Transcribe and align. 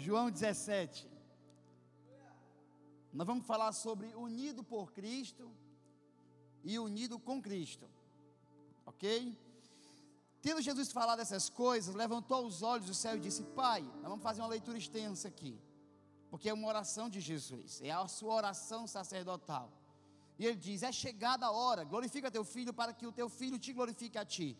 João 0.00 0.30
17. 0.30 1.06
Nós 3.12 3.26
vamos 3.26 3.46
falar 3.46 3.72
sobre 3.72 4.08
unido 4.14 4.64
por 4.64 4.92
Cristo 4.92 5.50
e 6.64 6.78
unido 6.78 7.18
com 7.18 7.42
Cristo. 7.42 7.86
Ok? 8.86 9.38
Tendo 10.40 10.62
Jesus 10.62 10.90
falado 10.90 11.20
essas 11.20 11.50
coisas, 11.50 11.94
levantou 11.94 12.46
os 12.46 12.62
olhos 12.62 12.86
do 12.86 12.94
céu 12.94 13.16
e 13.16 13.20
disse: 13.20 13.42
Pai, 13.62 13.82
nós 14.00 14.08
vamos 14.12 14.22
fazer 14.22 14.40
uma 14.40 14.48
leitura 14.48 14.78
extensa 14.78 15.28
aqui, 15.28 15.60
porque 16.30 16.48
é 16.48 16.54
uma 16.54 16.68
oração 16.68 17.10
de 17.10 17.20
Jesus, 17.20 17.82
é 17.82 17.90
a 17.90 18.08
sua 18.08 18.34
oração 18.34 18.86
sacerdotal. 18.86 19.70
E 20.38 20.46
ele 20.46 20.56
diz: 20.56 20.82
É 20.82 20.90
chegada 20.90 21.44
a 21.44 21.50
hora, 21.50 21.84
glorifica 21.84 22.30
teu 22.30 22.44
filho 22.44 22.72
para 22.72 22.94
que 22.94 23.06
o 23.06 23.12
teu 23.12 23.28
filho 23.28 23.58
te 23.58 23.74
glorifique 23.74 24.16
a 24.16 24.24
ti. 24.24 24.56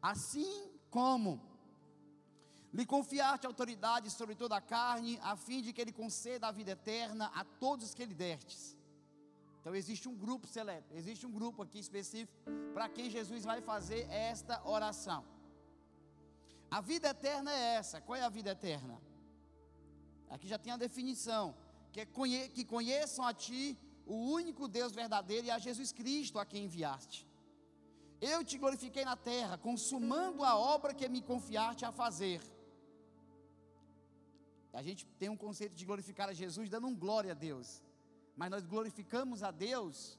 Assim 0.00 0.70
como 0.88 1.47
lhe 2.72 2.84
confiaste 2.84 3.46
autoridade 3.46 4.10
sobre 4.10 4.34
toda 4.34 4.56
a 4.56 4.60
carne, 4.60 5.18
a 5.22 5.36
fim 5.36 5.62
de 5.62 5.72
que 5.72 5.80
ele 5.80 5.92
conceda 5.92 6.48
a 6.48 6.52
vida 6.52 6.72
eterna 6.72 7.30
a 7.34 7.44
todos 7.44 7.94
que 7.94 8.04
lhe 8.04 8.14
destes. 8.14 8.76
Então 9.60 9.74
existe 9.74 10.08
um 10.08 10.14
grupo 10.14 10.46
seleto, 10.46 10.94
existe 10.94 11.26
um 11.26 11.30
grupo 11.30 11.62
aqui 11.62 11.78
específico 11.78 12.32
para 12.72 12.88
quem 12.88 13.10
Jesus 13.10 13.44
vai 13.44 13.60
fazer 13.60 14.08
esta 14.10 14.62
oração. 14.66 15.24
A 16.70 16.80
vida 16.80 17.08
eterna 17.08 17.50
é 17.52 17.74
essa. 17.76 18.00
Qual 18.00 18.16
é 18.16 18.22
a 18.22 18.28
vida 18.28 18.50
eterna? 18.50 19.00
Aqui 20.28 20.46
já 20.46 20.58
tem 20.58 20.72
a 20.72 20.76
definição, 20.76 21.54
que, 21.92 22.00
é 22.00 22.06
conhe 22.06 22.48
que 22.50 22.64
conheçam 22.64 23.24
a 23.24 23.32
ti 23.32 23.78
o 24.06 24.14
único 24.14 24.68
Deus 24.68 24.92
verdadeiro 24.92 25.46
e 25.46 25.50
a 25.50 25.58
Jesus 25.58 25.92
Cristo 25.92 26.38
a 26.38 26.44
quem 26.44 26.64
enviaste. 26.64 27.26
Eu 28.20 28.44
te 28.44 28.58
glorifiquei 28.58 29.04
na 29.04 29.16
terra, 29.16 29.56
consumando 29.56 30.44
a 30.44 30.56
obra 30.56 30.92
que 30.92 31.08
me 31.08 31.22
confiaste 31.22 31.84
a 31.84 31.92
fazer. 31.92 32.40
A 34.72 34.82
gente 34.82 35.06
tem 35.18 35.28
um 35.28 35.36
conceito 35.36 35.74
de 35.74 35.84
glorificar 35.84 36.28
a 36.28 36.32
Jesus 36.32 36.68
dando 36.68 36.86
um 36.86 36.94
glória 36.94 37.32
a 37.32 37.34
Deus, 37.34 37.82
mas 38.36 38.50
nós 38.50 38.66
glorificamos 38.66 39.42
a 39.42 39.50
Deus 39.50 40.18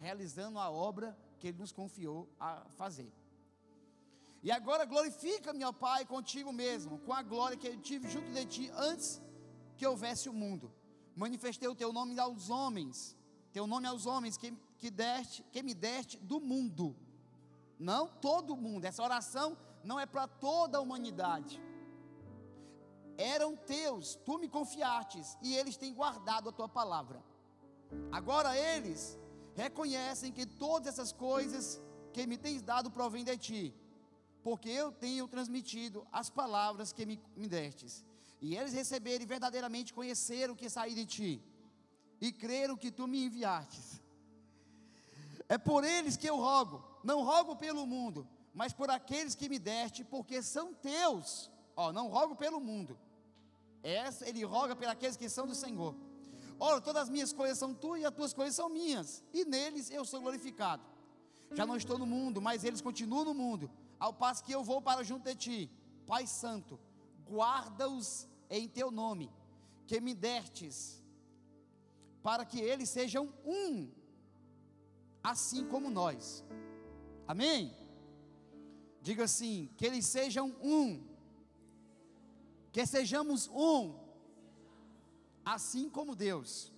realizando 0.00 0.58
a 0.58 0.70
obra 0.70 1.16
que 1.38 1.48
Ele 1.48 1.58
nos 1.58 1.72
confiou 1.72 2.28
a 2.40 2.64
fazer. 2.70 3.12
E 4.42 4.50
agora 4.50 4.84
glorifica, 4.84 5.52
meu 5.52 5.72
Pai, 5.72 6.04
contigo 6.04 6.52
mesmo, 6.52 6.98
com 7.00 7.12
a 7.12 7.22
glória 7.22 7.56
que 7.56 7.68
eu 7.68 7.80
tive 7.80 8.08
junto 8.08 8.32
de 8.32 8.44
ti 8.46 8.70
antes 8.74 9.22
que 9.76 9.86
houvesse 9.86 10.28
o 10.28 10.32
mundo. 10.32 10.72
Manifestei 11.14 11.68
o 11.68 11.74
teu 11.74 11.92
nome 11.92 12.18
aos 12.18 12.50
homens, 12.50 13.16
teu 13.52 13.66
nome 13.66 13.86
aos 13.86 14.06
homens 14.06 14.36
que, 14.36 14.52
que, 14.78 14.90
deste, 14.90 15.44
que 15.52 15.62
me 15.62 15.74
deste 15.74 16.16
do 16.18 16.40
mundo. 16.40 16.96
Não 17.78 18.08
todo 18.08 18.56
mundo, 18.56 18.84
essa 18.84 19.02
oração 19.02 19.56
não 19.84 20.00
é 20.00 20.06
para 20.06 20.26
toda 20.26 20.78
a 20.78 20.80
humanidade 20.80 21.60
eram 23.16 23.56
teus, 23.56 24.14
tu 24.24 24.38
me 24.38 24.48
confiastes, 24.48 25.36
e 25.42 25.54
eles 25.54 25.76
têm 25.76 25.94
guardado 25.94 26.48
a 26.48 26.52
tua 26.52 26.68
palavra. 26.68 27.22
Agora 28.10 28.56
eles 28.56 29.18
reconhecem 29.54 30.32
que 30.32 30.46
todas 30.46 30.88
essas 30.88 31.12
coisas 31.12 31.80
que 32.12 32.26
me 32.26 32.36
tens 32.36 32.62
dado 32.62 32.90
provêm 32.90 33.24
de 33.24 33.36
ti, 33.36 33.74
porque 34.42 34.68
eu 34.68 34.90
tenho 34.90 35.28
transmitido 35.28 36.06
as 36.10 36.28
palavras 36.30 36.92
que 36.92 37.06
me, 37.06 37.20
me 37.36 37.48
destes. 37.48 38.04
E 38.40 38.56
eles 38.56 38.72
receberam 38.72 39.22
e 39.22 39.26
verdadeiramente 39.26 39.94
conheceram 39.94 40.54
que 40.54 40.68
saí 40.68 40.94
de 40.94 41.06
ti, 41.06 41.42
e 42.20 42.32
creram 42.32 42.76
que 42.76 42.90
tu 42.90 43.06
me 43.06 43.24
enviastes. 43.24 44.00
É 45.48 45.58
por 45.58 45.84
eles 45.84 46.16
que 46.16 46.28
eu 46.28 46.36
rogo, 46.36 46.82
não 47.04 47.22
rogo 47.22 47.56
pelo 47.56 47.86
mundo, 47.86 48.26
mas 48.54 48.72
por 48.72 48.90
aqueles 48.90 49.34
que 49.34 49.48
me 49.48 49.58
deste, 49.58 50.04
porque 50.04 50.42
são 50.42 50.72
teus 50.74 51.50
Ó, 51.76 51.92
não 51.92 52.08
rogo 52.08 52.36
pelo 52.36 52.60
mundo. 52.60 52.98
Essa 53.82 54.28
ele 54.28 54.44
roga 54.44 54.76
por 54.76 54.86
aqueles 54.86 55.16
que 55.16 55.28
são 55.28 55.46
do 55.46 55.54
Senhor. 55.54 55.94
Ora, 56.58 56.80
todas 56.80 57.02
as 57.04 57.08
minhas 57.08 57.32
coisas 57.32 57.58
são 57.58 57.74
tuas 57.74 58.00
e 58.00 58.04
as 58.04 58.14
tuas 58.14 58.32
coisas 58.32 58.54
são 58.54 58.68
minhas, 58.68 59.24
e 59.32 59.44
neles 59.44 59.90
eu 59.90 60.04
sou 60.04 60.20
glorificado. 60.20 60.84
Já 61.52 61.66
não 61.66 61.76
estou 61.76 61.98
no 61.98 62.06
mundo, 62.06 62.40
mas 62.40 62.62
eles 62.62 62.80
continuam 62.80 63.24
no 63.24 63.34
mundo, 63.34 63.70
ao 63.98 64.12
passo 64.12 64.44
que 64.44 64.52
eu 64.52 64.62
vou 64.62 64.80
para 64.80 65.02
junto 65.02 65.24
de 65.24 65.34
ti. 65.34 65.70
Pai 66.06 66.26
Santo, 66.26 66.78
guarda-os 67.28 68.28
em 68.48 68.68
teu 68.68 68.90
nome, 68.90 69.28
que 69.86 70.00
me 70.00 70.14
destes, 70.14 71.02
para 72.22 72.44
que 72.44 72.60
eles 72.60 72.88
sejam 72.88 73.32
um, 73.44 73.90
assim 75.22 75.66
como 75.66 75.90
nós. 75.90 76.44
Amém? 77.26 77.74
Diga 79.00 79.24
assim: 79.24 79.68
que 79.76 79.84
eles 79.84 80.06
sejam 80.06 80.54
um 80.62 81.11
que 82.72 82.86
sejamos 82.86 83.48
um, 83.48 83.94
assim 85.44 85.88
como 85.90 86.16
Deus. 86.16 86.72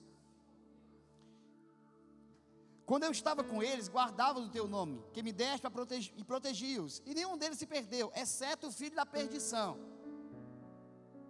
Quando 2.85 3.05
eu 3.05 3.13
estava 3.13 3.43
com 3.43 3.63
eles, 3.63 3.89
guardava 3.89 4.41
o 4.41 4.49
teu 4.51 4.69
nome, 4.69 5.03
que 5.13 5.23
me 5.23 5.33
deste 5.33 5.63
para 5.63 5.71
proteger, 5.71 6.13
e 6.19 6.25
protegi-os, 6.25 7.01
e 7.07 7.15
nenhum 7.15 7.39
deles 7.39 7.59
se 7.59 7.67
perdeu, 7.67 8.13
exceto 8.15 8.67
o 8.67 8.73
filho 8.73 8.95
da 8.95 9.07
perdição, 9.07 9.79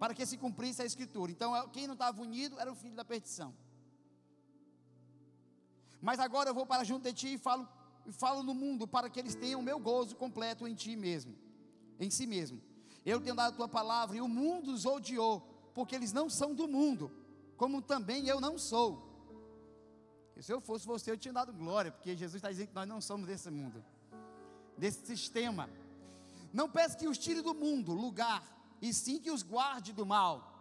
para 0.01 0.15
que 0.15 0.27
se 0.27 0.37
cumprisse 0.37 0.83
a 0.83 0.85
escritura. 0.85 1.31
Então, 1.31 1.69
quem 1.69 1.87
não 1.87 1.95
estava 1.95 2.21
unido 2.21 2.59
era 2.59 2.73
o 2.73 2.75
filho 2.75 2.97
da 2.97 3.05
perdição. 3.05 3.55
Mas 6.01 6.19
agora 6.19 6.51
eu 6.51 6.55
vou 6.55 6.67
para 6.67 6.83
junto 6.85 7.05
de 7.05 7.13
ti 7.13 7.35
e 7.35 7.39
falo, 7.39 7.69
e 8.05 8.13
falo 8.13 8.43
no 8.43 8.55
mundo, 8.55 8.89
para 8.89 9.09
que 9.09 9.21
eles 9.21 9.37
tenham 9.37 9.61
o 9.61 9.63
meu 9.63 9.79
gozo 9.79 10.17
completo 10.17 10.67
em 10.67 10.75
ti 10.75 10.97
mesmo, 10.97 11.37
em 12.01 12.11
si 12.11 12.27
mesmo. 12.27 12.61
Eu 13.05 13.21
tenho 13.21 13.35
dado 13.35 13.53
a 13.53 13.57
tua 13.57 13.69
palavra 13.69 14.17
e 14.17 14.21
o 14.21 14.29
mundo 14.29 14.73
os 14.73 14.87
odiou, 14.87 15.41
porque 15.75 15.95
eles 15.95 16.13
não 16.13 16.31
são 16.31 16.55
do 16.55 16.67
mundo, 16.67 17.11
como 17.57 17.83
também 17.83 18.27
eu 18.27 18.41
não 18.41 18.59
sou. 18.59 19.13
E 20.37 20.43
se 20.43 20.53
eu 20.53 20.61
fosse 20.61 20.87
você, 20.87 21.11
eu 21.11 21.19
tinha 21.19 21.33
dado 21.35 21.53
glória, 21.53 21.93
porque 21.93 22.17
Jesus 22.17 22.37
está 22.37 22.51
dizendo 22.51 22.69
que 22.69 22.75
nós 22.75 22.89
não 22.89 23.01
somos 23.01 23.27
desse 23.27 23.51
mundo, 23.51 23.85
desse 24.77 25.05
sistema. 25.07 25.69
Não 26.53 26.69
peço 26.69 26.97
que 26.97 27.07
os 27.07 27.19
tire 27.19 27.43
do 27.43 27.55
mundo, 27.55 27.93
lugar, 27.93 28.43
e 28.81 28.93
sim 28.93 29.21
que 29.21 29.31
os 29.31 29.43
guarde 29.43 29.93
do 29.93 30.07
mal. 30.07 30.53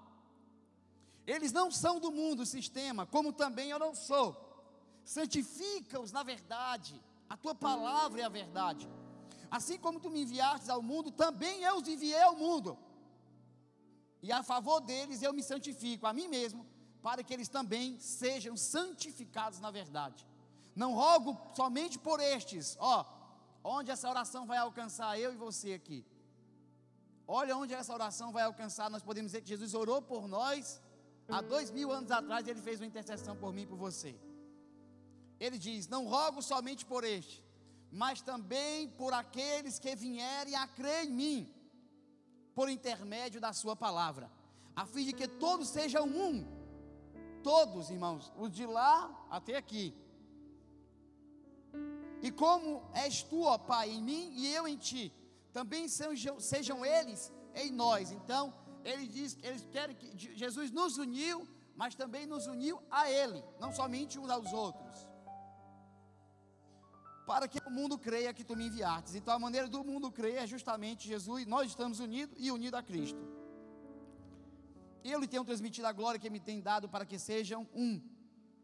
Eles 1.25 1.51
não 1.51 1.71
são 1.71 1.99
do 1.99 2.11
mundo, 2.11 2.45
sistema, 2.45 3.05
como 3.05 3.31
também 3.31 3.69
eu 3.69 3.79
não 3.79 3.95
sou. 3.95 4.35
Santifica-os 5.05 6.11
na 6.11 6.23
verdade, 6.23 7.01
a 7.29 7.37
tua 7.37 7.55
palavra 7.55 8.21
é 8.21 8.23
a 8.25 8.29
verdade. 8.29 8.87
Assim 9.57 9.77
como 9.83 9.99
tu 10.03 10.09
me 10.13 10.21
enviastes 10.23 10.69
ao 10.75 10.81
mundo, 10.91 11.09
também 11.23 11.55
eu 11.69 11.73
os 11.79 11.87
enviei 11.87 12.23
ao 12.27 12.35
mundo. 12.43 12.71
E 14.25 14.31
a 14.37 14.41
favor 14.51 14.79
deles 14.89 15.21
eu 15.21 15.31
me 15.37 15.43
santifico 15.43 16.07
a 16.07 16.13
mim 16.17 16.27
mesmo, 16.37 16.61
para 17.05 17.23
que 17.23 17.33
eles 17.35 17.49
também 17.57 17.99
sejam 17.99 18.55
santificados 18.57 19.59
na 19.65 19.69
verdade. 19.79 20.25
Não 20.75 20.91
rogo 21.01 21.31
somente 21.59 21.99
por 21.99 22.19
estes, 22.19 22.75
ó, 22.79 23.05
onde 23.75 23.91
essa 23.91 24.09
oração 24.09 24.43
vai 24.51 24.57
alcançar 24.57 25.19
eu 25.19 25.31
e 25.35 25.37
você 25.45 25.73
aqui. 25.73 25.99
Olha 27.27 27.55
onde 27.55 27.75
essa 27.75 27.93
oração 27.93 28.31
vai 28.37 28.43
alcançar. 28.43 28.89
Nós 28.89 29.03
podemos 29.03 29.29
dizer 29.31 29.41
que 29.43 29.49
Jesus 29.49 29.75
orou 29.75 30.01
por 30.01 30.27
nós 30.27 30.81
há 31.29 31.41
dois 31.41 31.69
mil 31.69 31.91
anos 31.91 32.11
atrás. 32.19 32.47
Ele 32.47 32.61
fez 32.67 32.79
uma 32.79 32.87
intercessão 32.87 33.35
por 33.43 33.53
mim 33.53 33.63
e 33.67 33.67
por 33.67 33.77
você. 33.77 34.11
Ele 35.39 35.59
diz: 35.59 35.87
Não 35.95 36.05
rogo 36.15 36.41
somente 36.41 36.85
por 36.93 37.03
este, 37.03 37.43
mas 37.93 38.23
também 38.23 38.89
por 38.89 39.13
aqueles 39.13 39.77
que 39.77 39.95
vierem 39.95 40.55
a 40.55 40.67
crer 40.67 41.05
em 41.05 41.11
mim, 41.11 41.53
por 42.55 42.67
intermédio 42.67 43.39
da 43.39 43.53
Sua 43.53 43.75
palavra, 43.75 44.31
a 44.75 44.83
fim 44.83 45.05
de 45.05 45.13
que 45.13 45.27
todos 45.27 45.69
sejam 45.69 46.05
um, 46.07 46.43
todos, 47.43 47.91
irmãos, 47.91 48.33
os 48.35 48.51
de 48.51 48.65
lá 48.65 48.95
até 49.29 49.55
aqui. 49.55 49.93
E 52.23 52.31
como 52.31 52.83
és 52.95 53.21
tu, 53.21 53.43
ó 53.43 53.59
Pai, 53.59 53.91
em 53.91 54.01
mim 54.01 54.31
e 54.33 54.47
eu 54.47 54.67
em 54.67 54.77
ti, 54.77 55.13
também 55.51 55.87
sejam, 55.87 56.39
sejam 56.39 56.83
eles 56.83 57.31
em 57.53 57.71
nós. 57.71 58.11
Então, 58.11 58.51
ele 58.83 59.05
diz, 59.05 59.37
eles 59.43 59.67
querem 59.71 59.95
que 59.95 60.35
Jesus 60.35 60.71
nos 60.71 60.97
uniu, 60.97 61.47
mas 61.75 61.93
também 61.93 62.25
nos 62.25 62.47
uniu 62.47 62.81
a 62.89 63.09
Ele, 63.09 63.43
não 63.59 63.71
somente 63.71 64.17
uns 64.17 64.29
aos 64.29 64.51
outros 64.51 65.12
para 67.25 67.47
que 67.47 67.59
o 67.65 67.71
mundo 67.71 67.97
creia 67.97 68.33
que 68.33 68.43
tu 68.43 68.55
me 68.55 68.67
enviaste. 68.67 69.17
Então 69.17 69.33
a 69.33 69.39
maneira 69.39 69.67
do 69.67 69.83
mundo 69.83 70.11
crer 70.11 70.35
é 70.35 70.47
justamente 70.47 71.07
Jesus, 71.07 71.45
nós 71.45 71.69
estamos 71.69 71.99
unidos 71.99 72.35
e 72.37 72.51
unidos 72.51 72.79
a 72.79 72.83
Cristo. 72.83 73.19
Eu 75.03 75.19
lhe 75.19 75.27
tenho 75.27 75.43
transmitido 75.43 75.87
a 75.87 75.91
glória 75.91 76.19
que 76.19 76.29
me 76.29 76.39
tem 76.39 76.61
dado 76.61 76.87
para 76.87 77.05
que 77.05 77.19
sejam 77.19 77.67
um, 77.73 78.01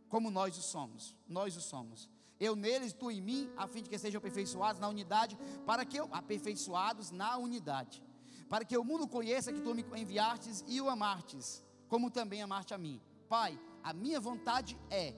como 0.07 0.31
nós 0.31 0.57
o 0.57 0.61
somos. 0.61 1.15
Nós 1.27 1.55
o 1.55 1.61
somos. 1.61 2.09
Eu 2.39 2.55
neles, 2.55 2.93
tu 2.93 3.11
em 3.11 3.21
mim, 3.21 3.49
a 3.57 3.67
fim 3.67 3.83
de 3.83 3.89
que 3.89 3.97
sejam 3.97 4.19
aperfeiçoados 4.19 4.79
na 4.79 4.87
unidade, 4.87 5.37
para 5.65 5.83
que 5.83 5.99
eu 5.99 6.07
aperfeiçoados 6.11 7.11
na 7.11 7.37
unidade, 7.37 8.01
para 8.47 8.63
que 8.63 8.77
o 8.77 8.83
mundo 8.83 9.07
conheça 9.07 9.51
que 9.51 9.61
tu 9.61 9.75
me 9.75 9.85
enviastes 9.97 10.63
e 10.65 10.79
o 10.79 10.89
amastes, 10.89 11.63
como 11.89 12.09
também 12.09 12.41
amaste 12.41 12.73
a 12.73 12.77
mim. 12.77 13.01
Pai, 13.27 13.59
a 13.83 13.91
minha 13.91 14.21
vontade 14.21 14.79
é, 14.89 15.13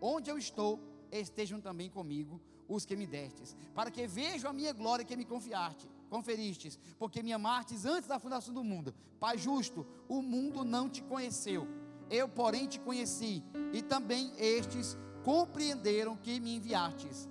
onde 0.00 0.28
eu 0.28 0.36
estou, 0.36 0.80
estejam 1.12 1.60
também 1.60 1.88
comigo 1.88 2.40
os 2.68 2.84
que 2.84 2.96
me 2.96 3.06
destes, 3.06 3.56
para 3.74 3.90
que 3.90 4.06
vejam 4.06 4.50
a 4.50 4.52
minha 4.52 4.72
glória 4.72 5.04
que 5.04 5.16
me 5.16 5.24
confiaste, 5.24 5.88
conferistes, 6.08 6.78
porque 6.98 7.22
me 7.22 7.32
amastes 7.32 7.84
antes 7.84 8.08
da 8.08 8.18
fundação 8.18 8.54
do 8.54 8.64
mundo. 8.64 8.94
Pai 9.18 9.36
justo, 9.38 9.86
o 10.08 10.22
mundo 10.22 10.64
não 10.64 10.88
te 10.88 11.02
conheceu, 11.02 11.66
eu, 12.10 12.28
porém, 12.28 12.66
te 12.66 12.78
conheci, 12.78 13.42
e 13.72 13.82
também 13.82 14.32
estes 14.38 14.96
compreenderam 15.22 16.16
que 16.16 16.38
me 16.38 16.56
enviastes. 16.56 17.28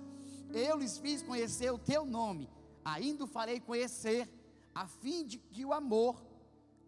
Eu 0.52 0.78
lhes 0.78 0.98
fiz 0.98 1.22
conhecer 1.22 1.70
o 1.72 1.78
teu 1.78 2.04
nome, 2.04 2.50
ainda 2.84 3.24
o 3.24 3.28
farei 3.28 3.60
conhecer, 3.60 4.28
a 4.74 4.86
fim 4.86 5.24
de 5.24 5.38
que 5.38 5.64
o 5.64 5.72
amor 5.72 6.24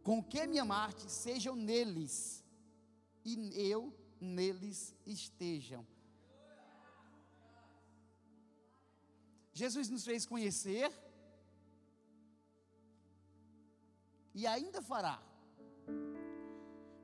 com 0.02 0.22
que 0.22 0.46
me 0.46 0.58
amaste 0.58 1.10
sejam 1.10 1.56
neles, 1.56 2.44
e 3.24 3.50
eu 3.70 3.92
neles 4.20 4.94
estejam. 5.04 5.84
Jesus 9.60 9.88
nos 9.94 10.04
fez 10.08 10.26
conhecer 10.32 10.88
e 14.34 14.46
ainda 14.54 14.80
fará. 14.90 15.16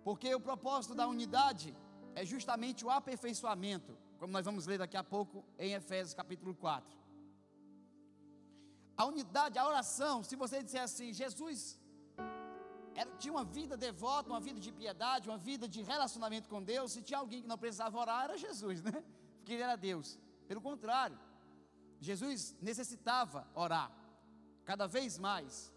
Porque 0.06 0.34
o 0.34 0.40
propósito 0.48 0.94
da 0.94 1.06
unidade 1.14 1.74
é 2.14 2.24
justamente 2.32 2.84
o 2.84 2.90
aperfeiçoamento, 2.90 3.96
como 4.18 4.34
nós 4.36 4.44
vamos 4.44 4.66
ler 4.66 4.78
daqui 4.82 4.98
a 4.98 5.04
pouco 5.14 5.42
em 5.58 5.72
Efésios 5.72 6.12
capítulo 6.20 6.54
4. 6.54 6.94
A 8.98 9.06
unidade, 9.06 9.58
a 9.58 9.66
oração, 9.66 10.22
se 10.22 10.36
você 10.36 10.62
disser 10.62 10.82
assim, 10.82 11.08
Jesus 11.22 11.80
era, 12.94 13.10
tinha 13.16 13.32
uma 13.32 13.46
vida 13.58 13.78
devota, 13.78 14.28
uma 14.28 14.40
vida 14.48 14.60
de 14.60 14.70
piedade, 14.70 15.30
uma 15.30 15.38
vida 15.38 15.66
de 15.66 15.80
relacionamento 15.80 16.50
com 16.50 16.62
Deus, 16.62 16.92
se 16.92 17.00
tinha 17.00 17.18
alguém 17.18 17.40
que 17.40 17.48
não 17.48 17.56
precisava 17.56 17.98
orar, 17.98 18.24
era 18.24 18.36
Jesus, 18.36 18.82
né? 18.82 19.02
Porque 19.38 19.54
ele 19.54 19.62
era 19.62 19.76
Deus. 19.76 20.18
Pelo 20.46 20.60
contrário, 20.60 21.18
Jesus 22.02 22.56
necessitava 22.60 23.46
orar 23.54 23.90
cada 24.64 24.86
vez 24.86 25.18
mais 25.18 25.72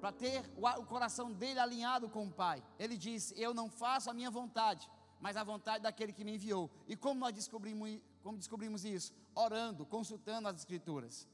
para 0.00 0.12
ter 0.12 0.42
o, 0.56 0.84
coração 0.86 1.32
dele 1.32 1.60
alinhado 1.60 2.08
com 2.08 2.26
o 2.26 2.32
Pai. 2.32 2.62
Ele 2.78 2.96
disse: 2.96 3.38
Eu 3.38 3.52
não 3.52 3.68
faço 3.68 4.10
a 4.10 4.14
minha 4.14 4.30
vontade, 4.30 4.88
mas 5.20 5.36
a 5.36 5.44
vontade 5.44 5.82
daquele 5.82 6.12
que 6.12 6.24
me 6.24 6.34
enviou. 6.36 6.70
E 6.86 6.96
como 6.96 7.20
nós 7.20 7.34
descobrimos, 7.34 8.00
como 8.22 8.38
descobrimos 8.38 8.84
isso? 8.84 9.12
Orando, 9.34 9.84
consultando 9.84 10.48
as 10.48 10.56
Escrituras. 10.56 11.28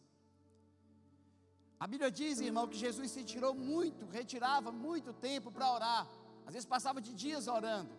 A 1.79 1.87
Bíblia 1.87 2.11
diz, 2.11 2.41
irmão, 2.41 2.67
que 2.67 2.79
Jesus 2.79 3.11
se 3.11 3.23
tirou 3.25 3.55
muito, 3.55 4.06
retirava 4.06 4.73
muito 4.73 5.12
tempo 5.12 5.52
para 5.52 5.73
orar. 5.73 6.08
Às 6.46 6.55
vezes 6.55 6.67
passava 6.67 7.00
de 7.00 7.12
dias 7.12 7.46
orando. 7.46 7.93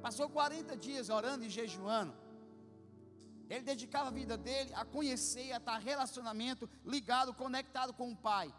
Passou 0.00 0.28
40 0.28 0.76
dias 0.76 1.08
orando 1.10 1.44
e 1.44 1.50
jejuando. 1.50 2.14
Ele 3.48 3.62
dedicava 3.62 4.08
a 4.08 4.12
vida 4.12 4.36
dele 4.36 4.72
a 4.74 4.84
conhecer, 4.84 5.52
a 5.52 5.58
estar 5.58 5.78
relacionamento 5.78 6.68
ligado, 6.84 7.34
conectado 7.34 7.92
com 7.92 8.10
o 8.10 8.16
Pai. 8.16 8.52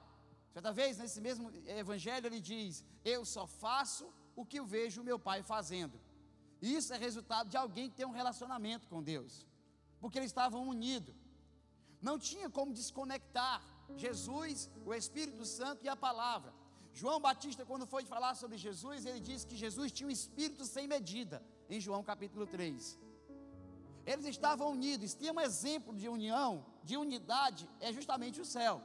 Certa 0.54 0.72
vez, 0.72 0.98
nesse 0.98 1.20
mesmo 1.20 1.52
evangelho, 1.66 2.28
ele 2.28 2.40
diz: 2.40 2.84
Eu 3.04 3.26
só 3.26 3.48
faço 3.48 4.14
o 4.36 4.46
que 4.46 4.60
eu 4.60 4.66
vejo 4.66 5.04
meu 5.04 5.18
pai 5.18 5.42
fazendo. 5.42 6.00
Isso 6.62 6.94
é 6.94 6.98
resultado 6.98 7.50
de 7.50 7.58
alguém 7.58 7.90
que 7.90 7.96
tem 7.96 8.06
um 8.06 8.12
relacionamento 8.12 8.88
com 8.88 9.02
Deus, 9.02 9.48
porque 10.00 10.20
eles 10.20 10.30
estavam 10.30 10.68
unidos. 10.68 11.16
Não 12.02 12.20
tinha 12.20 12.50
como 12.50 12.72
desconectar 12.74 13.62
Jesus, 13.98 14.70
o 14.86 14.94
Espírito 14.94 15.46
Santo 15.46 15.84
e 15.84 15.90
a 15.90 15.96
palavra. 15.96 16.54
João 16.94 17.20
Batista, 17.20 17.66
quando 17.66 17.88
foi 17.88 18.06
falar 18.06 18.36
sobre 18.36 18.58
Jesus, 18.58 19.06
ele 19.06 19.20
disse 19.20 19.48
que 19.48 19.56
Jesus 19.56 19.92
tinha 19.92 20.08
um 20.08 20.12
espírito 20.12 20.64
sem 20.66 20.88
medida, 20.88 21.44
em 21.68 21.80
João 21.80 22.04
capítulo 22.04 22.46
3. 22.46 23.00
Eles 24.06 24.26
estavam 24.26 24.72
unidos, 24.72 25.16
tinha 25.16 25.34
um 25.34 25.40
exemplo 25.40 25.96
de 25.96 26.08
união, 26.10 26.66
de 26.84 26.98
unidade, 26.98 27.70
é 27.80 27.92
justamente 27.92 28.42
o 28.42 28.46
céu 28.46 28.82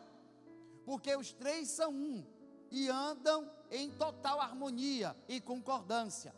porque 0.88 1.15
os 1.15 1.31
três 1.35 1.69
são 1.69 1.91
um 1.93 2.26
e 2.70 2.88
andam 2.88 3.47
em 3.70 3.91
total 3.91 4.41
harmonia 4.41 5.15
e 5.29 5.38
concordância. 5.38 6.35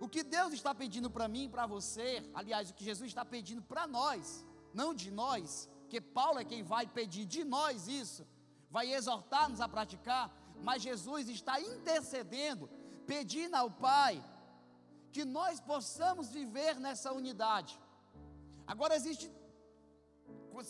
O 0.00 0.08
que 0.08 0.22
Deus 0.22 0.54
está 0.54 0.74
pedindo 0.74 1.10
para 1.10 1.28
mim 1.28 1.50
para 1.50 1.66
você, 1.66 2.26
aliás, 2.32 2.70
o 2.70 2.74
que 2.74 2.82
Jesus 2.82 3.10
está 3.10 3.26
pedindo 3.26 3.60
para 3.60 3.86
nós, 3.86 4.42
não 4.72 4.94
de 4.94 5.10
nós, 5.10 5.68
que 5.90 6.00
Paulo 6.00 6.38
é 6.38 6.46
quem 6.46 6.62
vai 6.62 6.86
pedir 6.86 7.26
de 7.26 7.44
nós 7.44 7.88
isso, 7.88 8.26
vai 8.70 8.90
exortar-nos 8.90 9.60
a 9.60 9.68
praticar, 9.68 10.34
mas 10.62 10.80
Jesus 10.80 11.28
está 11.28 11.60
intercedendo, 11.60 12.70
pedindo 13.06 13.54
ao 13.54 13.70
Pai 13.70 14.24
que 15.12 15.26
nós 15.26 15.60
possamos 15.60 16.30
viver 16.30 16.80
nessa 16.80 17.12
unidade. 17.12 17.78
Agora 18.72 18.94
existe 18.94 19.26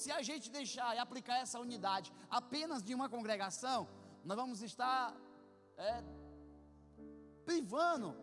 se 0.03 0.11
a 0.13 0.21
gente 0.29 0.51
deixar 0.51 0.95
e 0.95 0.99
aplicar 0.99 1.39
essa 1.45 1.59
unidade 1.59 2.13
apenas 2.31 2.83
de 2.83 2.95
uma 2.95 3.09
congregação, 3.09 3.89
nós 4.25 4.37
vamos 4.37 4.61
estar 4.63 5.17
é, 5.77 6.05
privando 7.45 8.15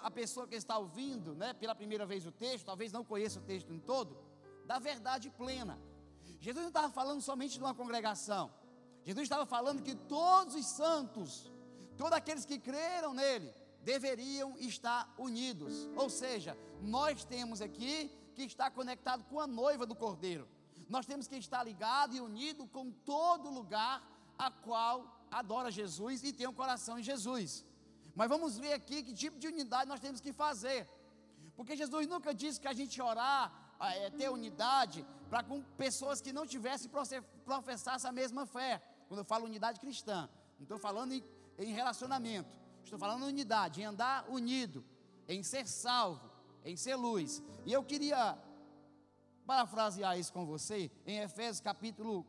a 0.00 0.10
pessoa 0.10 0.46
que 0.46 0.54
está 0.54 0.76
ouvindo, 0.78 1.34
né, 1.34 1.54
pela 1.54 1.74
primeira 1.74 2.04
vez 2.04 2.26
o 2.26 2.32
texto, 2.32 2.66
talvez 2.66 2.92
não 2.92 3.04
conheça 3.04 3.40
o 3.40 3.42
texto 3.42 3.72
em 3.72 3.80
todo, 3.80 4.16
da 4.66 4.78
verdade 4.78 5.30
plena. 5.30 5.78
Jesus 6.38 6.62
não 6.62 6.68
estava 6.68 6.92
falando 6.92 7.22
somente 7.22 7.54
de 7.54 7.60
uma 7.60 7.74
congregação. 7.74 8.52
Jesus 9.02 9.24
estava 9.24 9.46
falando 9.46 9.82
que 9.82 9.94
todos 9.94 10.54
os 10.54 10.66
santos, 10.66 11.50
todos 11.96 12.12
aqueles 12.12 12.44
que 12.44 12.58
creram 12.58 13.14
nele, 13.14 13.52
deveriam 13.80 14.56
estar 14.58 15.12
unidos. 15.18 15.88
Ou 15.96 16.08
seja, 16.08 16.56
nós 16.80 17.24
temos 17.24 17.60
aqui 17.60 18.10
que 18.32 18.42
estar 18.42 18.70
conectado 18.70 19.24
com 19.24 19.38
a 19.40 19.46
noiva 19.46 19.86
do 19.86 19.94
Cordeiro. 19.94 20.48
Nós 20.88 21.06
temos 21.06 21.26
que 21.26 21.36
estar 21.36 21.62
ligado 21.62 22.14
e 22.14 22.20
unido 22.20 22.66
com 22.66 22.90
todo 22.90 23.50
lugar 23.50 24.02
a 24.38 24.50
qual 24.50 25.26
adora 25.30 25.70
Jesus 25.70 26.22
e 26.22 26.32
tem 26.32 26.46
um 26.46 26.52
coração 26.52 26.98
em 26.98 27.02
Jesus. 27.02 27.64
Mas 28.14 28.28
vamos 28.28 28.58
ver 28.58 28.74
aqui 28.74 29.02
que 29.02 29.14
tipo 29.14 29.38
de 29.38 29.48
unidade 29.48 29.88
nós 29.88 30.00
temos 30.00 30.20
que 30.20 30.32
fazer. 30.32 30.88
Porque 31.56 31.76
Jesus 31.76 32.06
nunca 32.06 32.34
disse 32.34 32.60
que 32.60 32.68
a 32.68 32.72
gente 32.72 33.00
orar, 33.00 33.76
é, 33.80 34.10
ter 34.10 34.28
unidade, 34.30 35.06
para 35.30 35.42
com 35.42 35.62
pessoas 35.84 36.20
que 36.20 36.32
não 36.32 36.46
tivessem 36.46 36.90
professasse 37.44 38.06
a 38.06 38.12
mesma 38.12 38.44
fé. 38.46 38.82
Quando 39.08 39.20
eu 39.20 39.24
falo 39.24 39.46
unidade 39.46 39.80
cristã, 39.80 40.28
não 40.58 40.64
estou 40.64 40.78
falando 40.78 41.12
em, 41.12 41.24
em 41.58 41.72
relacionamento, 41.72 42.54
estou 42.84 42.98
falando 42.98 43.24
em 43.24 43.28
unidade, 43.28 43.80
em 43.80 43.84
andar 43.84 44.28
unido, 44.28 44.84
em 45.28 45.42
ser 45.42 45.66
salvo, 45.66 46.30
em 46.64 46.76
ser 46.76 46.96
luz. 46.96 47.42
E 47.64 47.72
eu 47.72 47.82
queria 47.82 48.38
parafrasear 49.46 50.18
isso 50.18 50.32
com 50.32 50.46
você 50.46 50.90
em 51.06 51.18
Efésios 51.18 51.60
capítulo 51.60 52.26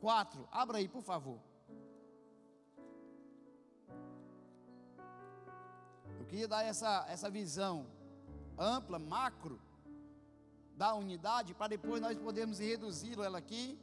4. 0.00 0.48
Abra 0.50 0.78
aí, 0.78 0.88
por 0.88 1.02
favor. 1.02 1.40
Eu 6.18 6.26
queria 6.26 6.48
dar 6.48 6.62
essa, 6.62 7.06
essa 7.08 7.30
visão 7.30 7.86
ampla, 8.58 8.98
macro, 8.98 9.60
da 10.76 10.94
unidade, 10.94 11.54
para 11.54 11.68
depois 11.68 12.00
nós 12.00 12.16
podermos 12.16 12.60
reduzi-la 12.60 13.24
ela 13.26 13.38
aqui 13.38 13.76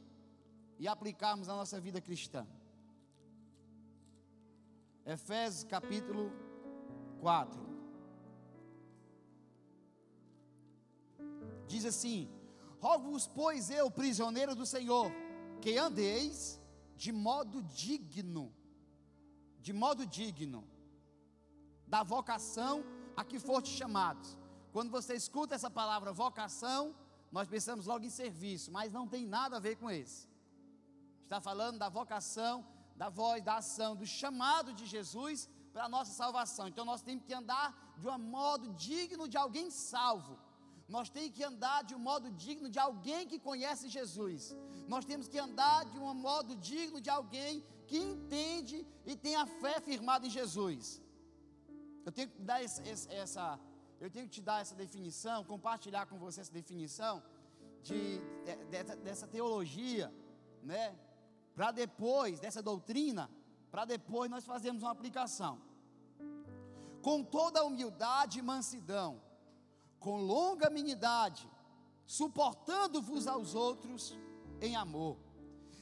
e 0.78 0.88
aplicarmos 0.88 1.46
na 1.46 1.54
nossa 1.54 1.78
vida 1.78 2.00
cristã. 2.00 2.46
Efésios 5.04 5.64
capítulo 5.64 6.32
4. 7.20 7.65
Diz 11.66 11.84
assim: 11.84 12.30
Rogo-vos, 12.80 13.26
pois 13.26 13.70
eu, 13.70 13.90
prisioneiro 13.90 14.54
do 14.54 14.66
Senhor, 14.66 15.10
que 15.60 15.76
andeis 15.76 16.60
de 16.96 17.12
modo 17.12 17.62
digno, 17.62 18.54
de 19.60 19.72
modo 19.72 20.06
digno, 20.06 20.66
da 21.86 22.02
vocação 22.02 22.84
a 23.16 23.24
que 23.24 23.38
foste 23.38 23.70
chamados. 23.70 24.38
Quando 24.72 24.90
você 24.90 25.14
escuta 25.14 25.54
essa 25.54 25.70
palavra 25.70 26.12
vocação, 26.12 26.94
nós 27.32 27.48
pensamos 27.48 27.86
logo 27.86 28.04
em 28.04 28.10
serviço, 28.10 28.70
mas 28.70 28.92
não 28.92 29.08
tem 29.08 29.26
nada 29.26 29.56
a 29.56 29.60
ver 29.60 29.76
com 29.76 29.90
esse. 29.90 30.28
Está 31.22 31.40
falando 31.40 31.78
da 31.78 31.88
vocação, 31.88 32.64
da 32.94 33.08
voz, 33.08 33.42
da 33.42 33.56
ação, 33.56 33.96
do 33.96 34.06
chamado 34.06 34.72
de 34.72 34.86
Jesus 34.86 35.48
para 35.72 35.84
a 35.84 35.88
nossa 35.88 36.12
salvação. 36.12 36.68
Então 36.68 36.84
nós 36.84 37.02
temos 37.02 37.24
que 37.24 37.34
andar 37.34 37.94
de 37.98 38.06
um 38.06 38.18
modo 38.18 38.72
digno 38.74 39.28
de 39.28 39.36
alguém 39.36 39.70
salvo 39.70 40.38
nós 40.88 41.08
temos 41.10 41.30
que 41.36 41.42
andar 41.42 41.82
de 41.82 41.94
um 41.94 41.98
modo 41.98 42.30
digno 42.30 42.68
de 42.68 42.78
alguém 42.78 43.26
que 43.26 43.38
conhece 43.38 43.88
Jesus. 43.88 44.54
Nós 44.86 45.04
temos 45.04 45.26
que 45.28 45.38
andar 45.38 45.84
de 45.86 45.98
um 45.98 46.14
modo 46.14 46.54
digno 46.54 47.00
de 47.00 47.10
alguém 47.10 47.64
que 47.88 47.98
entende 47.98 48.86
e 49.04 49.16
tem 49.16 49.34
a 49.34 49.46
fé 49.46 49.80
firmada 49.80 50.26
em 50.26 50.30
Jesus. 50.30 51.02
Eu 52.04 52.12
tenho 52.12 52.28
que 52.28 52.40
dar 52.40 52.62
essa, 52.62 53.58
eu 54.00 54.08
tenho 54.08 54.26
que 54.26 54.34
te 54.38 54.42
dar 54.42 54.60
essa 54.60 54.76
definição, 54.76 55.44
compartilhar 55.44 56.06
com 56.06 56.18
você 56.18 56.40
essa 56.40 56.52
definição 56.52 57.20
de, 57.82 58.20
de 58.44 58.96
dessa 59.02 59.26
teologia, 59.26 60.12
né? 60.62 60.96
Para 61.54 61.72
depois 61.72 62.38
dessa 62.38 62.62
doutrina, 62.62 63.28
para 63.72 63.84
depois 63.84 64.30
nós 64.30 64.44
fazermos 64.44 64.82
uma 64.84 64.92
aplicação. 64.92 65.60
Com 67.02 67.24
toda 67.24 67.60
a 67.60 67.64
humildade 67.64 68.38
e 68.38 68.42
mansidão, 68.42 69.20
com 69.98 70.18
longa 70.18 70.70
minidade, 70.70 71.48
suportando-vos 72.04 73.26
aos 73.26 73.54
outros 73.54 74.16
em 74.60 74.76
amor, 74.76 75.16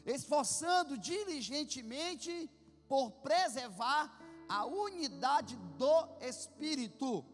esforçando 0.06 0.96
diligentemente 0.98 2.50
por 2.88 3.10
preservar 3.10 4.20
a 4.48 4.64
unidade 4.64 5.56
do 5.56 6.08
Espírito 6.20 7.24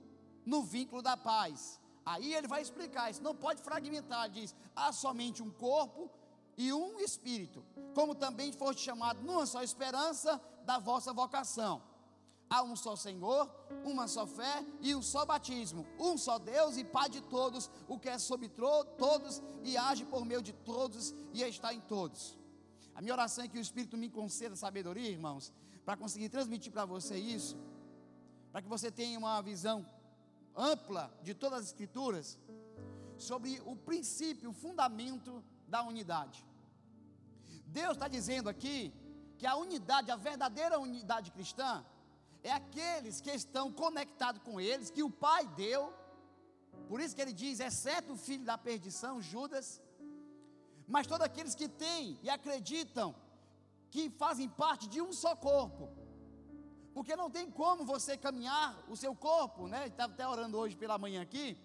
no 0.45 0.63
vínculo 0.63 1.03
da 1.03 1.17
paz. 1.17 1.81
Aí 2.05 2.35
ele 2.35 2.49
vai 2.49 2.63
explicar 2.63 3.11
isso, 3.11 3.23
não 3.23 3.35
pode 3.35 3.63
fragmentar, 3.63 4.29
diz: 4.31 4.55
há 4.75 4.93
somente 4.93 5.43
um 5.43 5.51
corpo 5.51 6.11
e 6.57 6.73
um 6.73 6.99
espírito, 7.01 7.65
como 7.95 8.15
também 8.15 8.53
foste 8.53 8.83
chamado 8.83 9.23
numa 9.23 9.47
só 9.47 9.63
esperança 9.63 10.41
da 10.65 10.79
vossa 10.79 11.13
vocação. 11.13 11.83
Há 12.53 12.65
um 12.65 12.75
só 12.75 12.97
Senhor, 12.97 13.49
uma 13.85 14.09
só 14.09 14.27
fé 14.27 14.67
e 14.81 14.93
um 14.93 15.01
só 15.01 15.25
batismo, 15.25 15.87
um 16.01 16.19
só 16.19 16.37
Deus 16.37 16.77
e 16.77 16.83
Pai 16.83 17.09
de 17.09 17.21
todos, 17.21 17.71
o 17.87 17.97
que 17.97 18.09
é 18.09 18.19
sobre 18.19 18.49
todos 18.49 19.41
e 19.63 19.77
age 19.77 20.05
por 20.05 20.25
meio 20.25 20.43
de 20.43 20.53
todos 20.53 21.15
e 21.33 21.45
está 21.45 21.73
em 21.73 21.81
todos. 21.81 22.37
A 22.93 23.01
minha 23.01 23.15
oração 23.15 23.45
é 23.45 23.49
que 23.49 23.57
o 23.57 23.61
Espírito 23.61 23.97
me 23.97 24.11
conceda 24.11 24.57
sabedoria, 24.57 25.09
irmãos, 25.09 25.53
para 25.85 25.97
conseguir 25.97 26.29
transmitir 26.29 26.73
para 26.73 26.85
você 26.85 27.17
isso, 27.17 27.57
para 28.51 28.61
que 28.61 28.69
você 28.69 28.91
tenha 28.91 29.17
uma 29.17 29.41
visão 29.41 29.87
ampla 30.57 31.09
de 31.23 31.35
todas 31.35 31.61
as 31.61 31.67
Escrituras 31.67 32.37
sobre 33.17 33.63
o 33.65 33.77
princípio, 33.77 34.51
o 34.51 34.53
fundamento 34.53 35.45
da 35.69 35.85
unidade. 35.85 36.45
Deus 37.67 37.93
está 37.93 38.09
dizendo 38.09 38.49
aqui 38.49 38.93
que 39.39 39.47
a 39.47 39.55
unidade, 39.55 40.11
a 40.11 40.17
verdadeira 40.17 40.81
unidade 40.81 41.31
cristã, 41.31 41.85
é 42.43 42.53
aqueles 42.53 43.21
que 43.21 43.31
estão 43.31 43.73
conectados 43.73 44.43
com 44.43 44.61
eles, 44.61 44.91
que 44.91 45.03
o 45.03 45.11
Pai 45.11 45.47
deu, 45.49 45.93
por 46.89 47.01
isso 47.01 47.15
que 47.15 47.23
ele 47.23 47.33
diz, 47.33 47.61
exceto 47.61 48.15
o 48.15 48.17
filho 48.17 48.45
da 48.45 48.57
perdição, 48.57 49.21
Judas, 49.21 49.81
mas 50.89 51.07
todos 51.07 51.25
aqueles 51.25 51.55
que 51.55 51.69
têm 51.69 52.19
e 52.23 52.31
acreditam 52.31 53.15
que 53.91 54.11
fazem 54.11 54.49
parte 54.49 54.89
de 54.89 55.01
um 55.01 55.13
só 55.13 55.37
corpo. 55.37 55.89
Porque 56.95 57.15
não 57.15 57.31
tem 57.31 57.51
como 57.51 57.85
você 57.85 58.17
caminhar 58.17 58.85
o 58.89 58.97
seu 58.97 59.15
corpo, 59.15 59.69
né? 59.69 59.87
Estava 59.87 60.13
até 60.13 60.27
orando 60.27 60.59
hoje 60.59 60.77
pela 60.77 60.99
manhã 60.99 61.23
aqui, 61.23 61.57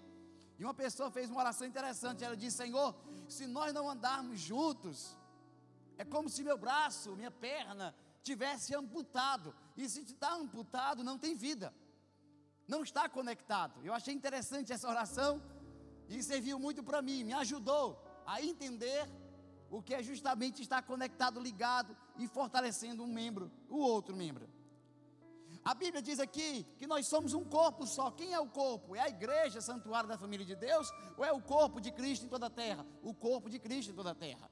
e 0.58 0.64
uma 0.64 0.74
pessoa 0.74 1.10
fez 1.12 1.30
uma 1.30 1.40
oração 1.40 1.68
interessante. 1.68 2.24
Ela 2.24 2.38
disse: 2.38 2.58
Senhor, 2.58 2.96
se 3.28 3.48
nós 3.48 3.74
não 3.74 3.90
andarmos 3.90 4.40
juntos, 4.40 5.18
é 5.98 6.06
como 6.06 6.30
se 6.30 6.44
meu 6.44 6.58
braço, 6.58 7.16
minha 7.16 7.32
perna, 7.32 7.96
tivesse 8.24 8.76
amputado. 8.76 9.56
E 9.76 9.88
se 9.90 10.02
está 10.02 10.34
amputado, 10.34 11.04
não 11.04 11.18
tem 11.18 11.36
vida, 11.36 11.74
não 12.68 12.84
está 12.84 13.10
conectado. 13.10 13.80
Eu 13.84 13.94
achei 13.94 14.14
interessante 14.14 14.72
essa 14.72 14.90
oração 14.90 15.42
e 16.08 16.22
serviu 16.24 16.58
muito 16.60 16.84
para 16.84 17.02
mim, 17.02 17.24
me 17.24 17.34
ajudou 17.34 18.02
a 18.26 18.42
entender 18.42 19.10
o 19.70 19.82
que 19.82 19.94
é 19.94 20.02
justamente 20.02 20.62
estar 20.62 20.82
conectado, 20.84 21.40
ligado 21.40 21.96
e 22.18 22.28
fortalecendo 22.28 23.04
um 23.04 23.08
membro, 23.08 23.52
o 23.70 23.78
outro 23.78 24.16
membro. 24.16 24.48
A 25.64 25.74
Bíblia 25.74 26.02
diz 26.02 26.20
aqui 26.20 26.64
que 26.78 26.86
nós 26.86 27.08
somos 27.08 27.34
um 27.34 27.44
corpo 27.44 27.88
só. 27.88 28.12
Quem 28.12 28.34
é 28.34 28.40
o 28.40 28.48
corpo? 28.48 28.96
É 28.96 29.00
a 29.00 29.10
igreja, 29.10 29.60
santuário 29.62 30.08
da 30.08 30.18
família 30.18 30.46
de 30.46 30.56
Deus? 30.56 30.92
Ou 31.18 31.26
é 31.26 31.32
o 31.32 31.42
corpo 31.42 31.82
de 31.82 31.92
Cristo 31.92 32.26
em 32.26 32.30
toda 32.30 32.46
a 32.46 32.50
terra? 32.52 32.86
O 33.02 33.14
corpo 33.14 33.50
de 33.50 33.58
Cristo 33.58 33.92
em 33.92 33.96
toda 33.96 34.12
a 34.12 34.16
terra. 34.16 34.50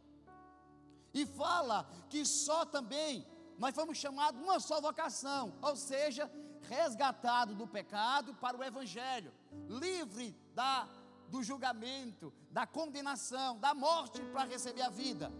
E 1.13 1.25
fala 1.25 1.88
que 2.10 2.25
só 2.25 2.65
também 2.65 3.27
nós 3.58 3.76
fomos 3.76 3.98
chamados 3.98 4.42
uma 4.42 4.60
só 4.60 4.82
vocação, 4.82 5.54
ou 5.62 5.76
seja, 5.76 6.30
resgatado 6.62 7.56
do 7.56 7.68
pecado 7.68 8.34
para 8.36 8.58
o 8.58 8.64
evangelho, 8.64 9.32
livre 9.68 10.36
da 10.54 10.88
do 11.34 11.42
julgamento, 11.42 12.32
da 12.52 12.68
condenação, 12.68 13.58
da 13.58 13.74
morte 13.74 14.22
para 14.32 14.44
receber 14.44 14.84
a 14.84 14.90
vida. 14.90 15.32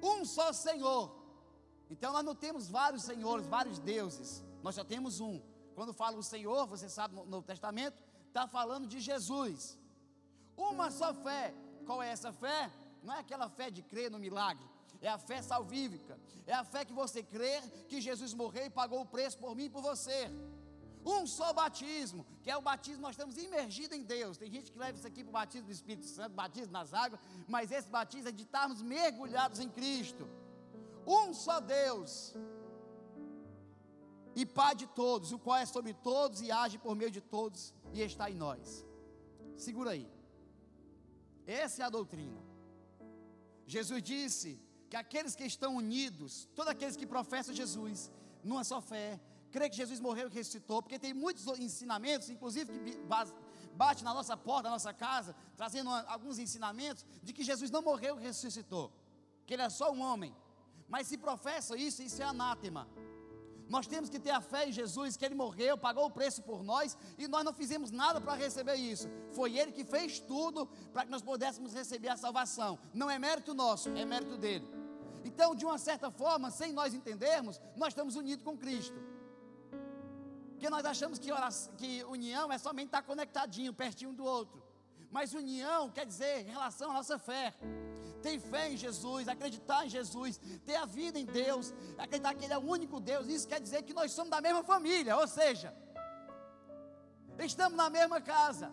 Um 0.00 0.24
só 0.24 0.52
Senhor. 0.52 1.12
Então 1.90 2.12
nós 2.12 2.24
não 2.24 2.36
temos 2.36 2.68
vários 2.68 3.02
senhores, 3.02 3.44
vários 3.46 3.80
deuses. 3.80 4.44
Nós 4.62 4.76
só 4.76 4.84
temos 4.84 5.18
um. 5.18 5.42
Quando 5.74 5.92
fala 5.92 6.16
o 6.16 6.22
Senhor, 6.22 6.68
você 6.68 6.88
sabe 6.88 7.16
no 7.16 7.24
Novo 7.24 7.44
Testamento, 7.44 7.98
está 8.28 8.46
falando 8.46 8.86
de 8.86 9.00
Jesus. 9.00 9.76
Uma 10.56 10.88
só 10.90 11.12
fé. 11.12 11.52
Qual 11.84 12.00
é 12.00 12.10
essa 12.10 12.32
fé? 12.32 12.70
Não 13.02 13.12
é 13.12 13.18
aquela 13.18 13.48
fé 13.48 13.72
de 13.72 13.82
crer 13.82 14.10
no 14.10 14.20
milagre. 14.20 14.64
É 15.00 15.08
a 15.08 15.18
fé 15.18 15.40
salvífica. 15.42 16.18
É 16.46 16.54
a 16.54 16.64
fé 16.64 16.84
que 16.84 16.92
você 16.92 17.22
crer 17.22 17.62
que 17.88 18.00
Jesus 18.00 18.34
morreu 18.34 18.66
e 18.66 18.70
pagou 18.70 19.00
o 19.00 19.06
preço 19.06 19.38
por 19.38 19.54
mim 19.54 19.64
e 19.64 19.70
por 19.70 19.82
você 19.82 20.30
um 21.04 21.26
só 21.26 21.52
batismo, 21.52 22.26
que 22.42 22.50
é 22.50 22.56
o 22.56 22.60
batismo, 22.60 23.02
nós 23.02 23.12
estamos 23.12 23.36
imergidos 23.36 23.96
em 23.96 24.02
Deus. 24.02 24.36
Tem 24.36 24.50
gente 24.50 24.70
que 24.70 24.78
leva 24.78 24.96
isso 24.98 25.06
aqui 25.06 25.22
para 25.22 25.30
o 25.30 25.32
batismo 25.32 25.66
do 25.66 25.72
Espírito 25.72 26.06
Santo, 26.06 26.34
batismo 26.34 26.72
nas 26.72 26.92
águas, 26.92 27.20
mas 27.46 27.70
esse 27.70 27.88
batismo 27.88 28.28
é 28.28 28.32
de 28.32 28.42
estarmos 28.42 28.82
mergulhados 28.82 29.60
em 29.60 29.68
Cristo. 29.68 30.28
Um 31.06 31.32
só 31.32 31.60
Deus 31.60 32.34
e 34.34 34.44
Pai 34.44 34.74
de 34.74 34.86
todos, 34.86 35.32
o 35.32 35.38
qual 35.38 35.56
é 35.56 35.66
sobre 35.66 35.94
todos 35.94 36.40
e 36.42 36.50
age 36.52 36.78
por 36.78 36.94
meio 36.94 37.10
de 37.10 37.20
todos 37.20 37.74
e 37.92 38.02
está 38.02 38.30
em 38.30 38.34
nós. 38.34 38.84
Segura 39.56 39.90
aí. 39.92 40.08
Essa 41.46 41.82
é 41.82 41.84
a 41.86 41.90
doutrina. 41.90 42.40
Jesus 43.66 44.02
disse 44.02 44.60
que 44.88 44.96
aqueles 44.96 45.34
que 45.34 45.44
estão 45.44 45.76
unidos, 45.76 46.48
todos 46.54 46.70
aqueles 46.70 46.96
que 46.96 47.06
professam 47.06 47.54
Jesus, 47.54 48.10
numa 48.42 48.64
só 48.64 48.80
fé, 48.80 49.20
crê 49.50 49.68
que 49.68 49.76
Jesus 49.76 50.00
morreu 50.00 50.28
e 50.28 50.32
ressuscitou, 50.32 50.82
porque 50.82 50.98
tem 50.98 51.12
muitos 51.14 51.46
ensinamentos, 51.58 52.30
inclusive 52.30 52.72
que 52.78 52.98
bate 53.74 54.04
na 54.04 54.14
nossa 54.14 54.36
porta, 54.36 54.64
na 54.64 54.70
nossa 54.70 54.92
casa, 54.92 55.34
trazendo 55.56 55.90
alguns 55.90 56.38
ensinamentos 56.38 57.04
de 57.22 57.32
que 57.32 57.44
Jesus 57.44 57.70
não 57.70 57.82
morreu 57.82 58.18
e 58.18 58.22
ressuscitou, 58.22 58.92
que 59.46 59.54
ele 59.54 59.62
é 59.62 59.70
só 59.70 59.92
um 59.92 60.00
homem. 60.00 60.34
Mas 60.88 61.06
se 61.06 61.18
professa 61.18 61.76
isso, 61.76 62.02
isso 62.02 62.22
é 62.22 62.24
anátema. 62.24 62.88
Nós 63.68 63.86
temos 63.86 64.08
que 64.08 64.18
ter 64.18 64.30
a 64.30 64.40
fé 64.40 64.66
em 64.68 64.72
Jesus, 64.72 65.16
que 65.16 65.24
Ele 65.24 65.34
morreu, 65.34 65.76
pagou 65.76 66.06
o 66.06 66.10
preço 66.10 66.42
por 66.42 66.62
nós, 66.62 66.96
e 67.18 67.28
nós 67.28 67.44
não 67.44 67.52
fizemos 67.52 67.90
nada 67.90 68.18
para 68.18 68.34
receber 68.34 68.76
isso. 68.76 69.08
Foi 69.32 69.58
Ele 69.58 69.72
que 69.72 69.84
fez 69.84 70.18
tudo 70.18 70.66
para 70.92 71.04
que 71.04 71.10
nós 71.10 71.20
pudéssemos 71.20 71.74
receber 71.74 72.08
a 72.08 72.16
salvação. 72.16 72.78
Não 72.94 73.10
é 73.10 73.18
mérito 73.18 73.52
nosso, 73.52 73.90
é 73.90 74.06
mérito 74.06 74.38
dele. 74.38 74.66
Então, 75.28 75.54
de 75.54 75.64
uma 75.68 75.78
certa 75.88 76.10
forma, 76.10 76.50
sem 76.50 76.72
nós 76.72 76.94
entendermos, 76.98 77.60
nós 77.76 77.88
estamos 77.88 78.14
unidos 78.22 78.44
com 78.44 78.56
Cristo. 78.56 78.98
Porque 80.52 80.70
nós 80.70 80.84
achamos 80.92 81.18
que, 81.22 81.30
oração, 81.30 81.72
que 81.80 82.02
união 82.04 82.50
é 82.50 82.58
somente 82.58 82.86
estar 82.86 83.02
conectadinho, 83.02 83.72
pertinho 83.82 84.10
um 84.10 84.14
do 84.20 84.24
outro. 84.24 84.58
Mas 85.10 85.34
união 85.34 85.90
quer 85.90 86.06
dizer 86.12 86.40
em 86.46 86.50
relação 86.56 86.90
à 86.90 86.94
nossa 86.94 87.18
fé. 87.18 87.54
Ter 88.22 88.40
fé 88.40 88.64
em 88.72 88.76
Jesus, 88.76 89.28
acreditar 89.28 89.80
em 89.86 89.90
Jesus, 89.90 90.40
ter 90.66 90.76
a 90.76 90.86
vida 90.86 91.18
em 91.18 91.26
Deus, 91.26 91.72
acreditar 91.96 92.34
que 92.34 92.44
Ele 92.46 92.54
é 92.54 92.58
o 92.58 92.66
único 92.76 92.98
Deus. 92.98 93.28
Isso 93.28 93.46
quer 93.46 93.60
dizer 93.60 93.82
que 93.82 93.94
nós 93.94 94.10
somos 94.12 94.30
da 94.30 94.40
mesma 94.40 94.64
família, 94.64 95.16
ou 95.16 95.28
seja, 95.28 95.72
estamos 97.38 97.76
na 97.76 97.88
mesma 97.98 98.20
casa. 98.20 98.72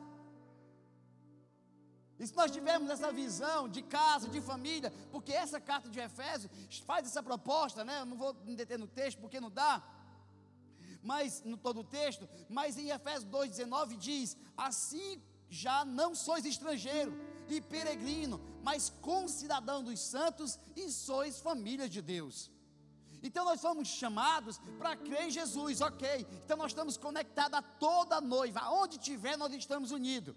E 2.18 2.26
se 2.26 2.36
nós 2.36 2.52
tivermos 2.52 2.90
essa 2.90 3.12
visão 3.12 3.68
de 3.68 3.82
casa, 3.82 4.30
de 4.30 4.40
família, 4.40 4.92
porque 5.12 5.34
essa 5.34 5.60
carta 5.60 5.90
de 5.90 6.00
Efésios 6.00 6.52
faz 6.86 7.06
essa 7.06 7.22
proposta, 7.22 7.84
né? 7.84 8.02
Eu 8.02 8.06
não 8.06 8.18
vou 8.18 8.34
me 8.46 8.56
deter 8.56 8.80
no 8.80 8.88
texto 8.88 9.20
porque 9.20 9.40
não 9.40 9.52
dá 9.52 9.84
mas 11.06 11.44
no 11.44 11.56
todo 11.56 11.82
o 11.82 11.84
texto, 11.84 12.28
mas 12.50 12.80
em 12.80 12.90
Efésios 12.90 13.26
2,19 13.26 13.96
diz: 13.96 14.36
Assim 14.58 15.22
já 15.48 15.86
não 15.86 16.16
sois 16.16 16.44
estrangeiro 16.46 17.14
e 17.48 17.62
peregrino, 17.62 18.42
mas 18.64 18.92
concidadão 19.02 19.84
dos 19.84 20.00
santos 20.00 20.60
e 20.76 20.90
sois 20.92 21.40
família 21.40 21.88
de 21.88 22.02
Deus. 22.02 22.52
Então 23.22 23.46
nós 23.46 23.62
somos 23.62 23.88
chamados 23.88 24.60
para 24.80 24.96
crer 24.96 25.28
em 25.28 25.32
Jesus, 25.32 25.82
ok. 25.82 26.28
Então 26.44 26.58
nós 26.58 26.72
estamos 26.72 26.98
conectados 26.98 27.58
a 27.58 27.62
toda 27.62 28.20
noiva, 28.20 28.62
aonde 28.62 28.98
tiver 28.98 29.38
nós 29.38 29.54
estamos 29.54 29.92
unidos. 29.92 30.36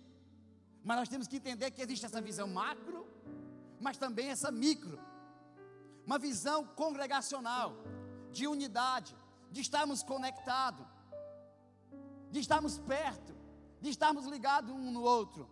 Mas 0.89 0.97
nós 0.97 1.09
temos 1.11 1.29
que 1.29 1.37
entender 1.37 1.71
que 1.71 1.83
existe 1.83 2.07
essa 2.07 2.19
visão 2.19 2.49
macro, 2.49 3.07
mas 3.79 3.99
também 3.99 4.31
essa 4.31 4.51
micro. 4.51 4.99
Uma 6.07 6.19
visão 6.19 6.65
congregacional, 6.65 7.75
de 8.33 8.47
unidade, 8.47 9.15
de 9.53 9.61
estarmos 9.61 10.03
conectados, 10.03 10.87
de 12.31 12.41
estarmos 12.41 12.79
perto, 12.79 13.35
de 13.83 13.91
estarmos 13.91 14.25
ligados 14.25 14.71
um 14.71 14.91
no 14.91 15.03
outro. 15.03 15.47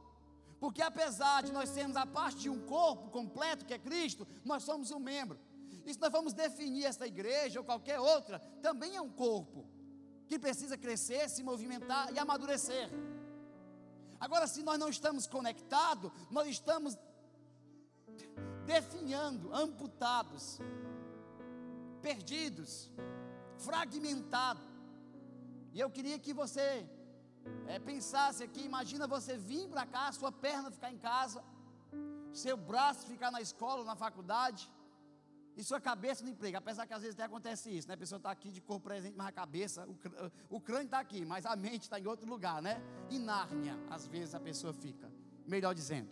Porque 0.58 0.80
apesar 0.80 1.42
de 1.42 1.52
nós 1.52 1.68
sermos 1.68 1.98
a 1.98 2.06
parte 2.06 2.38
de 2.38 2.48
um 2.48 2.60
corpo 2.64 3.10
completo 3.10 3.66
que 3.66 3.74
é 3.74 3.78
Cristo, 3.78 4.26
nós 4.42 4.62
somos 4.62 4.90
um 4.90 4.98
membro. 4.98 5.38
E 5.84 5.92
se 5.92 6.00
nós 6.00 6.10
vamos 6.10 6.32
definir 6.32 6.86
essa 6.86 7.06
igreja 7.06 7.60
ou 7.60 7.64
qualquer 7.66 8.00
outra, 8.00 8.38
também 8.62 8.96
é 8.96 9.02
um 9.02 9.10
corpo 9.10 9.66
que 10.26 10.38
precisa 10.38 10.78
crescer, 10.78 11.28
se 11.28 11.42
movimentar 11.42 12.10
e 12.14 12.18
amadurecer. 12.18 12.88
Agora, 14.26 14.46
se 14.52 14.60
nós 14.68 14.78
não 14.82 14.88
estamos 14.88 15.24
conectados, 15.34 16.10
nós 16.36 16.48
estamos 16.48 16.98
definhando, 18.74 19.54
amputados, 19.54 20.44
perdidos 22.06 22.72
fragmentado. 23.66 24.60
E 25.72 25.80
eu 25.84 25.88
queria 25.96 26.18
que 26.18 26.32
você 26.32 26.68
é, 27.68 27.78
pensasse 27.78 28.42
aqui, 28.42 28.62
imagina 28.64 29.06
você 29.06 29.36
vir 29.36 29.68
para 29.68 29.86
cá, 29.86 30.10
sua 30.10 30.32
perna 30.32 30.70
ficar 30.76 30.90
em 30.90 30.98
casa, 30.98 31.42
seu 32.32 32.56
braço 32.56 33.06
ficar 33.06 33.30
na 33.30 33.40
escola, 33.40 33.84
na 33.84 33.94
faculdade, 33.94 34.68
e 35.56 35.64
sua 35.64 35.80
cabeça 35.80 36.22
no 36.22 36.28
emprego, 36.28 36.58
apesar 36.58 36.86
que 36.86 36.92
às 36.92 37.00
vezes 37.00 37.14
até 37.14 37.24
acontece 37.24 37.70
isso, 37.70 37.88
né? 37.88 37.94
A 37.94 37.96
pessoa 37.96 38.18
está 38.18 38.30
aqui 38.30 38.50
de 38.50 38.60
corpo 38.60 38.84
presente, 38.84 39.16
mas 39.16 39.28
a 39.28 39.32
cabeça, 39.32 39.88
o, 40.50 40.60
crânio 40.60 40.84
está 40.84 40.98
aqui, 41.00 41.24
mas 41.24 41.46
a 41.46 41.56
mente 41.56 41.84
está 41.84 41.98
em 41.98 42.06
outro 42.06 42.28
lugar, 42.28 42.60
né? 42.60 42.82
Em 43.10 43.18
Nárnia, 43.18 43.74
às 43.88 44.06
vezes 44.06 44.34
a 44.34 44.40
pessoa 44.40 44.74
fica, 44.74 45.10
melhor 45.46 45.74
dizendo. 45.74 46.10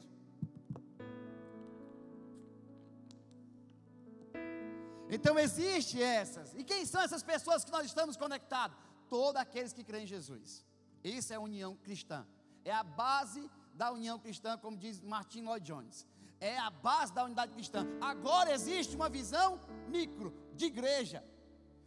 Então 5.10 5.38
existe 5.38 6.02
essas. 6.02 6.54
E 6.54 6.64
quem 6.64 6.86
são 6.86 7.02
essas 7.02 7.22
pessoas 7.22 7.62
que 7.66 7.70
nós 7.70 7.84
estamos 7.84 8.16
conectados? 8.16 8.78
Todos 9.10 9.38
aqueles 9.38 9.74
que 9.74 9.84
creem 9.84 10.04
em 10.04 10.06
Jesus. 10.06 10.64
Isso 11.04 11.34
é 11.34 11.36
a 11.36 11.40
união 11.40 11.76
cristã. 11.76 12.26
É 12.64 12.72
a 12.72 12.82
base 12.82 13.50
da 13.74 13.92
união 13.92 14.18
cristã, 14.18 14.56
como 14.56 14.78
diz 14.78 15.02
Martin 15.02 15.42
Lloyd 15.42 15.66
Jones 15.66 16.06
é 16.40 16.58
a 16.58 16.70
base 16.70 17.12
da 17.12 17.24
unidade 17.24 17.52
cristã. 17.52 17.86
Agora 18.00 18.52
existe 18.52 18.96
uma 18.96 19.08
visão 19.08 19.60
micro 19.88 20.34
de 20.54 20.66
igreja. 20.66 21.24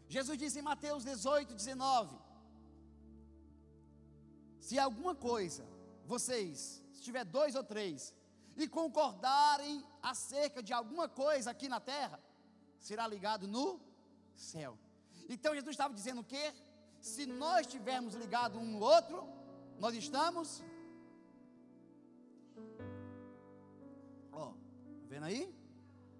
Jesus 0.08 0.38
disse 0.38 0.60
em 0.60 0.62
Mateus 0.62 1.04
18, 1.04 1.54
19: 1.54 2.18
Se 4.60 4.80
alguma 4.80 5.14
coisa, 5.14 5.66
vocês, 6.06 6.84
se 6.94 7.02
tiver 7.02 7.26
dois 7.26 7.56
ou 7.56 7.64
três, 7.64 8.14
e 8.56 8.68
concordarem 8.68 9.86
acerca 10.02 10.64
de 10.64 10.74
alguma 10.74 11.08
coisa 11.08 11.52
aqui 11.52 11.68
na 11.70 11.80
terra, 11.80 12.20
será 12.80 13.08
ligado 13.08 13.48
no 13.48 13.80
céu. 14.36 14.78
Então 15.30 15.54
Jesus 15.54 15.74
estava 15.74 15.94
dizendo 15.94 16.22
o 16.22 16.24
quê? 16.24 16.54
Se 17.00 17.26
nós 17.26 17.68
estivermos 17.68 18.16
ligados 18.16 18.60
um 18.60 18.66
no 18.66 18.80
outro, 18.80 19.28
nós 19.78 19.94
estamos 19.94 20.64
Ó, 24.44 24.48
tá 25.02 25.06
vendo 25.14 25.26
aí? 25.26 25.44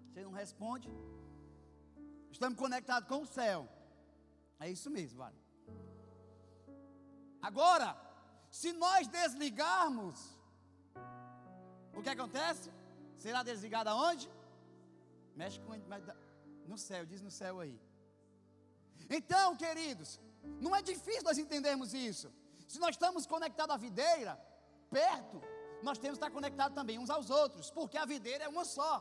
Você 0.08 0.22
não 0.22 0.32
responde. 0.32 0.88
Estamos 2.30 2.58
conectados 2.58 3.08
com 3.08 3.20
o 3.22 3.30
céu. 3.38 3.68
É 4.58 4.68
isso 4.76 4.90
mesmo, 4.90 5.18
vale. 5.18 5.40
Agora, 7.40 7.88
se 8.50 8.72
nós 8.72 9.06
desligarmos, 9.06 10.16
o 11.94 12.02
que 12.02 12.10
acontece? 12.16 12.70
Será 13.24 13.42
desligado 13.42 13.90
aonde? 13.90 14.28
Mexe 15.36 15.60
com 15.60 15.74
no 16.66 16.78
céu, 16.88 17.06
diz 17.06 17.20
no 17.22 17.30
céu 17.30 17.60
aí. 17.60 17.76
Então, 19.08 19.56
queridos, 19.56 20.20
não 20.60 20.74
é 20.74 20.82
difícil 20.82 21.22
nós 21.22 21.38
entendermos 21.38 21.94
isso. 21.94 22.32
Se 22.66 22.78
nós 22.78 22.90
estamos 22.90 23.26
conectados 23.26 23.74
à 23.74 23.78
videira, 23.78 24.32
perto, 24.90 25.40
nós 25.82 25.98
temos 25.98 26.18
que 26.18 26.24
estar 26.24 26.30
conectados 26.30 26.74
também 26.74 26.98
uns 26.98 27.10
aos 27.10 27.30
outros, 27.30 27.70
porque 27.70 27.96
a 27.96 28.04
videira 28.04 28.44
é 28.44 28.48
uma 28.48 28.64
só, 28.64 28.92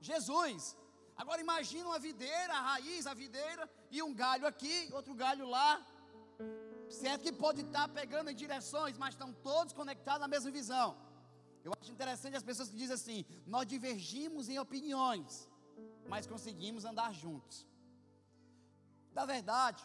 Jesus. 0.00 0.76
Agora 1.16 1.40
imagina 1.40 1.88
uma 1.88 1.98
videira, 1.98 2.52
a 2.54 2.60
raiz, 2.60 3.06
a 3.06 3.14
videira, 3.14 3.68
e 3.90 4.02
um 4.02 4.14
galho 4.14 4.46
aqui, 4.46 4.88
outro 4.92 5.14
galho 5.14 5.46
lá. 5.46 5.84
Certo 6.88 7.22
que 7.22 7.32
pode 7.32 7.62
estar 7.62 7.88
pegando 7.88 8.30
em 8.30 8.34
direções, 8.34 8.98
mas 8.98 9.14
estão 9.14 9.32
todos 9.32 9.72
conectados 9.72 10.20
na 10.20 10.28
mesma 10.28 10.50
visão. 10.50 10.96
Eu 11.64 11.72
acho 11.80 11.92
interessante 11.92 12.36
as 12.36 12.42
pessoas 12.42 12.68
que 12.70 12.76
dizem 12.76 12.94
assim: 12.94 13.24
nós 13.46 13.66
divergimos 13.66 14.48
em 14.48 14.58
opiniões, 14.58 15.48
mas 16.08 16.26
conseguimos 16.26 16.84
andar 16.84 17.12
juntos. 17.12 17.66
Da 19.12 19.24
verdade, 19.24 19.84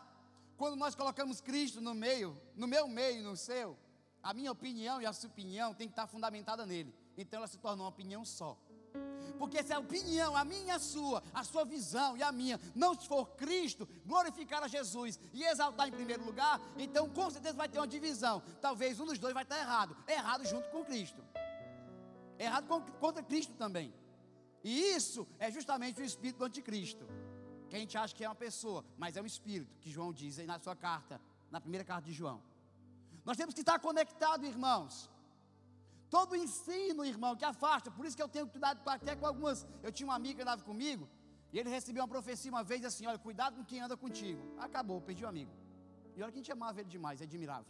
quando 0.58 0.76
nós 0.76 0.96
colocamos 0.96 1.40
Cristo 1.40 1.80
no 1.80 1.94
meio, 1.94 2.40
no 2.56 2.68
meu 2.68 2.88
meio, 2.88 3.24
no 3.24 3.36
seu, 3.38 3.78
a 4.28 4.34
minha 4.34 4.52
opinião 4.52 5.02
e 5.02 5.06
a 5.06 5.14
sua 5.14 5.30
opinião 5.30 5.74
tem 5.74 5.88
que 5.88 5.94
estar 5.94 6.06
fundamentada 6.06 6.66
nele. 6.66 6.94
Então 7.18 7.38
ela 7.38 7.48
se 7.48 7.58
torna 7.58 7.84
uma 7.84 7.88
opinião 7.88 8.26
só. 8.26 8.58
Porque 9.40 9.64
se 9.64 9.72
a 9.72 9.80
opinião, 9.80 10.36
a 10.36 10.44
minha 10.44 10.66
e 10.66 10.72
a 10.72 10.80
sua, 10.80 11.24
a 11.34 11.46
sua 11.46 11.64
visão 11.64 12.18
e 12.18 12.22
a 12.22 12.30
minha, 12.30 12.60
não 12.76 12.94
for 12.94 13.26
Cristo, 13.38 13.88
glorificar 14.06 14.62
a 14.62 14.68
Jesus 14.68 15.18
e 15.34 15.46
exaltar 15.46 15.88
em 15.88 15.94
primeiro 15.94 16.26
lugar, 16.26 16.60
então 16.78 17.10
com 17.10 17.30
certeza 17.30 17.56
vai 17.56 17.70
ter 17.70 17.80
uma 17.80 17.88
divisão. 17.88 18.44
Talvez 18.60 19.00
um 19.00 19.06
dos 19.06 19.18
dois 19.18 19.34
vai 19.34 19.44
estar 19.44 19.60
errado. 19.60 19.96
Errado 20.06 20.46
junto 20.46 20.70
com 20.72 20.84
Cristo. 20.84 21.24
Errado 22.38 22.68
contra 23.00 23.24
Cristo 23.24 23.54
também. 23.54 23.94
E 24.62 24.94
isso 24.94 25.26
é 25.40 25.50
justamente 25.50 26.02
o 26.02 26.04
espírito 26.04 26.40
do 26.40 26.46
anticristo. 26.46 27.08
Que 27.70 27.78
a 27.78 27.80
gente 27.80 27.98
acha 27.98 28.14
que 28.14 28.26
é 28.26 28.28
uma 28.28 28.36
pessoa, 28.36 28.84
mas 28.98 29.16
é 29.16 29.22
um 29.22 29.26
espírito, 29.26 29.74
que 29.80 29.90
João 29.90 30.12
diz 30.12 30.38
aí 30.38 30.46
na 30.46 30.60
sua 30.60 30.76
carta, 30.76 31.22
na 31.50 31.62
primeira 31.62 31.86
carta 31.86 32.10
de 32.10 32.14
João. 32.14 32.42
Nós 33.28 33.38
temos 33.40 33.54
que 33.54 33.64
estar 33.66 33.78
conectados, 33.88 34.48
irmãos. 34.48 34.94
Todo 36.10 36.36
ensino, 36.44 37.04
irmão, 37.14 37.36
que 37.40 37.44
afasta. 37.54 37.92
Por 37.92 38.06
isso 38.06 38.16
que 38.16 38.24
eu 38.26 38.30
tenho 38.36 38.48
cuidado 38.48 38.80
até 38.98 39.14
com 39.18 39.26
algumas. 39.32 39.68
Eu 39.84 39.92
tinha 39.92 40.08
uma 40.08 40.16
amiga 40.16 40.36
que 40.36 40.44
andava 40.44 40.64
comigo. 40.64 41.06
E 41.52 41.60
ele 41.60 41.70
recebeu 41.70 42.02
uma 42.04 42.08
profecia 42.08 42.50
uma 42.50 42.64
vez 42.64 42.86
assim: 42.90 43.06
Olha, 43.06 43.20
cuidado 43.28 43.58
com 43.58 43.66
quem 43.66 43.82
anda 43.82 43.98
contigo. 43.98 44.42
Acabou, 44.58 45.02
perdi 45.02 45.24
o 45.24 45.28
um 45.28 45.30
amigo. 45.30 45.52
E 46.16 46.24
olha 46.24 46.32
que 46.32 46.40
a 46.40 46.42
gente 46.42 46.54
amava 46.54 46.80
ele 46.80 46.90
demais, 46.90 47.22
admirava. 47.22 47.68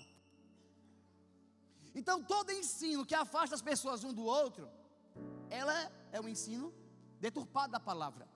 Então, 2.00 2.24
todo 2.24 2.52
ensino 2.52 3.04
que 3.04 3.15
afasta 3.15 3.56
as 3.56 3.62
pessoas 3.62 4.04
um 4.04 4.13
do 4.13 4.24
outro, 4.24 4.70
ela 5.50 5.76
é 6.12 6.22
um 6.22 6.30
ensino 6.30 6.72
deturpado 7.20 7.72
da 7.72 7.80
palavra. 7.80 8.28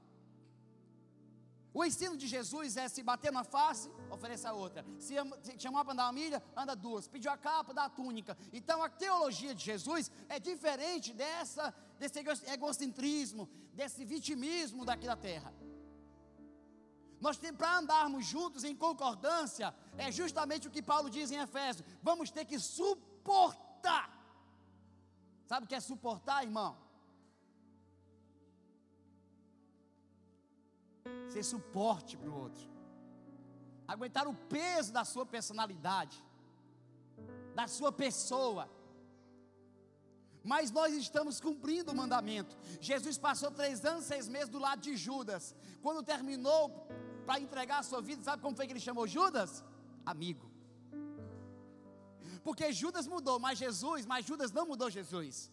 O 1.74 1.86
ensino 1.86 2.18
de 2.18 2.28
Jesus 2.28 2.76
é 2.76 2.88
se 2.90 3.02
bater 3.02 3.32
na 3.32 3.44
face, 3.44 3.90
oferecer 4.10 4.48
a 4.48 4.54
outra. 4.54 4.86
Se 5.00 5.16
chamar 5.58 5.86
para 5.86 5.94
andar 5.94 6.06
uma 6.08 6.12
milha, 6.12 6.44
anda 6.56 6.76
duas. 6.76 7.08
Pediu 7.08 7.32
a 7.32 7.38
capa, 7.38 7.74
dá 7.74 7.86
a 7.86 7.90
túnica. 7.90 8.38
Então 8.52 8.84
a 8.84 8.90
teologia 8.90 9.56
de 9.56 9.64
Jesus 9.64 10.12
é 10.28 10.38
diferente 10.38 11.14
dessa, 11.14 11.74
desse 11.98 12.20
egocentrismo, 12.48 13.50
desse 13.74 14.04
vitimismo 14.04 14.84
daqui 14.84 15.06
da 15.06 15.16
terra. 15.16 15.54
Nós 17.22 17.38
temos 17.38 17.58
para 17.58 17.78
andarmos 17.78 18.26
juntos 18.26 18.64
em 18.64 18.76
concordância, 18.76 19.74
é 19.96 20.12
justamente 20.12 20.68
o 20.68 20.72
que 20.72 20.82
Paulo 20.82 21.10
diz 21.10 21.32
em 21.32 21.38
Efésios. 21.38 21.88
Vamos 22.02 22.32
ter 22.32 22.46
que 22.46 22.60
suportar. 22.60 24.10
Sabe 25.46 25.66
o 25.66 25.70
que 25.70 25.76
é 25.76 25.80
suportar, 25.80 26.44
irmão? 26.44 26.76
Ser 31.32 31.44
suporte 31.44 32.18
para 32.18 32.30
o 32.30 32.38
outro, 32.46 32.66
aguentar 33.88 34.28
o 34.28 34.34
peso 34.34 34.92
da 34.98 35.04
sua 35.14 35.26
personalidade, 35.26 36.18
da 37.56 37.68
sua 37.68 37.92
pessoa. 37.92 38.70
Mas 40.44 40.72
nós 40.72 40.94
estamos 40.94 41.40
cumprindo 41.40 41.92
o 41.92 41.96
mandamento. 41.96 42.58
Jesus 42.80 43.18
passou 43.18 43.52
três 43.52 43.86
anos, 43.86 44.06
seis 44.06 44.28
meses 44.28 44.50
do 44.50 44.60
lado 44.60 44.82
de 44.82 44.94
Judas. 44.98 45.56
Quando 45.84 46.04
terminou 46.04 46.62
para 47.26 47.40
entregar 47.40 47.80
a 47.80 47.84
sua 47.84 48.02
vida, 48.02 48.24
sabe 48.24 48.42
como 48.42 48.56
foi 48.56 48.66
que 48.66 48.74
ele 48.74 48.80
chamou 48.80 49.08
Judas? 49.08 49.64
Amigo. 50.06 50.52
Porque 52.44 52.74
Judas 52.74 53.08
mudou, 53.08 53.38
mas 53.40 53.60
Jesus, 53.60 54.06
mas 54.06 54.26
Judas 54.26 54.52
não 54.52 54.66
mudou 54.66 54.90
Jesus. 54.90 55.52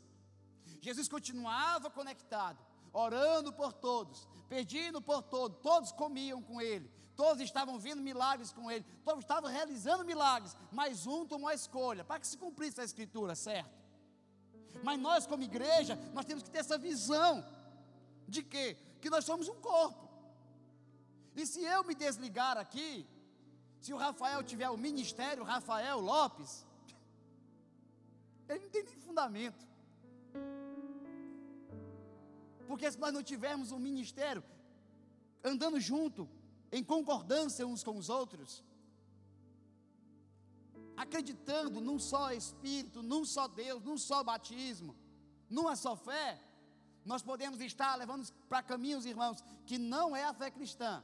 Jesus 0.81 1.09
continuava 1.09 1.91
conectado, 1.91 2.59
orando 2.99 3.53
por 3.53 3.73
todos, 3.73 4.29
pedindo 4.49 5.01
por 5.01 5.23
todos, 5.23 5.59
todos 5.63 5.93
comiam 5.93 6.43
com 6.43 6.61
ele, 6.61 6.91
todos 7.15 7.41
estavam 7.43 7.79
vendo 7.79 8.03
milagres 8.03 8.51
com 8.53 8.71
ele, 8.71 8.85
todos 9.05 9.23
estavam 9.23 9.51
realizando 9.51 10.05
milagres, 10.05 10.57
mas 10.73 11.07
um 11.07 11.25
tomou 11.25 11.49
a 11.49 11.55
escolha, 11.55 12.05
para 12.05 12.19
que 12.21 12.27
se 12.27 12.37
cumprisse 12.37 12.81
a 12.81 12.85
escritura, 12.85 13.35
certo? 13.35 13.79
Mas 14.83 14.99
nós, 15.01 15.27
como 15.27 15.43
igreja, 15.43 15.97
nós 16.13 16.25
temos 16.25 16.43
que 16.43 16.51
ter 16.51 16.59
essa 16.59 16.77
visão 16.77 17.45
de 18.27 18.43
que? 18.43 18.75
Que 19.01 19.11
nós 19.11 19.25
somos 19.25 19.49
um 19.49 19.61
corpo. 19.61 20.09
E 21.37 21.47
se 21.47 21.63
eu 21.63 21.85
me 21.85 21.95
desligar 21.95 22.57
aqui, 22.59 23.07
se 23.81 23.93
o 23.93 23.97
Rafael 23.97 24.43
tiver 24.43 24.69
o 24.71 24.77
ministério 24.77 25.45
Rafael 25.45 26.01
Lopes, 26.01 26.67
ele 28.49 28.65
não 28.65 28.71
tem 28.71 28.83
nem 28.85 28.97
fundamento. 28.97 29.67
Porque 32.69 32.91
se 32.93 32.99
nós 33.03 33.13
não 33.17 33.23
tivermos 33.33 33.73
um 33.73 33.81
ministério 33.89 34.43
andando 35.43 35.81
junto, 35.81 36.29
em 36.71 36.85
concordância 36.85 37.67
uns 37.67 37.83
com 37.83 37.97
os 37.97 38.09
outros, 38.19 38.63
acreditando 41.05 41.81
num 41.81 41.99
só 41.99 42.25
Espírito, 42.33 43.03
num 43.03 43.25
só 43.25 43.49
Deus, 43.49 43.83
num 43.89 43.97
só 43.97 44.23
batismo, 44.23 44.95
numa 45.49 45.75
só 45.85 45.97
fé, 45.97 46.29
nós 47.05 47.23
podemos 47.23 47.61
estar 47.61 47.95
levando 47.97 48.31
para 48.51 48.63
caminhos, 48.63 49.07
irmãos, 49.07 49.43
que 49.65 49.79
não 49.79 50.15
é 50.15 50.25
a 50.25 50.35
fé 50.35 50.51
cristã, 50.51 51.03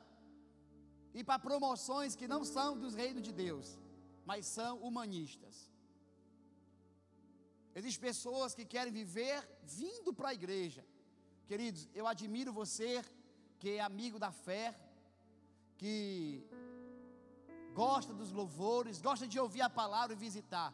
e 1.14 1.24
para 1.24 1.38
promoções 1.38 2.14
que 2.14 2.28
não 2.28 2.44
são 2.44 2.76
dos 2.76 2.94
reinos 2.94 3.22
de 3.22 3.32
Deus, 3.32 3.78
mas 4.26 4.44
são 4.46 4.78
humanistas. 4.78 5.70
Existem 7.74 8.08
pessoas 8.08 8.54
que 8.54 8.66
querem 8.66 8.92
viver 8.92 9.38
vindo 9.62 10.12
para 10.12 10.30
a 10.30 10.34
igreja, 10.34 10.84
Queridos, 11.46 11.88
eu 11.94 12.06
admiro 12.06 12.52
você 12.52 13.04
que 13.58 13.70
é 13.70 13.80
amigo 13.80 14.18
da 14.18 14.32
fé, 14.32 14.74
que 15.76 16.46
gosta 17.74 18.14
dos 18.14 18.30
louvores, 18.32 19.00
gosta 19.00 19.26
de 19.26 19.38
ouvir 19.38 19.60
a 19.60 19.68
palavra 19.68 20.14
e 20.14 20.18
visitar. 20.18 20.72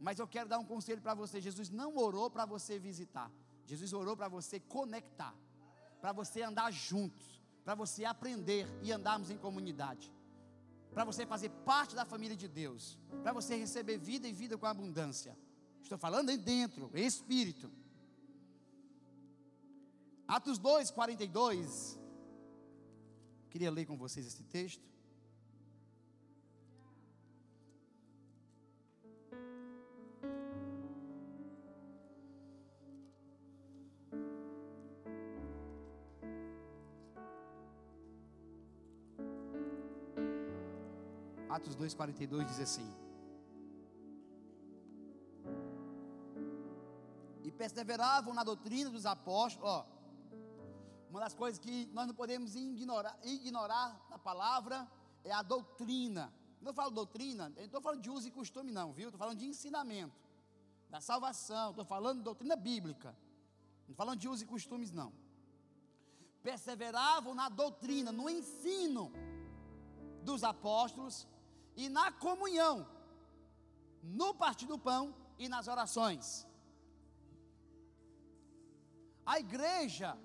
Mas 0.00 0.18
eu 0.18 0.26
quero 0.26 0.48
dar 0.48 0.58
um 0.58 0.64
conselho 0.64 1.00
para 1.00 1.14
você: 1.14 1.40
Jesus 1.40 1.68
não 1.70 1.96
orou 1.96 2.30
para 2.30 2.44
você 2.44 2.78
visitar, 2.78 3.30
Jesus 3.66 3.92
orou 3.92 4.16
para 4.16 4.28
você 4.28 4.60
conectar, 4.60 5.34
para 6.00 6.12
você 6.12 6.42
andar 6.42 6.70
juntos, 6.70 7.42
para 7.64 7.74
você 7.74 8.04
aprender 8.04 8.68
e 8.82 8.92
andarmos 8.92 9.30
em 9.30 9.38
comunidade, 9.38 10.12
para 10.92 11.04
você 11.04 11.26
fazer 11.26 11.50
parte 11.64 11.96
da 11.96 12.04
família 12.04 12.36
de 12.36 12.46
Deus, 12.46 12.96
para 13.22 13.32
você 13.32 13.56
receber 13.56 13.98
vida 13.98 14.28
e 14.28 14.32
vida 14.32 14.56
com 14.56 14.66
abundância. 14.66 15.36
Estou 15.82 15.98
falando 15.98 16.28
aí 16.30 16.38
dentro, 16.38 16.90
espírito. 16.94 17.70
Atos 20.26 20.58
2, 20.58 20.90
42. 20.90 21.98
Queria 23.50 23.70
ler 23.70 23.86
com 23.86 23.96
vocês 23.96 24.26
esse 24.26 24.42
texto. 24.44 24.82
Atos 41.48 41.76
2,42 41.76 42.44
diz 42.44 42.58
assim: 42.58 42.92
E 47.44 47.52
perseveravam 47.52 48.34
na 48.34 48.42
doutrina 48.42 48.90
dos 48.90 49.06
apóstolos. 49.06 49.70
Ó, 49.70 49.93
uma 51.14 51.20
das 51.20 51.32
coisas 51.32 51.60
que 51.60 51.88
nós 51.92 52.08
não 52.08 52.14
podemos 52.20 52.56
ignorar, 52.56 53.16
ignorar 53.22 54.04
na 54.10 54.18
palavra 54.18 54.76
é 55.22 55.30
a 55.30 55.42
doutrina. 55.42 56.34
Quando 56.58 56.66
eu 56.66 56.74
falo 56.74 56.90
doutrina, 56.90 57.44
eu 57.54 57.60
não 57.60 57.66
estou 57.66 57.80
falando 57.80 58.02
de 58.02 58.10
uso 58.10 58.26
e 58.26 58.32
costume, 58.32 58.72
não, 58.72 58.92
viu? 58.92 59.10
Estou 59.10 59.20
falando 59.20 59.38
de 59.38 59.46
ensinamento, 59.46 60.20
da 60.90 61.00
salvação, 61.00 61.70
estou 61.70 61.84
falando 61.84 62.18
de 62.18 62.24
doutrina 62.24 62.56
bíblica. 62.56 63.10
Não 63.10 63.92
estou 63.92 63.94
falando 63.94 64.18
de 64.18 64.28
uso 64.28 64.42
e 64.42 64.46
costumes, 64.54 64.90
não. 64.90 65.12
Perseveravam 66.42 67.32
na 67.32 67.48
doutrina, 67.48 68.10
no 68.10 68.28
ensino 68.28 69.12
dos 70.24 70.42
apóstolos 70.42 71.28
e 71.76 71.88
na 71.88 72.10
comunhão, 72.10 72.88
no 74.02 74.34
partir 74.34 74.66
do 74.66 74.80
pão 74.80 75.14
e 75.38 75.48
nas 75.48 75.68
orações. 75.68 76.44
A 79.24 79.38
igreja, 79.38 80.18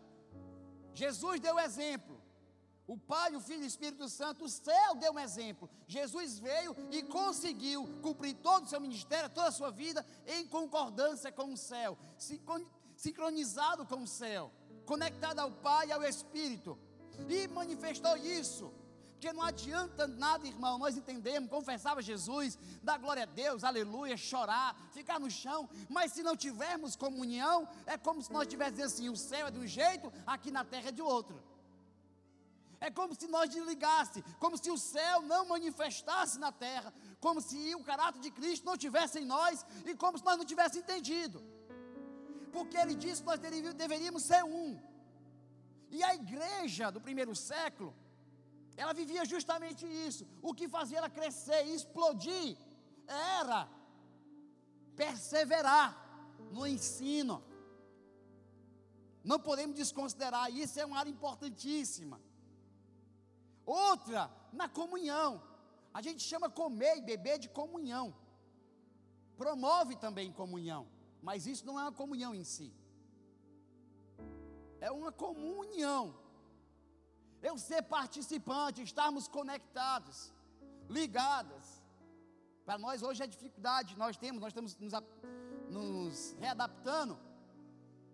Jesus 0.99 1.39
deu 1.39 1.57
exemplo. 1.67 2.15
O 2.85 2.97
Pai, 2.97 3.35
o 3.35 3.39
Filho 3.39 3.61
e 3.61 3.65
o 3.65 3.73
Espírito 3.73 4.09
Santo, 4.09 4.45
o 4.45 4.49
céu 4.49 4.95
deu 4.95 5.13
um 5.13 5.19
exemplo. 5.19 5.69
Jesus 5.87 6.39
veio 6.39 6.75
e 6.91 7.03
conseguiu 7.03 7.87
cumprir 8.01 8.33
todo 8.47 8.65
o 8.65 8.67
seu 8.67 8.81
ministério, 8.81 9.29
toda 9.29 9.47
a 9.47 9.57
sua 9.59 9.71
vida, 9.71 10.05
em 10.27 10.45
concordância 10.47 11.31
com 11.31 11.53
o 11.53 11.57
céu, 11.57 11.97
sincronizado 12.97 13.85
com 13.85 14.01
o 14.03 14.07
céu, 14.07 14.51
conectado 14.85 15.39
ao 15.39 15.51
Pai 15.51 15.87
e 15.87 15.91
ao 15.91 16.03
Espírito, 16.03 16.77
e 17.29 17.47
manifestou 17.47 18.17
isso 18.17 18.73
porque 19.19 19.33
não 19.33 19.43
adianta 19.43 20.07
nada, 20.07 20.47
irmão, 20.47 20.77
nós 20.77 20.95
entendemos, 20.95 21.49
confessava 21.49 22.01
Jesus, 22.01 22.57
dar 22.81 22.97
glória 22.97 23.23
a 23.23 23.25
Deus, 23.25 23.65
aleluia, 23.65 24.15
chorar, 24.15 24.73
ficar 24.93 25.19
no 25.19 25.29
chão, 25.29 25.69
mas 25.89 26.13
se 26.13 26.23
não 26.23 26.37
tivermos 26.37 26.95
comunhão, 26.95 27.67
é 27.85 27.97
como 27.97 28.21
se 28.21 28.31
nós 28.31 28.43
estivéssemos 28.43 28.93
assim: 28.93 29.09
o 29.09 29.17
céu 29.17 29.47
é 29.47 29.51
de 29.51 29.59
um 29.59 29.67
jeito, 29.67 30.09
aqui 30.25 30.51
na 30.51 30.63
terra 30.63 30.87
é 30.87 30.93
de 30.93 31.01
outro. 31.01 31.37
É 32.79 32.89
como 32.89 33.13
se 33.13 33.27
nós 33.27 33.49
desligasse, 33.49 34.23
como 34.39 34.57
se 34.57 34.71
o 34.71 34.77
céu 34.77 35.21
não 35.21 35.45
manifestasse 35.49 36.39
na 36.39 36.53
terra, 36.53 36.93
como 37.19 37.41
se 37.41 37.75
o 37.75 37.83
caráter 37.83 38.21
de 38.21 38.31
Cristo 38.31 38.65
não 38.65 38.77
tivesse 38.77 39.19
em 39.19 39.25
nós 39.25 39.65
e 39.85 39.95
como 39.95 40.17
se 40.17 40.23
nós 40.23 40.37
não 40.37 40.45
tivéssemos 40.45 40.87
entendido. 40.87 41.43
Porque 42.53 42.77
ele 42.77 42.95
disse 42.95 43.21
que 43.21 43.27
nós 43.27 43.39
deveríamos 43.83 44.23
ser 44.23 44.45
um. 44.45 44.79
E 45.89 46.01
a 46.01 46.15
igreja 46.15 46.89
do 46.89 47.01
primeiro 47.01 47.35
século, 47.35 47.93
ela 48.81 48.93
vivia 48.99 49.23
justamente 49.33 49.85
isso. 50.07 50.23
O 50.41 50.53
que 50.57 50.67
fazia 50.75 50.99
ela 50.99 51.09
crescer 51.17 51.61
e 51.65 51.75
explodir 51.77 52.57
era 53.37 53.59
perseverar 55.01 55.89
no 56.55 56.65
ensino. 56.75 57.35
Não 59.31 59.39
podemos 59.47 59.75
desconsiderar, 59.75 60.45
isso 60.63 60.79
é 60.79 60.85
uma 60.85 60.99
área 61.01 61.13
importantíssima. 61.17 62.17
Outra, 63.65 64.21
na 64.59 64.69
comunhão. 64.79 65.29
A 65.93 66.01
gente 66.05 66.23
chama 66.29 66.49
comer 66.61 66.93
e 66.97 67.07
beber 67.11 67.37
de 67.43 67.49
comunhão. 67.59 68.05
Promove 69.41 69.95
também 70.05 70.31
comunhão, 70.31 70.83
mas 71.21 71.47
isso 71.51 71.65
não 71.65 71.77
é 71.79 71.83
uma 71.83 71.97
comunhão 72.01 72.33
em 72.33 72.45
si. 72.45 72.71
É 74.79 74.89
uma 74.89 75.11
comunhão 75.11 76.03
eu 77.41 77.57
ser 77.57 77.81
participante, 77.83 78.81
estarmos 78.81 79.27
conectados, 79.27 80.33
ligados. 80.89 81.65
Para 82.65 82.77
nós 82.77 83.01
hoje 83.01 83.23
é 83.23 83.27
dificuldade, 83.27 83.97
nós 83.97 84.17
temos, 84.17 84.41
nós 84.41 84.51
estamos 84.51 84.77
nos, 84.77 84.93
nos 85.69 86.35
readaptando, 86.39 87.17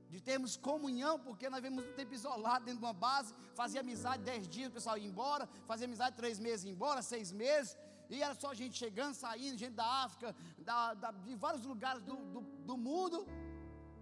de 0.10 0.22
termos 0.22 0.56
comunhão, 0.56 1.20
porque 1.20 1.50
nós 1.50 1.62
vemos 1.62 1.84
um 1.84 1.94
tempo 1.94 2.14
isolado 2.14 2.64
dentro 2.66 2.80
de 2.80 2.86
uma 2.86 2.94
base, 2.94 3.34
fazia 3.54 3.82
amizade 3.82 4.24
dez 4.24 4.48
dias, 4.48 4.70
o 4.70 4.74
pessoal 4.74 4.98
ia 4.98 5.08
embora, 5.08 5.50
fazia 5.66 5.86
amizade 5.86 6.16
três 6.16 6.40
meses, 6.40 6.66
ia 6.66 6.72
embora, 6.72 7.02
seis 7.02 7.32
meses, 7.32 7.78
e 8.10 8.22
era 8.22 8.36
só 8.36 8.54
gente 8.54 8.78
chegando, 8.78 9.14
saindo, 9.16 9.58
gente 9.58 9.74
da 9.74 9.86
África, 10.06 10.36
da, 10.60 10.94
da, 10.94 11.12
de 11.12 11.36
vários 11.36 11.66
lugares 11.66 12.02
do, 12.04 12.16
do, 12.16 12.42
do 12.42 12.78
mundo. 12.78 13.28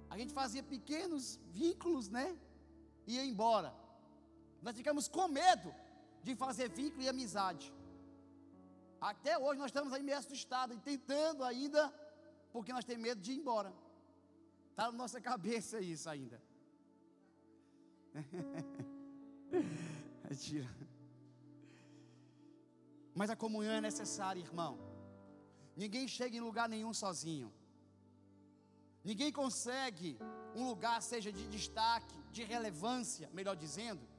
A 0.09 0.17
gente 0.17 0.33
fazia 0.33 0.61
pequenos 0.61 1.39
vínculos, 1.51 2.09
né? 2.09 2.37
Ia 3.07 3.25
embora. 3.25 3.73
Nós 4.63 4.75
ficamos 4.79 5.07
com 5.07 5.27
medo 5.27 5.69
de 6.25 6.33
fazer 6.43 6.67
vínculo 6.69 7.03
e 7.03 7.09
amizade. 7.09 7.65
Até 9.11 9.37
hoje 9.37 9.59
nós 9.59 9.71
estamos 9.71 9.91
aí 9.91 10.01
meio 10.01 10.17
assustados 10.17 10.77
e 10.77 10.79
tentando 10.79 11.43
ainda, 11.43 11.81
porque 12.53 12.71
nós 12.71 12.85
temos 12.85 13.03
medo 13.03 13.19
de 13.19 13.33
ir 13.33 13.39
embora. 13.39 13.73
Está 14.69 14.85
na 14.85 14.97
nossa 15.03 15.19
cabeça 15.19 15.81
isso 15.81 16.09
ainda. 16.09 16.41
Mentira. 20.29 20.69
Mas 23.13 23.29
a 23.29 23.35
comunhão 23.35 23.73
é 23.73 23.81
necessária, 23.81 24.39
irmão. 24.39 24.79
Ninguém 25.75 26.07
chega 26.07 26.37
em 26.37 26.47
lugar 26.49 26.69
nenhum 26.69 26.93
sozinho. 26.93 27.51
Ninguém 29.03 29.31
consegue 29.31 30.17
um 30.55 30.69
lugar, 30.69 31.01
seja 31.01 31.31
de 31.31 31.45
destaque, 31.49 32.15
de 32.31 32.43
relevância, 32.43 33.29
melhor 33.33 33.55
dizendo, 33.55 34.12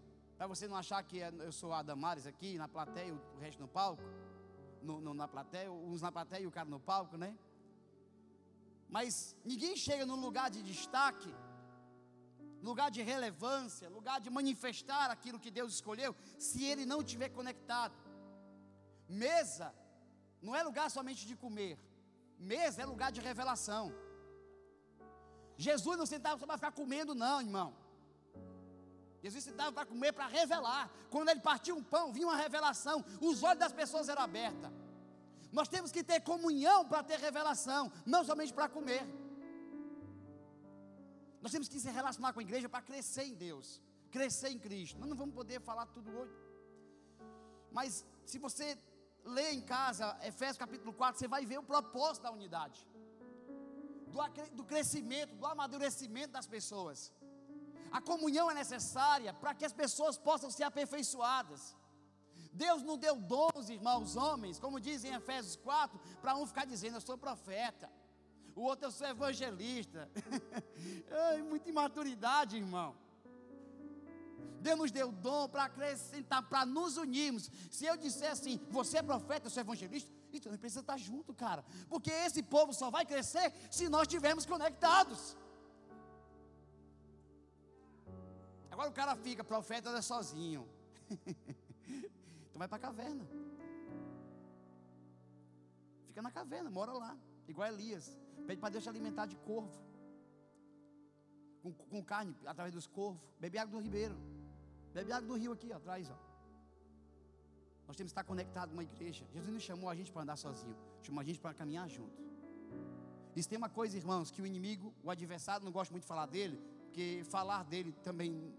para 0.44 0.54
você 0.54 0.68
não 0.68 0.76
achar 0.76 1.02
que 1.02 1.22
é, 1.22 1.32
eu 1.38 1.52
sou 1.52 1.72
a 1.72 1.80
aqui 2.28 2.58
na 2.58 2.68
plateia, 2.68 3.14
o 3.14 3.38
resto 3.38 3.60
no 3.62 3.68
palco. 3.68 4.02
No, 4.82 5.00
no, 5.00 5.14
na 5.14 5.26
plateia, 5.26 5.72
uns 5.72 6.02
na 6.02 6.12
plateia 6.12 6.42
e 6.42 6.46
o 6.46 6.50
cara 6.50 6.68
no 6.68 6.78
palco, 6.78 7.16
né? 7.16 7.34
Mas 8.86 9.34
ninguém 9.42 9.74
chega 9.74 10.04
num 10.04 10.20
lugar 10.26 10.50
de 10.50 10.62
destaque, 10.62 11.34
lugar 12.62 12.90
de 12.90 13.00
relevância, 13.00 13.88
lugar 13.88 14.20
de 14.20 14.28
manifestar 14.28 15.10
aquilo 15.10 15.40
que 15.40 15.50
Deus 15.50 15.72
escolheu, 15.72 16.14
se 16.38 16.62
ele 16.62 16.84
não 16.84 17.00
estiver 17.00 17.30
conectado. 17.30 17.96
Mesa 19.08 19.74
não 20.42 20.54
é 20.54 20.62
lugar 20.62 20.90
somente 20.90 21.26
de 21.26 21.34
comer, 21.34 21.78
mesa 22.38 22.82
é 22.82 22.84
lugar 22.84 23.10
de 23.10 23.22
revelação. 23.22 23.90
Jesus 25.56 25.96
não 25.96 26.04
sentava 26.04 26.38
só 26.38 26.44
para 26.46 26.58
ficar 26.58 26.72
comendo, 26.72 27.14
não, 27.14 27.40
irmão. 27.40 27.83
Jesus 29.24 29.42
sentava 29.42 29.72
para 29.72 29.86
comer, 29.86 30.12
para 30.12 30.26
revelar. 30.26 30.90
Quando 31.12 31.30
ele 31.30 31.40
partia 31.40 31.74
um 31.74 31.82
pão, 31.82 32.12
vinha 32.12 32.26
uma 32.26 32.36
revelação. 32.36 33.02
Os 33.28 33.42
olhos 33.42 33.60
das 33.64 33.72
pessoas 33.72 34.06
eram 34.12 34.22
abertos. 34.22 34.70
Nós 35.58 35.68
temos 35.74 35.90
que 35.90 36.02
ter 36.10 36.20
comunhão 36.20 36.80
para 36.90 37.02
ter 37.02 37.18
revelação, 37.18 37.90
não 38.04 38.22
somente 38.30 38.52
para 38.52 38.68
comer. 38.68 39.02
Nós 41.40 41.52
temos 41.52 41.68
que 41.72 41.80
se 41.80 41.90
relacionar 41.98 42.34
com 42.34 42.40
a 42.40 42.42
igreja 42.48 42.68
para 42.68 42.82
crescer 42.82 43.24
em 43.30 43.34
Deus, 43.46 43.80
crescer 44.10 44.50
em 44.50 44.58
Cristo. 44.58 44.98
Nós 45.00 45.08
não 45.08 45.16
vamos 45.16 45.34
poder 45.34 45.58
falar 45.70 45.86
tudo 45.86 46.10
hoje. 46.18 46.36
Mas 47.72 48.04
se 48.26 48.38
você 48.38 48.66
lê 49.24 49.52
em 49.52 49.62
casa 49.62 50.18
Efésios 50.22 50.58
capítulo 50.58 50.92
4, 50.92 51.18
você 51.18 51.28
vai 51.34 51.46
ver 51.46 51.58
o 51.58 51.62
propósito 51.62 52.24
da 52.24 52.30
unidade, 52.30 52.86
do, 54.12 54.18
do 54.58 54.64
crescimento, 54.64 55.34
do 55.34 55.46
amadurecimento 55.46 56.32
das 56.32 56.46
pessoas. 56.46 57.10
A 57.94 58.00
comunhão 58.00 58.50
é 58.50 58.54
necessária 58.54 59.32
para 59.32 59.54
que 59.54 59.64
as 59.64 59.72
pessoas 59.72 60.16
possam 60.18 60.50
ser 60.50 60.64
aperfeiçoadas. 60.64 61.76
Deus 62.52 62.82
não 62.82 62.96
deu 62.98 63.14
dons, 63.14 63.68
irmãos, 63.70 64.16
homens, 64.16 64.58
como 64.58 64.80
dizem 64.80 65.12
em 65.12 65.14
Efésios 65.14 65.54
4, 65.54 66.00
para 66.20 66.34
um 66.36 66.44
ficar 66.44 66.64
dizendo, 66.64 66.96
eu 66.96 67.00
sou 67.00 67.16
profeta, 67.16 67.88
o 68.56 68.62
outro 68.62 68.86
eu 68.88 68.90
sou 68.90 69.06
evangelista. 69.06 70.10
Ai, 71.28 71.42
muita 71.42 71.70
imaturidade, 71.70 72.56
irmão. 72.56 72.96
Deus 74.60 74.78
nos 74.80 74.90
deu 74.90 75.12
dom 75.12 75.48
para 75.48 75.64
acrescentar, 75.64 76.42
para 76.48 76.66
nos 76.66 76.96
unirmos. 76.96 77.48
Se 77.70 77.86
eu 77.86 77.96
disser 77.96 78.32
assim, 78.32 78.58
você 78.70 78.98
é 78.98 79.02
profeta, 79.02 79.46
eu 79.46 79.50
sou 79.50 79.60
evangelista, 79.60 80.10
então 80.32 80.50
nós 80.50 80.60
precisa 80.60 80.80
estar 80.80 80.96
junto, 80.96 81.32
cara. 81.32 81.64
Porque 81.88 82.10
esse 82.10 82.42
povo 82.42 82.72
só 82.74 82.90
vai 82.90 83.06
crescer 83.06 83.52
se 83.70 83.88
nós 83.88 84.02
estivermos 84.02 84.44
conectados. 84.44 85.36
Agora 88.74 88.88
o 88.90 88.92
cara 88.92 89.14
fica, 89.14 89.44
profeta 89.44 89.88
é 89.90 90.02
sozinho. 90.02 90.68
então 91.08 92.58
vai 92.60 92.66
para 92.66 92.76
a 92.76 92.80
caverna. 92.80 93.24
Fica 96.08 96.20
na 96.20 96.32
caverna, 96.38 96.68
mora 96.70 96.92
lá, 96.92 97.16
igual 97.46 97.68
Elias. 97.68 98.18
Pede 98.48 98.60
para 98.60 98.70
Deus 98.70 98.82
te 98.82 98.88
alimentar 98.88 99.26
de 99.26 99.36
corvo. 99.36 99.70
Com, 101.62 101.72
com, 101.72 102.02
carne, 102.02 102.36
através 102.44 102.74
dos 102.74 102.88
corvos. 102.88 103.22
Bebe 103.38 103.58
água 103.58 103.78
do 103.78 103.80
ribeiro. 103.80 104.16
Bebe 104.92 105.12
água 105.12 105.28
do 105.28 105.36
rio 105.36 105.52
aqui, 105.52 105.70
ó, 105.72 105.76
atrás, 105.76 106.10
ó. 106.10 106.18
Nós 107.86 107.96
temos 107.96 108.10
que 108.10 108.18
estar 108.18 108.24
conectados 108.24 108.70
com 108.70 108.80
uma 108.80 108.82
igreja. 108.82 109.24
Jesus 109.32 109.52
não 109.52 109.60
chamou 109.60 109.88
a 109.88 109.94
gente 109.94 110.10
para 110.10 110.22
andar 110.22 110.36
sozinho, 110.36 110.76
chamou 111.00 111.20
a 111.20 111.24
gente 111.24 111.38
para 111.38 111.54
caminhar 111.54 111.88
junto. 111.88 112.20
Isso 113.36 113.48
tem 113.48 113.56
uma 113.56 113.68
coisa, 113.68 113.96
irmãos, 113.96 114.32
que 114.32 114.42
o 114.42 114.46
inimigo, 114.46 114.92
o 115.04 115.12
adversário, 115.12 115.64
não 115.64 115.70
gosta 115.70 115.92
muito 115.94 116.02
de 116.02 116.08
falar 116.08 116.26
dele, 116.26 116.60
porque 116.94 117.22
falar 117.24 117.62
dele 117.64 117.92
também, 118.04 118.52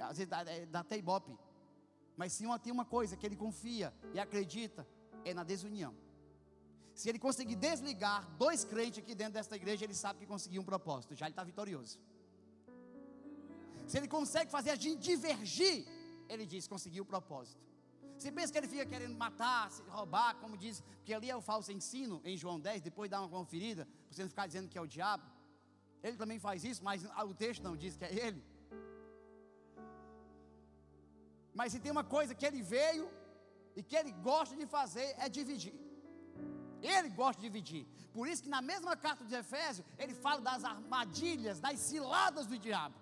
às 0.00 0.16
vezes 0.18 0.28
dá, 0.28 0.40
é, 0.42 0.66
dá 0.66 0.80
até 0.80 0.96
ibope. 0.96 1.36
Mas 2.16 2.32
sim, 2.32 2.46
tem 2.62 2.72
uma 2.72 2.84
coisa 2.84 3.16
que 3.16 3.24
ele 3.24 3.36
confia 3.36 3.94
e 4.12 4.18
acredita, 4.18 4.86
é 5.24 5.32
na 5.32 5.44
desunião. 5.44 5.94
Se 6.94 7.08
ele 7.08 7.18
conseguir 7.18 7.54
desligar 7.54 8.28
dois 8.36 8.64
crentes 8.64 8.98
aqui 8.98 9.14
dentro 9.14 9.34
desta 9.34 9.54
igreja, 9.54 9.84
ele 9.84 9.94
sabe 9.94 10.18
que 10.20 10.26
conseguiu 10.26 10.62
um 10.62 10.64
propósito, 10.64 11.14
já 11.14 11.26
ele 11.26 11.32
está 11.32 11.44
vitorioso. 11.44 11.98
Se 13.86 13.96
ele 13.96 14.08
consegue 14.08 14.50
fazer 14.50 14.70
a 14.70 14.74
gente 14.74 15.00
divergir, 15.00 15.86
ele 16.28 16.44
diz: 16.44 16.66
conseguiu 16.66 17.04
o 17.04 17.06
propósito. 17.06 17.68
Você 18.18 18.32
pensa 18.32 18.52
que 18.52 18.58
ele 18.58 18.66
fica 18.66 18.84
querendo 18.84 19.16
matar, 19.16 19.70
roubar, 19.88 20.34
como 20.40 20.56
diz, 20.56 20.82
porque 20.96 21.14
ali 21.14 21.30
é 21.30 21.36
o 21.36 21.40
falso 21.40 21.70
ensino, 21.70 22.20
em 22.24 22.36
João 22.36 22.58
10, 22.58 22.82
depois 22.82 23.08
dá 23.08 23.20
uma 23.20 23.28
conferida, 23.28 23.86
para 23.86 23.94
você 24.10 24.22
não 24.22 24.28
ficar 24.28 24.48
dizendo 24.48 24.68
que 24.68 24.76
é 24.76 24.80
o 24.80 24.86
diabo. 24.86 25.22
Ele 26.02 26.16
também 26.16 26.38
faz 26.40 26.64
isso, 26.64 26.82
mas 26.82 27.04
o 27.04 27.34
texto 27.34 27.62
não 27.62 27.76
diz 27.76 27.96
que 27.96 28.04
é 28.04 28.12
ele. 28.26 28.42
Mas 31.58 31.72
se 31.72 31.80
tem 31.84 31.92
uma 31.96 32.06
coisa 32.16 32.36
que 32.38 32.46
ele 32.48 32.62
veio 32.74 33.06
e 33.78 33.82
que 33.88 33.96
ele 34.00 34.12
gosta 34.30 34.54
de 34.60 34.66
fazer 34.76 35.08
é 35.24 35.28
dividir. 35.38 35.76
Ele 36.80 37.08
gosta 37.20 37.38
de 37.40 37.46
dividir. 37.48 37.84
Por 38.16 38.24
isso 38.28 38.44
que 38.44 38.52
na 38.56 38.62
mesma 38.70 38.94
carta 39.04 39.24
de 39.30 39.34
Efésios, 39.42 39.86
ele 40.02 40.14
fala 40.24 40.40
das 40.50 40.62
armadilhas, 40.72 41.58
das 41.66 41.78
ciladas 41.88 42.46
do 42.46 42.56
diabo. 42.66 42.98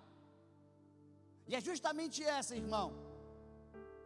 E 1.49 1.55
é 1.57 1.61
justamente 1.69 2.23
essa, 2.37 2.55
irmão. 2.63 2.87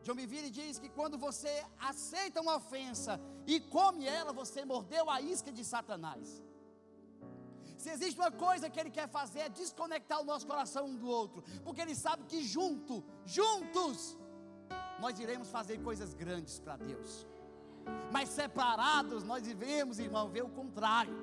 John 0.04 0.16
Biville 0.20 0.52
diz 0.60 0.78
que 0.84 0.90
quando 1.00 1.18
você 1.18 1.54
aceita 1.92 2.42
uma 2.46 2.56
ofensa 2.62 3.14
e 3.48 3.58
come 3.76 4.06
ela, 4.20 4.34
você 4.34 4.66
mordeu 4.66 5.10
a 5.10 5.22
isca 5.34 5.52
de 5.60 5.64
Satanás. 5.74 6.28
Se 7.84 7.90
existe 7.90 8.20
uma 8.20 8.34
coisa 8.46 8.70
que 8.70 8.80
ele 8.82 8.92
quer 8.92 9.08
fazer 9.20 9.42
é 9.46 9.50
desconectar 9.50 10.20
o 10.22 10.26
nosso 10.32 10.46
coração 10.46 10.84
um 10.88 10.98
do 11.04 11.08
outro, 11.08 11.42
porque 11.64 11.82
ele 11.82 11.96
sabe 11.96 12.26
que 12.32 12.44
junto, 12.56 13.04
juntos, 13.26 14.18
nós 15.04 15.20
iremos 15.20 15.50
fazer 15.58 15.78
coisas 15.88 16.14
grandes 16.14 16.60
para 16.60 16.78
Deus. 16.78 17.12
Mas 18.16 18.30
separados, 18.30 19.24
nós 19.24 19.42
devemos, 19.42 20.00
irmão, 20.08 20.30
ver 20.30 20.44
o 20.44 20.50
contrário. 20.60 21.16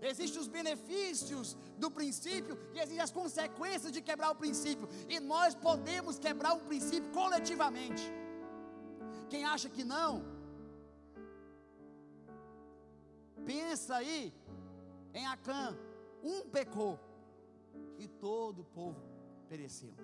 Existem 0.00 0.40
os 0.40 0.48
benefícios 0.48 1.56
do 1.76 1.90
princípio 1.90 2.56
e 2.74 2.78
existem 2.78 3.00
as 3.00 3.10
consequências 3.10 3.92
de 3.92 4.00
quebrar 4.00 4.30
o 4.30 4.40
princípio. 4.44 4.88
E 5.08 5.18
nós 5.20 5.54
podemos 5.54 6.18
quebrar 6.18 6.52
um 6.54 6.64
princípio 6.70 7.10
coletivamente. 7.10 8.04
Quem 9.28 9.44
acha 9.44 9.68
que 9.68 9.84
não, 9.84 10.24
pensa 13.44 13.96
aí 13.96 14.32
em 15.12 15.26
Acã. 15.26 15.76
Um 16.22 16.40
pecou 16.48 16.98
e 17.98 18.08
todo 18.08 18.60
o 18.62 18.64
povo 18.64 19.00
pereceu. 19.48 19.94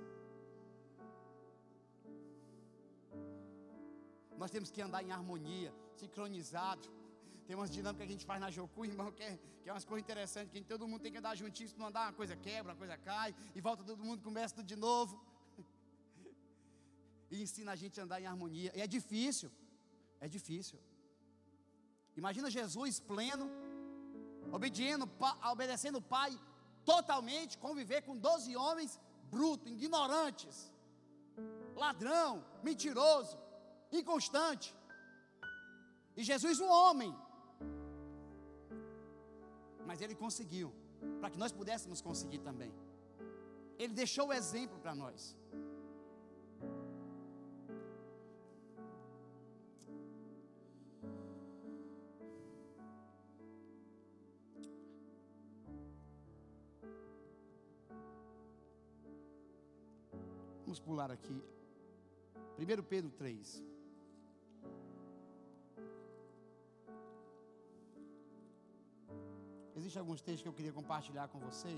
Nós 4.38 4.50
temos 4.50 4.70
que 4.70 4.80
andar 4.86 5.02
em 5.02 5.12
harmonia, 5.12 5.72
sincronizado. 5.96 6.88
Tem 7.46 7.54
umas 7.56 7.70
dinâmicas 7.70 8.06
que 8.06 8.12
a 8.12 8.16
gente 8.16 8.26
faz 8.30 8.40
na 8.40 8.50
Jocu, 8.50 8.84
irmão, 8.84 9.12
que 9.12 9.22
é, 9.22 9.38
que 9.62 9.68
é 9.68 9.72
umas 9.72 9.84
coisas 9.84 10.02
interessantes, 10.06 10.50
que 10.52 10.60
todo 10.72 10.88
mundo 10.88 11.02
tem 11.02 11.12
que 11.12 11.18
andar 11.18 11.34
juntinho, 11.36 11.68
se 11.68 11.78
não 11.78 11.88
andar, 11.88 12.06
uma 12.08 12.18
coisa 12.20 12.34
quebra, 12.36 12.72
uma 12.72 12.78
coisa 12.78 12.96
cai, 12.96 13.34
e 13.54 13.60
volta 13.60 13.84
todo 13.84 14.02
mundo, 14.08 14.22
começa 14.22 14.54
tudo 14.54 14.66
de 14.66 14.76
novo. 14.76 15.14
E 17.30 17.42
ensina 17.42 17.72
a 17.72 17.76
gente 17.82 17.98
a 17.98 18.04
andar 18.04 18.20
em 18.20 18.26
harmonia. 18.26 18.70
E 18.76 18.80
é 18.80 18.86
difícil, 18.86 19.50
é 20.20 20.28
difícil. 20.28 20.78
Imagina 22.16 22.48
Jesus 22.58 23.00
pleno, 23.00 23.46
obedecendo, 24.52 25.10
obedecendo 25.52 25.98
o 25.98 26.02
Pai 26.02 26.30
totalmente, 26.84 27.58
conviver 27.58 28.02
com 28.02 28.16
12 28.16 28.54
homens 28.56 29.00
brutos, 29.30 29.72
ignorantes, 29.72 30.70
ladrão, 31.74 32.44
mentiroso, 32.62 33.36
inconstante. 33.98 34.74
E 36.16 36.22
Jesus, 36.22 36.60
um 36.60 36.70
homem, 36.70 37.14
mas 39.86 40.00
ele 40.00 40.14
conseguiu, 40.14 40.72
para 41.20 41.30
que 41.30 41.38
nós 41.38 41.52
pudéssemos 41.52 42.00
conseguir 42.00 42.38
também. 42.38 42.72
Ele 43.78 43.92
deixou 43.92 44.28
o 44.28 44.32
exemplo 44.32 44.78
para 44.78 44.94
nós. 44.94 45.36
Vamos 60.64 60.80
pular 60.80 61.10
aqui. 61.10 61.42
1 62.58 62.82
Pedro 62.84 63.10
3. 63.12 63.73
Existem 69.76 70.00
alguns 70.00 70.20
textos 70.22 70.42
que 70.42 70.48
eu 70.48 70.52
queria 70.52 70.72
compartilhar 70.72 71.26
com 71.28 71.38
você. 71.38 71.74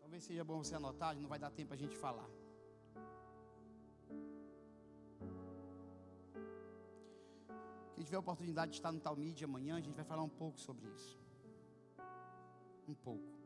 Talvez 0.00 0.24
seja 0.24 0.42
bom 0.42 0.62
você 0.62 0.74
anotar, 0.74 1.14
não 1.16 1.28
vai 1.28 1.38
dar 1.38 1.50
tempo 1.50 1.74
a 1.74 1.76
gente 1.76 1.96
falar. 1.96 2.28
Quem 7.94 8.04
tiver 8.04 8.16
a 8.16 8.20
oportunidade 8.20 8.72
de 8.72 8.78
estar 8.78 8.92
no 8.92 9.00
Talmide 9.00 9.44
amanhã, 9.44 9.76
a 9.76 9.80
gente 9.80 9.94
vai 9.94 10.04
falar 10.04 10.22
um 10.22 10.28
pouco 10.28 10.58
sobre 10.60 10.86
isso. 10.88 11.18
Um 12.88 12.94
pouco. 12.94 13.36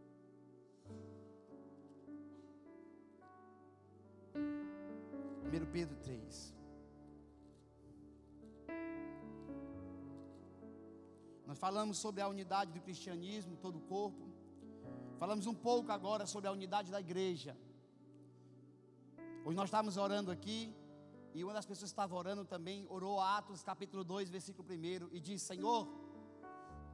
Primeiro 5.43 5.67
Pedro 5.67 5.97
3. 5.97 6.60
Nós 11.51 11.59
falamos 11.59 11.99
sobre 11.99 12.21
a 12.23 12.29
unidade 12.29 12.71
do 12.71 12.81
cristianismo, 12.81 13.57
todo 13.57 13.79
o 13.79 13.81
corpo. 13.81 14.25
Falamos 15.19 15.49
um 15.49 15.55
pouco 15.69 15.91
agora 15.91 16.25
sobre 16.25 16.49
a 16.49 16.53
unidade 16.53 16.93
da 16.93 17.01
igreja. 17.01 17.57
Hoje 19.45 19.57
nós 19.57 19.65
estávamos 19.65 19.97
orando 19.97 20.31
aqui, 20.31 20.73
e 21.35 21.43
uma 21.43 21.53
das 21.53 21.67
pessoas 21.67 21.91
que 21.91 21.95
estava 21.95 22.15
orando 22.15 22.45
também 22.45 22.87
orou 22.89 23.19
Atos 23.21 23.65
capítulo 23.65 24.05
2, 24.05 24.31
versículo 24.31 24.69
1, 24.69 25.09
e 25.11 25.19
disse: 25.19 25.47
Senhor, 25.47 25.89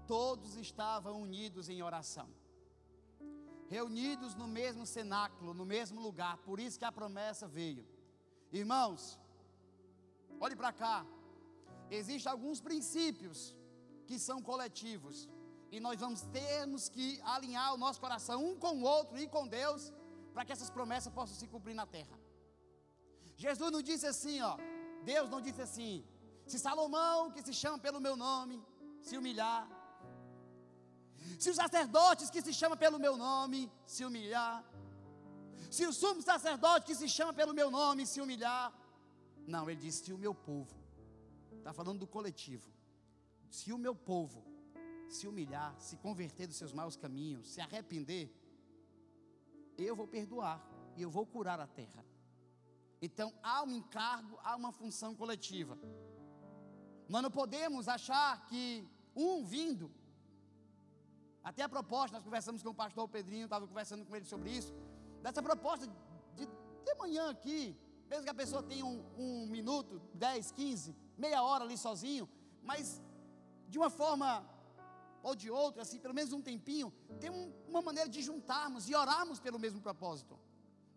todos 0.06 0.56
estavam 0.56 1.20
unidos 1.20 1.68
em 1.68 1.82
oração, 1.82 2.26
reunidos 3.68 4.34
no 4.34 4.48
mesmo 4.48 4.86
cenáculo, 4.86 5.52
no 5.52 5.66
mesmo 5.66 6.00
lugar, 6.00 6.38
por 6.38 6.58
isso 6.58 6.78
que 6.78 6.86
a 6.86 6.90
promessa 6.90 7.46
veio. 7.46 7.86
Irmãos, 8.50 9.20
olhe 10.40 10.56
para 10.56 10.72
cá, 10.72 11.04
existem 11.90 12.32
alguns 12.32 12.58
princípios 12.58 13.54
que 14.08 14.18
são 14.18 14.38
coletivos. 14.50 15.28
E 15.70 15.80
nós 15.86 15.98
vamos 16.00 16.22
termos 16.40 16.88
que 16.88 17.20
alinhar 17.34 17.74
o 17.74 17.78
nosso 17.84 18.00
coração 18.00 18.38
um 18.48 18.56
com 18.64 18.74
o 18.78 18.82
outro 18.82 19.18
e 19.18 19.26
com 19.28 19.46
Deus, 19.46 19.92
para 20.32 20.44
que 20.44 20.52
essas 20.52 20.70
promessas 20.70 21.12
possam 21.12 21.36
se 21.36 21.46
cumprir 21.46 21.74
na 21.74 21.86
terra. 21.86 22.16
Jesus 23.36 23.70
não 23.70 23.82
disse 23.82 24.06
assim, 24.06 24.40
ó. 24.40 24.56
Deus 25.12 25.28
não 25.30 25.40
disse 25.40 25.62
assim: 25.68 26.04
se 26.46 26.58
Salomão, 26.58 27.30
que 27.30 27.42
se 27.42 27.52
chama 27.52 27.78
pelo 27.78 28.00
meu 28.00 28.16
nome, 28.16 28.56
se 29.02 29.16
humilhar, 29.16 29.62
se 31.38 31.50
os 31.50 31.56
sacerdotes 31.56 32.30
que 32.30 32.40
se 32.40 32.52
chama 32.60 32.76
pelo 32.76 32.98
meu 32.98 33.16
nome 33.16 33.70
se 33.84 34.04
humilhar, 34.04 34.64
se 35.70 35.84
o 35.86 35.92
sumo 35.92 36.22
sacerdote 36.22 36.86
que 36.86 36.94
se 36.94 37.08
chama 37.08 37.32
pelo 37.32 37.52
meu 37.52 37.70
nome 37.70 38.06
se 38.06 38.20
humilhar, 38.20 38.72
não, 39.46 39.68
ele 39.68 39.80
disse: 39.80 40.04
se 40.04 40.12
o 40.12 40.18
meu 40.18 40.34
povo, 40.34 40.74
está 41.58 41.72
falando 41.72 42.00
do 42.00 42.06
coletivo, 42.06 42.68
se 43.50 43.72
o 43.72 43.78
meu 43.78 43.94
povo 43.94 44.44
se 45.08 45.26
humilhar, 45.26 45.78
se 45.78 45.96
converter 45.96 46.46
dos 46.46 46.56
seus 46.56 46.72
maus 46.72 46.96
caminhos, 46.96 47.48
se 47.48 47.60
arrepender, 47.60 48.32
eu 49.78 49.94
vou 49.94 50.08
perdoar 50.08 50.64
e 50.96 51.02
eu 51.02 51.10
vou 51.10 51.26
curar 51.26 51.60
a 51.60 51.66
terra. 51.66 52.04
Então 53.00 53.32
há 53.42 53.62
um 53.62 53.70
encargo, 53.70 54.38
há 54.42 54.56
uma 54.56 54.72
função 54.72 55.14
coletiva. 55.14 55.78
Nós 57.08 57.22
não 57.22 57.30
podemos 57.30 57.86
achar 57.88 58.46
que 58.46 58.88
um 59.14 59.44
vindo, 59.44 59.90
até 61.42 61.62
a 61.62 61.68
proposta, 61.68 62.16
nós 62.16 62.24
conversamos 62.24 62.62
com 62.62 62.70
o 62.70 62.74
pastor 62.74 63.08
Pedrinho, 63.08 63.44
estava 63.44 63.66
conversando 63.66 64.04
com 64.04 64.16
ele 64.16 64.24
sobre 64.24 64.50
isso, 64.50 64.74
dessa 65.22 65.42
proposta 65.42 65.86
de 65.86 66.46
de 66.86 66.94
manhã 66.94 67.30
aqui, 67.30 67.76
mesmo 68.08 68.24
que 68.24 68.30
a 68.30 68.34
pessoa 68.34 68.62
tenha 68.62 68.86
um, 68.86 69.04
um 69.18 69.46
minuto, 69.46 70.00
10, 70.14 70.52
15, 70.52 70.94
meia 71.18 71.42
hora 71.42 71.64
ali 71.64 71.76
sozinho, 71.76 72.28
mas 72.62 73.02
de 73.68 73.78
uma 73.78 73.90
forma 73.90 74.28
ou 75.22 75.34
de 75.34 75.50
outra, 75.50 75.82
assim, 75.82 75.98
pelo 75.98 76.14
menos 76.14 76.32
um 76.32 76.40
tempinho, 76.40 76.92
tem 77.20 77.30
um, 77.30 77.52
uma 77.68 77.82
maneira 77.82 78.08
de 78.08 78.22
juntarmos 78.22 78.88
e 78.88 78.94
orarmos 78.94 79.40
pelo 79.40 79.58
mesmo 79.58 79.80
propósito, 79.80 80.38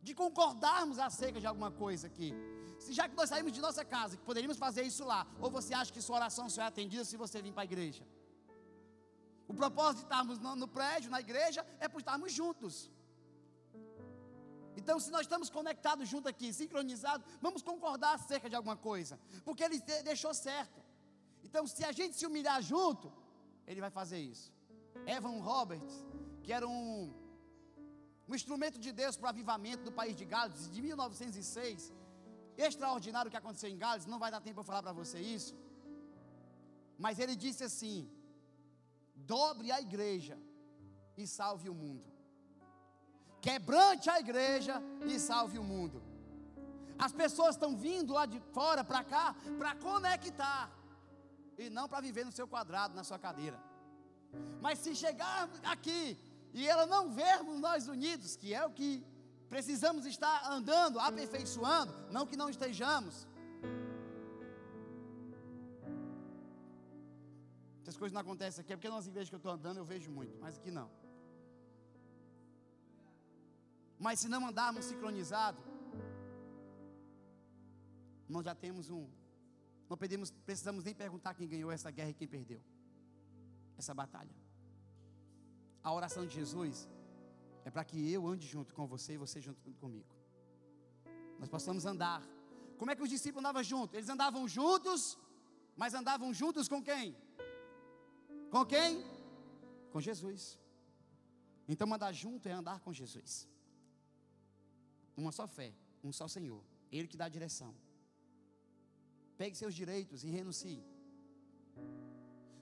de 0.04 0.14
concordarmos 0.14 1.00
acerca 1.00 1.40
de 1.40 1.48
alguma 1.48 1.72
coisa 1.72 2.08
aqui. 2.08 2.34
Se 2.80 2.94
já 2.94 3.10
que 3.10 3.16
nós 3.16 3.30
saímos 3.30 3.52
de 3.52 3.60
nossa 3.60 3.84
casa, 3.84 4.18
que 4.18 4.24
poderíamos 4.24 4.58
fazer 4.58 4.84
isso 4.84 5.04
lá, 5.04 5.26
ou 5.42 5.50
você 5.50 5.74
acha 5.74 5.92
que 5.92 6.02
sua 6.02 6.18
oração 6.18 6.48
só 6.50 6.62
é 6.62 6.66
atendida 6.66 7.04
se 7.04 7.18
você 7.18 7.42
vir 7.42 7.54
para 7.54 7.64
a 7.64 7.70
igreja? 7.72 8.06
O 9.48 9.54
propósito 9.54 9.98
de 10.02 10.04
estarmos 10.04 10.38
no, 10.38 10.56
no 10.56 10.68
prédio, 10.68 11.10
na 11.10 11.20
igreja, 11.20 11.66
é 11.80 11.88
por 11.90 12.00
estarmos 12.00 12.32
juntos. 12.32 12.92
Então, 14.78 15.00
se 15.00 15.10
nós 15.12 15.22
estamos 15.22 15.50
conectados 15.50 16.08
juntos 16.08 16.28
aqui, 16.28 16.54
sincronizados, 16.54 17.26
vamos 17.42 17.62
concordar 17.62 18.14
acerca 18.14 18.48
de 18.48 18.56
alguma 18.56 18.78
coisa, 18.78 19.20
porque 19.44 19.64
Ele 19.64 19.80
deixou 20.04 20.34
certo. 20.34 20.79
Então, 21.50 21.66
se 21.76 21.84
a 21.90 21.92
gente 22.00 22.16
se 22.20 22.26
humilhar 22.30 22.60
junto, 22.62 23.08
Ele 23.70 23.82
vai 23.86 23.90
fazer 24.00 24.20
isso. 24.34 24.48
Evan 25.16 25.38
Roberts, 25.50 25.96
que 26.44 26.52
era 26.58 26.68
um, 26.68 27.14
um 28.28 28.36
instrumento 28.40 28.78
de 28.86 28.92
Deus 28.92 29.16
para 29.18 29.28
o 29.28 29.30
avivamento 29.30 29.84
do 29.88 29.94
país 30.00 30.16
de 30.16 30.26
Gales, 30.34 30.70
de 30.76 30.82
1906, 30.82 31.92
extraordinário 32.68 33.32
que 33.32 33.42
aconteceu 33.42 33.70
em 33.70 33.80
Gales, 33.84 34.06
não 34.06 34.20
vai 34.24 34.30
dar 34.32 34.42
tempo 34.42 34.58
para 34.60 34.70
falar 34.72 34.84
para 34.84 34.94
você 35.02 35.20
isso, 35.20 35.56
mas 37.06 37.18
ele 37.18 37.36
disse 37.46 37.64
assim: 37.70 37.98
dobre 39.16 39.72
a 39.72 39.82
igreja 39.88 40.38
e 41.18 41.26
salve 41.26 41.68
o 41.70 41.74
mundo. 41.84 42.08
Quebrante 43.42 44.10
a 44.10 44.20
igreja 44.20 44.76
e 45.12 45.18
salve 45.20 45.58
o 45.58 45.64
mundo. 45.64 46.04
As 47.06 47.14
pessoas 47.14 47.56
estão 47.56 47.72
vindo 47.78 48.14
lá 48.14 48.26
de 48.26 48.40
fora 48.58 48.84
para 48.84 49.04
cá 49.04 49.34
para 49.58 49.74
conectar 49.76 50.70
e 51.60 51.70
não 51.70 51.88
para 51.92 52.02
viver 52.08 52.26
no 52.26 52.32
seu 52.32 52.48
quadrado, 52.48 52.96
na 52.96 53.04
sua 53.04 53.20
cadeira. 53.20 53.60
Mas 54.62 54.80
se 54.80 54.96
chegar 54.96 55.50
aqui 55.74 56.18
e 56.54 56.68
ela 56.68 56.86
não 56.86 57.04
vermos 57.12 57.60
nós 57.60 57.88
unidos, 57.88 58.36
que 58.36 58.54
é 58.54 58.66
o 58.66 58.72
que 58.72 58.92
precisamos 59.54 60.06
estar 60.06 60.36
andando, 60.58 61.00
aperfeiçoando, 61.00 61.94
não 62.16 62.26
que 62.26 62.38
não 62.42 62.50
estejamos, 62.50 63.28
Essas 67.90 67.98
coisas 67.98 68.14
não 68.14 68.22
acontecem 68.22 68.62
aqui, 68.62 68.72
é 68.72 68.76
porque 68.76 68.88
nas 68.88 69.08
igrejas 69.08 69.30
que 69.30 69.36
eu 69.36 69.44
estou 69.44 69.52
andando 69.52 69.78
eu 69.78 69.84
vejo 69.84 70.12
muito, 70.12 70.38
mas 70.40 70.58
aqui 70.60 70.70
não. 70.70 70.88
Mas 73.98 74.20
se 74.20 74.28
não 74.28 74.46
andarmos 74.48 74.86
sincronizados, 74.86 75.64
nós 78.28 78.46
já 78.46 78.54
temos 78.54 78.92
um. 78.92 79.10
Não 79.90 79.98
pedimos, 79.98 80.30
precisamos 80.32 80.84
nem 80.84 80.94
perguntar 80.94 81.34
quem 81.34 81.48
ganhou 81.48 81.72
essa 81.72 81.90
guerra 81.90 82.12
e 82.12 82.14
quem 82.14 82.28
perdeu 82.28 82.62
essa 83.78 83.94
batalha. 83.94 84.36
A 85.82 85.92
oração 85.94 86.26
de 86.28 86.36
Jesus 86.36 86.88
é 87.66 87.72
para 87.72 87.84
que 87.84 88.12
eu 88.12 88.28
ande 88.28 88.46
junto 88.46 88.74
com 88.74 88.86
você 88.86 89.14
e 89.14 89.18
você 89.18 89.42
junto 89.42 89.60
comigo. 89.76 90.14
Nós 91.40 91.50
possamos 91.50 91.86
andar. 91.86 92.22
Como 92.78 92.92
é 92.92 92.96
que 92.96 93.02
os 93.02 93.10
discípulos 93.10 93.44
andavam 93.44 93.64
juntos? 93.64 93.96
Eles 93.96 94.10
andavam 94.10 94.48
juntos, 94.48 95.18
mas 95.76 95.94
andavam 95.94 96.34
juntos 96.34 96.68
com 96.68 96.84
quem? 96.84 97.16
Com 98.52 98.66
quem? 98.66 99.04
Com 99.92 100.00
Jesus. 100.00 100.60
Então 101.68 101.92
andar 101.94 102.12
junto 102.12 102.48
é 102.48 102.52
andar 102.52 102.80
com 102.82 102.92
Jesus. 102.94 103.48
Uma 105.16 105.32
só 105.32 105.48
fé, 105.48 105.74
um 106.04 106.12
só 106.12 106.28
Senhor. 106.28 106.64
Ele 106.92 107.08
que 107.08 107.18
dá 107.18 107.26
a 107.26 107.30
direção. 107.30 107.74
Pegue 109.40 109.56
seus 109.56 109.74
direitos 109.82 110.24
e 110.26 110.30
renuncie. 110.38 110.82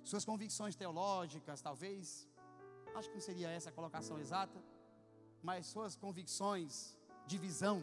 Suas 0.10 0.24
convicções 0.30 0.76
teológicas, 0.82 1.60
talvez, 1.68 2.30
acho 2.98 3.10
que 3.10 3.16
não 3.16 3.26
seria 3.30 3.50
essa 3.58 3.70
a 3.72 3.78
colocação 3.80 4.18
exata, 4.24 4.60
mas 5.48 5.66
suas 5.66 5.96
convicções 6.04 6.96
de 7.26 7.38
visão. 7.46 7.78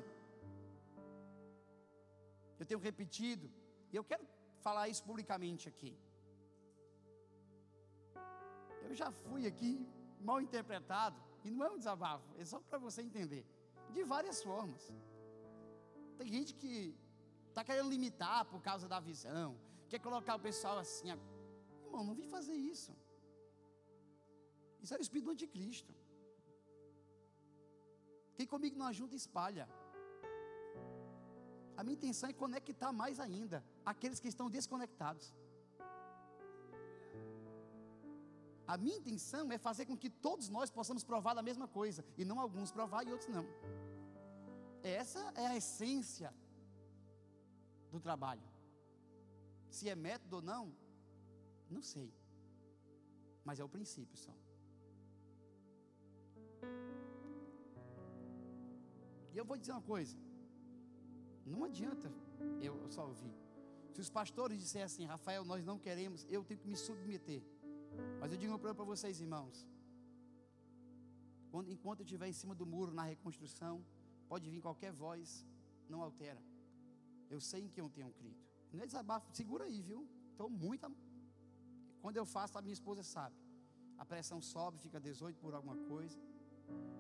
Eu 2.61 2.65
tenho 2.69 2.81
repetido, 2.89 3.51
e 3.93 3.97
eu 3.97 4.05
quero 4.05 4.25
falar 4.67 4.89
isso 4.89 5.05
publicamente 5.11 5.69
aqui. 5.73 5.93
Eu 8.89 8.95
já 8.95 9.11
fui 9.11 9.45
aqui 9.53 9.73
mal 10.21 10.41
interpretado, 10.41 11.19
e 11.45 11.51
não 11.51 11.65
é 11.67 11.71
um 11.71 11.79
desabafo, 11.79 12.29
é 12.39 12.45
só 12.45 12.61
para 12.61 12.79
você 12.87 13.03
entender, 13.03 13.45
de 13.97 14.05
várias 14.05 14.41
formas. 14.49 14.85
Tem 16.17 16.29
gente 16.29 16.55
que 16.55 16.75
está 17.55 17.63
querendo 17.69 17.91
limitar 17.95 18.41
por 18.53 18.61
causa 18.69 18.87
da 18.93 18.99
visão, 19.09 19.49
quer 19.91 20.01
colocar 20.07 20.35
o 20.35 20.41
pessoal 20.47 20.77
assim, 20.85 21.09
irmão, 21.11 22.05
não 22.09 22.15
vim 22.21 22.27
fazer 22.37 22.57
isso. 22.73 22.93
Isso 24.83 24.93
é 24.95 24.99
o 24.99 25.05
espírito 25.07 25.27
do 25.27 25.35
anticristo. 25.37 25.93
Quem 28.37 28.47
comigo 28.55 28.77
não 28.81 28.89
ajunta, 28.93 29.15
espalha. 29.15 29.69
A 31.79 31.85
minha 31.85 31.97
intenção 31.99 32.29
é 32.29 32.33
conectar 32.33 32.93
mais 32.93 33.21
ainda 33.21 33.65
aqueles 33.93 34.19
que 34.19 34.31
estão 34.35 34.51
desconectados. 34.51 35.33
A 38.67 38.77
minha 38.77 38.97
intenção 38.97 39.45
é 39.53 39.59
fazer 39.59 39.87
com 39.87 39.97
que 39.97 40.11
todos 40.11 40.49
nós 40.49 40.71
possamos 40.79 41.05
provar 41.05 41.35
da 41.35 41.43
mesma 41.51 41.69
coisa, 41.69 42.05
e 42.19 42.25
não 42.25 42.41
alguns 42.41 42.73
provar 42.73 43.07
e 43.07 43.13
outros 43.13 43.29
não. 43.29 43.47
Essa 44.83 45.21
é 45.37 45.47
a 45.47 45.57
essência 45.57 46.35
do 47.95 48.01
trabalho. 48.09 48.47
Se 49.77 49.89
é 49.89 49.95
método 49.95 50.37
ou 50.37 50.43
não, 50.43 50.65
não 51.71 51.83
sei. 51.93 52.09
Mas 53.45 53.61
é 53.61 53.65
o 53.65 53.69
princípio 53.77 54.17
só. 54.17 54.35
E 59.33 59.39
eu 59.41 59.45
vou 59.51 59.57
dizer 59.57 59.73
uma 59.73 59.87
coisa: 59.95 60.17
não 61.45 61.65
adianta 61.65 62.09
eu 62.61 62.75
só 62.97 63.07
ouvir. 63.13 63.35
Se 63.93 64.01
os 64.05 64.11
pastores 64.19 64.59
disserem 64.63 64.87
assim, 64.91 65.05
Rafael, 65.15 65.45
nós 65.45 65.65
não 65.65 65.79
queremos, 65.79 66.27
eu 66.29 66.43
tenho 66.45 66.61
que 66.61 66.69
me 66.73 66.77
submeter. 66.77 67.43
Mas 68.21 68.33
eu 68.33 68.39
digo 68.39 68.59
para 68.59 68.73
vocês, 68.73 69.21
irmãos. 69.21 69.57
Enquanto 71.75 72.01
eu 72.01 72.05
estiver 72.05 72.29
em 72.29 72.33
cima 72.33 72.55
do 72.61 72.67
muro 72.67 72.93
na 72.93 73.05
reconstrução, 73.05 73.75
pode 74.29 74.51
vir 74.51 74.61
qualquer 74.61 74.93
voz, 74.93 75.47
não 75.89 76.03
altera. 76.03 76.43
Eu 77.31 77.41
sei 77.41 77.63
em 77.65 77.69
quem 77.69 77.83
eu 77.83 77.91
tenho 77.91 78.11
crido. 78.13 78.39
Não 78.73 78.83
é 78.83 78.87
desabafo, 78.87 79.27
segura 79.33 79.65
aí, 79.65 79.81
viu? 79.81 80.09
Estou 80.33 80.49
muito. 80.51 80.91
Quando 82.03 82.17
eu 82.17 82.27
faço, 82.27 82.59
a 82.59 82.63
minha 82.63 82.73
esposa 82.73 83.03
sabe. 83.03 83.37
A 83.97 84.05
pressão 84.05 84.41
sobe, 84.41 84.79
fica 84.79 85.01
18 85.01 85.39
por 85.41 85.55
alguma 85.55 85.77
coisa. 85.93 86.19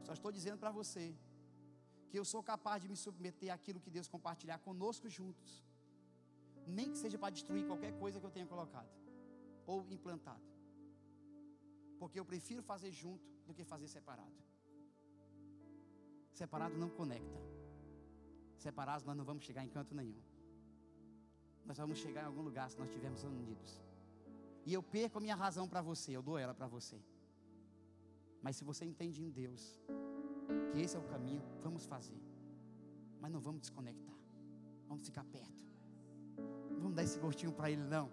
Só 0.02 0.12
estou 0.12 0.30
dizendo 0.30 0.58
para 0.58 0.70
você 0.70 1.14
que 2.08 2.18
eu 2.18 2.24
sou 2.24 2.42
capaz 2.42 2.82
de 2.82 2.88
me 2.88 2.96
submeter 2.96 3.52
àquilo 3.52 3.80
que 3.80 3.90
Deus 3.90 4.08
compartilhar 4.08 4.58
conosco 4.58 5.08
juntos. 5.08 5.64
Nem 6.66 6.90
que 6.90 6.98
seja 6.98 7.18
para 7.18 7.30
destruir 7.30 7.66
qualquer 7.66 7.92
coisa 7.98 8.20
que 8.20 8.26
eu 8.26 8.30
tenha 8.30 8.46
colocado 8.46 8.88
ou 9.66 9.84
implantado. 9.90 10.42
Porque 11.98 12.18
eu 12.18 12.24
prefiro 12.24 12.62
fazer 12.62 12.92
junto 12.92 13.24
do 13.46 13.54
que 13.54 13.64
fazer 13.64 13.88
separado. 13.88 14.38
Separado 16.32 16.76
não 16.76 16.88
conecta. 16.88 17.53
Separados 18.66 19.04
nós 19.08 19.16
não 19.18 19.24
vamos 19.30 19.44
chegar 19.48 19.62
em 19.66 19.70
canto 19.76 19.94
nenhum. 20.00 20.22
Nós 21.68 21.78
vamos 21.82 21.98
chegar 22.04 22.22
em 22.22 22.28
algum 22.30 22.44
lugar 22.48 22.66
se 22.70 22.78
nós 22.78 22.88
estivermos 22.88 23.22
unidos. 23.24 23.70
E 24.66 24.72
eu 24.72 24.82
perco 24.82 25.18
a 25.18 25.20
minha 25.26 25.36
razão 25.44 25.66
para 25.72 25.82
você, 25.90 26.10
eu 26.18 26.22
dou 26.28 26.36
ela 26.44 26.54
para 26.60 26.66
você. 26.66 26.98
Mas 28.42 28.56
se 28.56 28.64
você 28.70 28.84
entende 28.84 29.22
em 29.22 29.30
Deus 29.30 29.62
que 30.70 30.80
esse 30.84 30.96
é 30.96 30.98
o 30.98 31.08
caminho, 31.14 31.42
vamos 31.66 31.84
fazer. 31.86 32.20
Mas 33.20 33.30
não 33.34 33.40
vamos 33.40 33.60
desconectar. 33.60 34.18
Vamos 34.88 35.04
ficar 35.06 35.24
perto. 35.24 35.62
Não 36.70 36.80
vamos 36.84 36.94
dar 36.94 37.04
esse 37.08 37.18
gostinho 37.18 37.52
para 37.52 37.70
Ele, 37.70 37.84
não. 37.96 38.10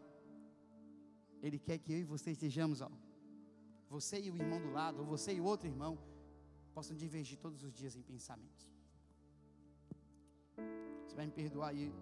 Ele 1.42 1.60
quer 1.60 1.78
que 1.80 1.92
eu 1.94 2.00
e 2.00 2.04
você 2.04 2.32
estejamos, 2.32 2.82
ó 2.82 2.92
você 3.92 4.22
e 4.22 4.32
o 4.32 4.38
irmão 4.38 4.62
do 4.62 4.72
lado, 4.72 5.00
ou 5.00 5.06
você 5.06 5.34
e 5.34 5.42
o 5.42 5.44
outro 5.44 5.68
irmão, 5.68 6.00
possam 6.74 6.96
divergir 6.96 7.38
todos 7.38 7.62
os 7.62 7.74
dias 7.74 7.94
em 7.94 8.02
pensamentos. 8.02 8.71
Você 11.12 11.18
vai 11.18 11.26
me 11.26 11.34
perdoar 11.34 11.72
aí, 11.72 11.94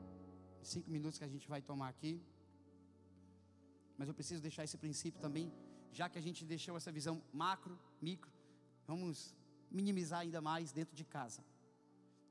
cinco 0.62 0.88
minutos 0.91 1.18
que 1.18 1.24
a 1.24 1.28
gente 1.28 1.49
vai 1.49 1.64
tomar 1.64 1.88
aqui. 1.88 2.22
Mas 3.97 4.07
eu 4.07 4.14
preciso 4.14 4.39
deixar 4.39 4.64
esse 4.64 4.78
princípio 4.78 5.20
também, 5.20 5.51
já 5.91 6.07
que 6.07 6.20
a 6.20 6.22
gente 6.22 6.45
deixou 6.45 6.78
essa 6.78 6.91
visão 6.91 7.20
macro, 7.34 7.76
micro, 7.99 8.32
vamos 8.86 9.36
minimizar 9.72 10.20
ainda 10.20 10.39
mais 10.41 10.72
dentro 10.72 10.95
de 10.95 11.03
casa. 11.03 11.43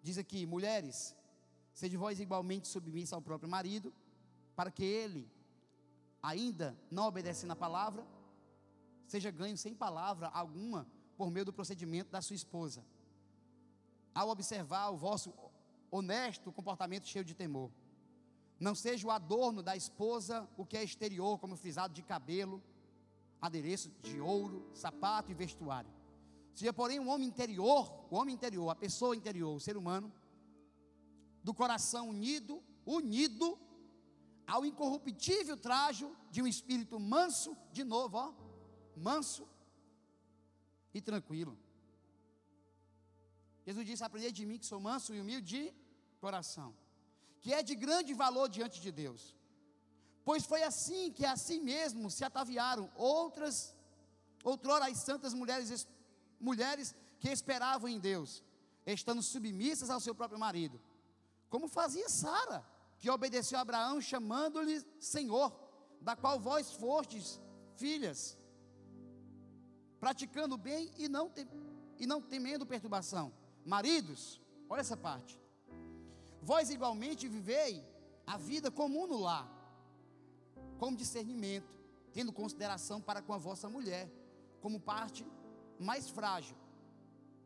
Diz 0.04 0.18
aqui: 0.18 0.46
mulheres, 0.46 1.16
sede 1.74 1.96
vós 1.96 2.20
igualmente 2.20 2.68
submissa 2.68 3.16
ao 3.16 3.22
próprio 3.22 3.50
marido, 3.50 3.92
para 4.54 4.70
que 4.70 4.84
ele, 4.84 5.28
ainda 6.22 6.78
não 6.92 7.08
obedecendo 7.08 7.50
a 7.50 7.56
palavra, 7.56 8.06
seja 9.04 9.32
ganho 9.32 9.58
sem 9.58 9.74
palavra 9.74 10.28
alguma 10.28 10.86
por 11.16 11.28
meio 11.28 11.44
do 11.44 11.52
procedimento 11.52 12.12
da 12.12 12.22
sua 12.22 12.36
esposa. 12.36 12.86
Ao 14.14 14.28
observar 14.28 14.90
o 14.90 14.96
vosso 14.96 15.34
honesto, 15.90 16.52
comportamento 16.52 17.06
cheio 17.06 17.24
de 17.24 17.34
temor. 17.34 17.70
Não 18.58 18.74
seja 18.74 19.06
o 19.06 19.10
adorno 19.10 19.62
da 19.62 19.76
esposa 19.76 20.48
o 20.56 20.66
que 20.66 20.76
é 20.76 20.82
exterior, 20.82 21.38
como 21.38 21.56
frisado 21.56 21.94
de 21.94 22.02
cabelo, 22.02 22.62
adereço 23.40 23.90
de 24.02 24.20
ouro, 24.20 24.68
sapato 24.74 25.30
e 25.30 25.34
vestuário. 25.34 25.90
Seja, 26.54 26.72
porém, 26.72 26.98
um 26.98 27.08
homem 27.08 27.28
interior, 27.28 28.04
o 28.10 28.16
homem 28.16 28.34
interior, 28.34 28.68
a 28.68 28.74
pessoa 28.74 29.14
interior, 29.14 29.54
o 29.54 29.60
ser 29.60 29.76
humano, 29.76 30.12
do 31.42 31.54
coração 31.54 32.08
unido, 32.08 32.60
unido 32.84 33.56
ao 34.46 34.66
incorruptível 34.66 35.56
trajo 35.56 36.10
de 36.30 36.42
um 36.42 36.46
espírito 36.46 36.98
manso, 36.98 37.56
de 37.72 37.84
novo, 37.84 38.16
ó, 38.16 38.34
manso 38.96 39.46
e 40.92 41.00
tranquilo. 41.00 41.56
Jesus 43.68 43.84
disse: 43.88 44.04
Aprendei 44.04 44.32
de 44.38 44.44
mim 44.48 44.58
que 44.60 44.70
sou 44.72 44.80
manso 44.88 45.14
e 45.14 45.20
humilde 45.20 45.46
de 45.54 45.62
coração, 46.24 46.68
que 47.42 47.52
é 47.52 47.62
de 47.70 47.74
grande 47.84 48.12
valor 48.22 48.48
diante 48.56 48.80
de 48.84 48.90
Deus. 48.90 49.22
Pois 50.28 50.44
foi 50.50 50.62
assim 50.62 51.02
que 51.16 51.24
assim 51.34 51.58
mesmo 51.72 52.10
se 52.10 52.24
ataviaram 52.28 52.84
outras, 52.96 53.56
outrora 54.42 54.86
as 54.86 54.98
santas 55.08 55.34
mulheres, 55.40 55.86
mulheres 56.48 56.94
que 57.20 57.28
esperavam 57.28 57.88
em 57.94 58.00
Deus, 58.10 58.30
estando 58.86 59.22
submissas 59.22 59.90
ao 59.90 60.00
seu 60.06 60.14
próprio 60.14 60.40
marido, 60.46 60.80
como 61.50 61.68
fazia 61.68 62.08
Sara, 62.08 62.60
que 62.98 63.10
obedeceu 63.10 63.58
a 63.58 63.62
Abraão, 63.62 64.00
chamando-lhe 64.00 64.82
Senhor, 64.98 65.48
da 66.00 66.16
qual 66.16 66.40
vós 66.40 66.72
fostes 66.72 67.38
filhas, 67.76 68.38
praticando 70.00 70.56
bem 70.56 70.90
e 70.96 71.06
não, 71.06 71.30
e 71.98 72.06
não 72.06 72.22
temendo 72.22 72.64
perturbação. 72.64 73.26
Maridos, 73.68 74.40
olha 74.66 74.80
essa 74.80 74.96
parte. 74.96 75.38
Vós 76.40 76.70
igualmente 76.70 77.28
vivei 77.28 77.86
a 78.26 78.38
vida 78.38 78.70
comum 78.70 79.06
no 79.06 79.18
lar, 79.18 79.46
com 80.78 80.94
discernimento, 80.94 81.70
tendo 82.10 82.32
consideração 82.32 82.98
para 82.98 83.20
com 83.20 83.34
a 83.34 83.36
vossa 83.36 83.68
mulher, 83.68 84.10
como 84.62 84.80
parte 84.80 85.26
mais 85.78 86.08
frágil. 86.08 86.56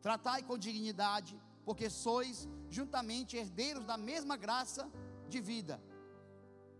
Tratai 0.01 0.43
com 0.43 0.57
dignidade, 0.57 1.37
porque 1.65 1.89
sois 1.89 2.47
juntamente 2.69 3.35
herdeiros 3.35 3.83
da 3.83 3.97
mesma 3.97 4.37
graça 4.37 4.89
de 5.27 5.41
vida, 5.41 5.83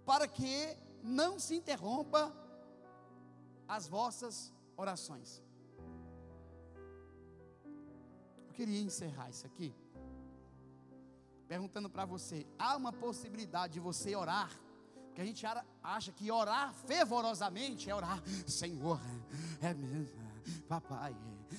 para 0.06 0.26
que 0.26 0.78
não 1.02 1.38
se 1.38 1.54
interrompa 1.54 2.34
as 3.68 3.88
vossas 3.88 4.54
orações. 4.78 5.43
Eu 8.54 8.58
queria 8.58 8.82
encerrar 8.82 9.32
isso 9.32 9.48
aqui 9.48 9.74
perguntando 11.48 11.90
para 11.90 12.06
você: 12.06 12.46
há 12.60 12.78
uma 12.78 12.94
possibilidade 12.94 13.74
de 13.74 13.80
você 13.80 14.16
orar? 14.16 14.52
Porque 15.08 15.22
a 15.22 15.26
gente 15.26 15.44
acha 15.82 16.12
que 16.12 16.32
orar 16.32 16.72
fervorosamente 16.72 17.90
é 17.90 17.96
orar, 17.96 18.22
Senhor, 18.46 19.00
é 19.60 19.74
mesmo, 19.74 20.22
Papai 20.68 21.16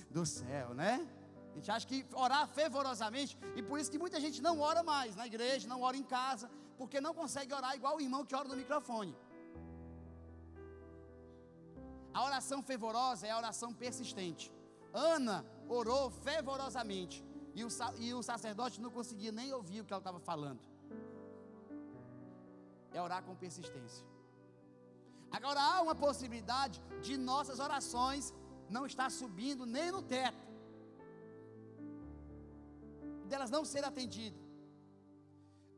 do 0.09 0.25
céu, 0.25 0.73
né? 0.73 1.05
A 1.51 1.57
gente 1.57 1.69
acha 1.69 1.85
que 1.85 2.07
orar 2.13 2.47
fervorosamente, 2.47 3.37
e 3.57 3.63
por 3.63 3.81
isso 3.81 3.91
que 3.91 3.99
muita 3.99 4.21
gente 4.21 4.41
não 4.41 4.61
ora 4.61 4.85
mais 4.85 5.17
na 5.17 5.27
igreja, 5.27 5.67
não 5.67 5.83
ora 5.83 5.97
em 5.97 6.05
casa, 6.05 6.49
porque 6.79 7.01
não 7.01 7.13
consegue 7.13 7.53
orar 7.53 7.75
igual 7.75 7.97
o 7.97 8.01
irmão 8.01 8.25
que 8.25 8.37
ora 8.37 8.49
no 8.49 8.57
microfone. 8.57 9.17
A 12.13 12.25
oração 12.25 12.63
fervorosa 12.63 13.27
é 13.27 13.33
a 13.33 13.37
oração 13.37 13.73
persistente. 13.75 14.53
Ana 14.93 15.45
orou 15.69 16.11
fervorosamente. 16.11 17.25
E 17.55 17.65
o, 17.65 17.69
e 17.99 18.13
o 18.13 18.23
sacerdote 18.23 18.81
não 18.81 18.91
conseguia 18.91 19.31
nem 19.31 19.53
ouvir 19.53 19.81
o 19.81 19.85
que 19.85 19.93
ela 19.93 20.01
estava 20.01 20.21
falando. 20.21 20.61
É 22.93 23.01
orar 23.01 23.23
com 23.23 23.35
persistência. 23.37 24.05
Agora 25.31 25.61
há 25.61 25.83
uma 25.83 25.95
possibilidade 25.95 26.81
de 27.01 27.17
nossas 27.17 27.59
orações 27.59 28.33
não 28.69 28.87
estar 28.87 29.11
subindo 29.11 29.67
nem 29.67 29.91
no 29.91 30.03
teto. 30.03 30.45
Delas 33.29 33.51
não 33.51 33.65
ser 33.65 33.85
atendidas. 33.85 34.43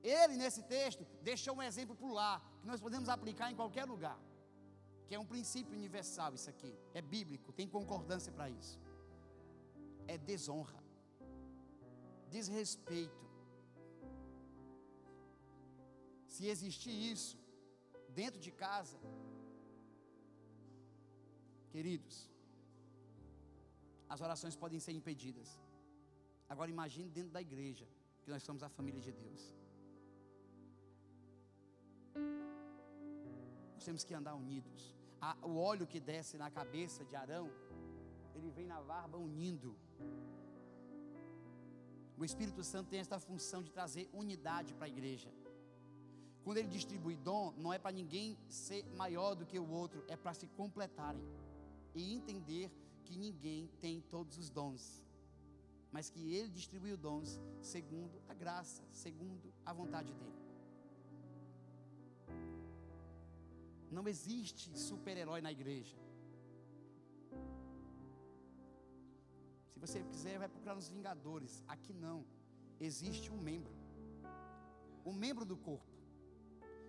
Ele, 0.02 0.36
nesse 0.36 0.62
texto, 0.62 1.06
deixou 1.22 1.56
um 1.56 1.62
exemplo 1.62 1.96
para 1.96 2.08
lar, 2.08 2.40
que 2.60 2.66
nós 2.66 2.80
podemos 2.80 3.08
aplicar 3.08 3.50
em 3.50 3.56
qualquer 3.56 3.84
lugar. 3.84 4.18
Que 5.06 5.14
é 5.14 5.18
um 5.18 5.26
princípio 5.26 5.74
universal, 5.74 6.34
isso 6.34 6.48
aqui. 6.50 6.78
É 6.94 7.00
bíblico, 7.00 7.52
tem 7.52 7.68
concordância 7.68 8.32
para 8.32 8.48
isso 8.50 8.78
é 10.08 10.16
desonra, 10.30 10.80
desrespeito. 12.30 13.24
Se 16.34 16.46
existir 16.54 16.96
isso 17.12 17.38
dentro 18.20 18.40
de 18.46 18.50
casa, 18.50 18.98
queridos, 21.70 22.16
as 24.08 24.20
orações 24.20 24.56
podem 24.56 24.80
ser 24.80 24.92
impedidas. 24.92 25.48
Agora 26.48 26.70
imagine 26.70 27.08
dentro 27.10 27.32
da 27.36 27.42
igreja, 27.48 27.86
que 28.22 28.30
nós 28.30 28.42
somos 28.42 28.62
a 28.62 28.68
família 28.68 29.00
de 29.00 29.12
Deus. 29.12 29.42
Nós 33.74 33.84
temos 33.84 34.04
que 34.04 34.14
andar 34.14 34.34
unidos. 34.34 34.94
o 35.42 35.56
óleo 35.70 35.86
que 35.92 36.00
desce 36.00 36.36
na 36.42 36.50
cabeça 36.50 37.04
de 37.04 37.14
Arão, 37.16 37.46
ele 38.36 38.50
vem 38.50 38.66
na 38.66 38.80
barba 38.80 39.16
unindo. 39.16 39.74
O 42.18 42.24
Espírito 42.24 42.62
Santo 42.62 42.88
tem 42.90 43.00
esta 43.00 43.18
função 43.18 43.62
de 43.62 43.70
trazer 43.70 44.08
unidade 44.12 44.72
para 44.74 44.86
a 44.86 44.88
igreja. 44.88 45.30
Quando 46.44 46.58
ele 46.58 46.68
distribui 46.68 47.16
dom, 47.16 47.52
não 47.56 47.72
é 47.72 47.78
para 47.78 47.90
ninguém 48.00 48.38
ser 48.48 48.84
maior 48.94 49.34
do 49.34 49.44
que 49.44 49.58
o 49.58 49.68
outro, 49.68 50.04
é 50.06 50.16
para 50.16 50.32
se 50.32 50.46
completarem 50.46 51.22
e 51.94 52.14
entender 52.14 52.70
que 53.04 53.16
ninguém 53.16 53.68
tem 53.80 54.00
todos 54.00 54.38
os 54.38 54.48
dons, 54.48 55.02
mas 55.90 56.08
que 56.08 56.34
ele 56.34 56.48
distribuiu 56.48 56.96
dons 56.96 57.40
segundo 57.60 58.22
a 58.28 58.34
graça, 58.34 58.82
segundo 58.92 59.52
a 59.64 59.72
vontade 59.72 60.12
dele. 60.14 60.36
Não 63.90 64.06
existe 64.06 64.78
super-herói 64.78 65.40
na 65.40 65.50
igreja. 65.50 66.05
Se 69.76 69.80
você 69.84 70.02
quiser, 70.02 70.38
vai 70.38 70.48
procurar 70.48 70.74
nos 70.74 70.88
Vingadores. 70.88 71.62
Aqui 71.68 71.92
não. 71.92 72.24
Existe 72.80 73.30
um 73.30 73.36
membro. 73.48 73.74
Um 75.04 75.12
membro 75.12 75.44
do 75.44 75.54
corpo. 75.54 75.92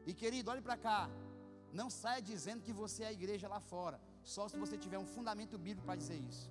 E 0.06 0.14
querido, 0.14 0.50
olhe 0.50 0.62
para 0.62 0.78
cá. 0.78 1.10
Não 1.80 1.90
saia 1.90 2.22
dizendo 2.22 2.64
que 2.64 2.72
você 2.72 3.04
é 3.04 3.08
a 3.08 3.12
igreja 3.12 3.50
lá 3.50 3.60
fora. 3.60 4.00
Só 4.24 4.48
se 4.48 4.58
você 4.58 4.78
tiver 4.78 4.98
um 4.98 5.06
fundamento 5.06 5.58
bíblico 5.58 5.86
para 5.86 5.98
dizer 5.98 6.16
isso. 6.16 6.50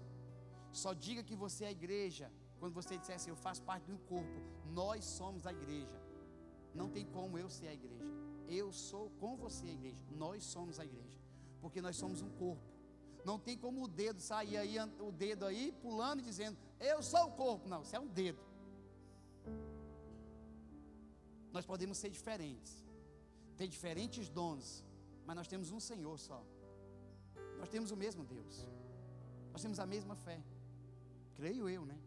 Só 0.70 0.92
diga 0.92 1.22
que 1.22 1.34
você 1.34 1.64
é 1.64 1.68
a 1.68 1.76
igreja 1.78 2.30
quando 2.60 2.74
você 2.74 2.98
disser 2.98 3.16
assim: 3.16 3.30
Eu 3.30 3.36
faço 3.36 3.62
parte 3.62 3.90
do 3.90 3.98
corpo. 4.00 4.38
Nós 4.80 5.06
somos 5.06 5.46
a 5.46 5.52
igreja. 5.58 5.98
Não 6.74 6.90
tem 6.90 7.06
como 7.06 7.38
eu 7.38 7.48
ser 7.48 7.68
a 7.68 7.74
igreja. 7.80 8.12
Eu 8.46 8.70
sou 8.72 9.08
com 9.18 9.36
você 9.36 9.68
a 9.68 9.72
igreja. 9.72 10.04
Nós 10.10 10.44
somos 10.44 10.78
a 10.78 10.84
igreja. 10.84 11.18
Porque 11.62 11.80
nós 11.80 11.96
somos 11.96 12.20
um 12.20 12.28
corpo. 12.28 12.75
Não 13.28 13.40
tem 13.40 13.58
como 13.58 13.82
o 13.82 13.88
dedo 13.88 14.20
sair 14.20 14.56
aí, 14.56 14.76
o 15.00 15.10
dedo 15.10 15.44
aí, 15.44 15.72
pulando 15.82 16.20
e 16.20 16.22
dizendo, 16.22 16.56
eu 16.78 17.02
sou 17.02 17.24
o 17.26 17.32
corpo. 17.32 17.68
Não, 17.68 17.82
isso 17.82 17.96
é 17.96 17.98
um 17.98 18.06
dedo. 18.06 18.38
Nós 21.52 21.66
podemos 21.66 21.98
ser 21.98 22.08
diferentes, 22.08 22.72
ter 23.56 23.66
diferentes 23.66 24.28
dons, 24.28 24.84
mas 25.26 25.34
nós 25.34 25.48
temos 25.48 25.72
um 25.72 25.80
Senhor 25.80 26.16
só. 26.20 26.40
Nós 27.58 27.68
temos 27.68 27.90
o 27.90 27.96
mesmo 27.96 28.22
Deus. 28.24 28.64
Nós 29.52 29.60
temos 29.60 29.80
a 29.80 29.86
mesma 29.86 30.14
fé. 30.14 30.40
Creio 31.34 31.68
eu, 31.68 31.84
né? 31.84 31.98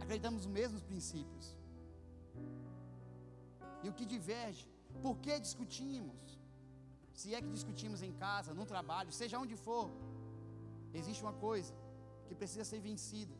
Acreditamos 0.00 0.46
nos 0.46 0.54
mesmos 0.54 0.82
princípios. 0.82 1.54
E 3.82 3.90
o 3.90 3.92
que 3.92 4.06
diverge? 4.06 4.66
Por 5.02 5.18
que 5.18 5.38
discutimos? 5.38 6.35
Se 7.20 7.34
é 7.34 7.40
que 7.44 7.50
discutimos 7.56 8.00
em 8.06 8.12
casa, 8.24 8.52
no 8.60 8.66
trabalho, 8.72 9.10
seja 9.20 9.38
onde 9.42 9.56
for, 9.66 9.86
existe 10.98 11.22
uma 11.26 11.36
coisa 11.46 11.72
que 12.26 12.34
precisa 12.40 12.64
ser 12.70 12.80
vencida. 12.88 13.34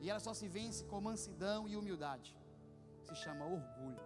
E 0.00 0.08
ela 0.10 0.20
só 0.26 0.32
se 0.40 0.46
vence 0.56 0.84
com 0.90 1.00
mansidão 1.00 1.60
e 1.70 1.76
humildade. 1.76 2.30
Se 3.06 3.14
chama 3.24 3.44
orgulho. 3.44 4.04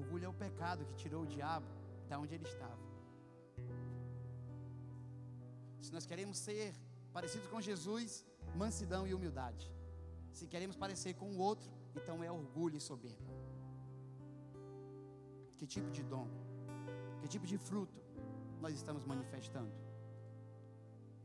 Orgulho 0.00 0.26
é 0.26 0.28
o 0.28 0.40
pecado 0.44 0.84
que 0.84 0.94
tirou 1.02 1.22
o 1.22 1.26
diabo 1.26 1.66
da 2.08 2.18
onde 2.18 2.34
ele 2.34 2.46
estava. 2.52 2.84
Se 5.80 5.92
nós 5.96 6.04
queremos 6.04 6.36
ser 6.38 6.74
parecidos 7.12 7.48
com 7.48 7.60
Jesus, 7.60 8.24
mansidão 8.54 9.06
e 9.06 9.14
humildade. 9.14 9.72
Se 10.30 10.46
queremos 10.46 10.76
parecer 10.76 11.14
com 11.14 11.30
o 11.32 11.38
outro, 11.38 11.70
então 11.94 12.22
é 12.22 12.30
orgulho 12.30 12.76
e 12.76 12.80
soberba. 12.80 13.41
Que 15.62 15.66
tipo 15.74 15.90
de 15.92 16.02
dom? 16.02 16.26
Que 17.20 17.28
tipo 17.28 17.46
de 17.46 17.56
fruto 17.56 18.00
nós 18.60 18.74
estamos 18.74 19.04
manifestando? 19.04 19.72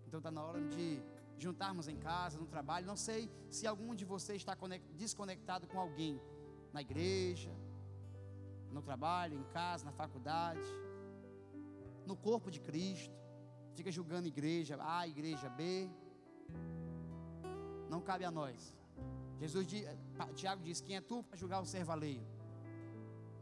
Então 0.05 0.19
está 0.19 0.29
na 0.29 0.43
hora 0.43 0.61
de 0.73 1.01
juntarmos 1.39 1.87
em 1.87 1.97
casa, 1.97 2.37
no 2.37 2.45
trabalho. 2.45 2.85
Não 2.85 2.95
sei 2.95 3.31
se 3.49 3.65
algum 3.65 3.95
de 3.95 4.05
vocês 4.05 4.37
está 4.37 4.55
desconectado 4.93 5.65
com 5.65 5.79
alguém 5.79 6.21
na 6.71 6.83
igreja, 6.83 7.51
no 8.71 8.79
trabalho, 8.79 9.39
em 9.39 9.43
casa, 9.45 9.83
na 9.83 9.91
faculdade, 9.91 10.69
no 12.05 12.15
corpo 12.15 12.51
de 12.51 12.59
Cristo. 12.59 13.17
Fica 13.73 13.91
julgando 13.91 14.27
igreja 14.27 14.77
A, 14.79 15.07
igreja 15.07 15.49
B. 15.49 15.89
Não 17.89 18.01
cabe 18.01 18.23
a 18.23 18.29
nós. 18.29 18.71
Jesus, 19.39 19.65
Tiago 20.35 20.61
diz: 20.61 20.79
Quem 20.79 20.97
é 20.97 21.01
tu 21.01 21.23
para 21.23 21.35
julgar 21.35 21.59
o 21.59 21.65
servo 21.65 21.91
alheio? 21.91 22.36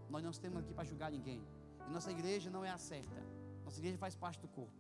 Nós 0.09 0.23
não 0.23 0.31
estamos 0.31 0.57
aqui 0.59 0.73
para 0.73 0.83
julgar 0.91 1.11
ninguém. 1.11 1.41
E 1.87 1.91
nossa 1.91 2.11
igreja 2.11 2.49
não 2.49 2.63
é 2.63 2.69
a 2.69 2.77
certa. 2.77 3.21
Nossa 3.63 3.79
igreja 3.79 3.97
faz 3.97 4.15
parte 4.15 4.39
do 4.39 4.47
corpo. 4.47 4.79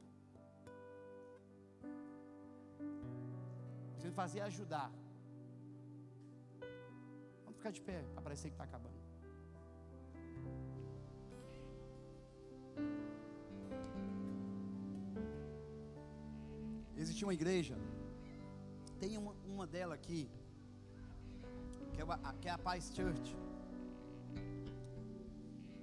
Você 3.97 4.11
fazer 4.11 4.41
ajudar. 4.41 4.91
Vamos 7.43 7.57
ficar 7.57 7.71
de 7.71 7.81
pé 7.81 8.03
para 8.13 8.21
parecer 8.21 8.49
que 8.49 8.55
está 8.55 8.65
acabando. 8.65 8.95
Existia 16.97 17.27
uma 17.27 17.33
igreja, 17.33 17.75
tem 18.99 19.17
uma, 19.17 19.33
uma 19.45 19.67
dela 19.67 19.93
aqui, 19.95 20.29
que 21.93 22.01
é, 22.01 22.03
a, 22.03 22.33
que 22.41 22.47
é 22.47 22.51
a 22.51 22.57
Paz 22.57 22.91
Church. 22.95 23.35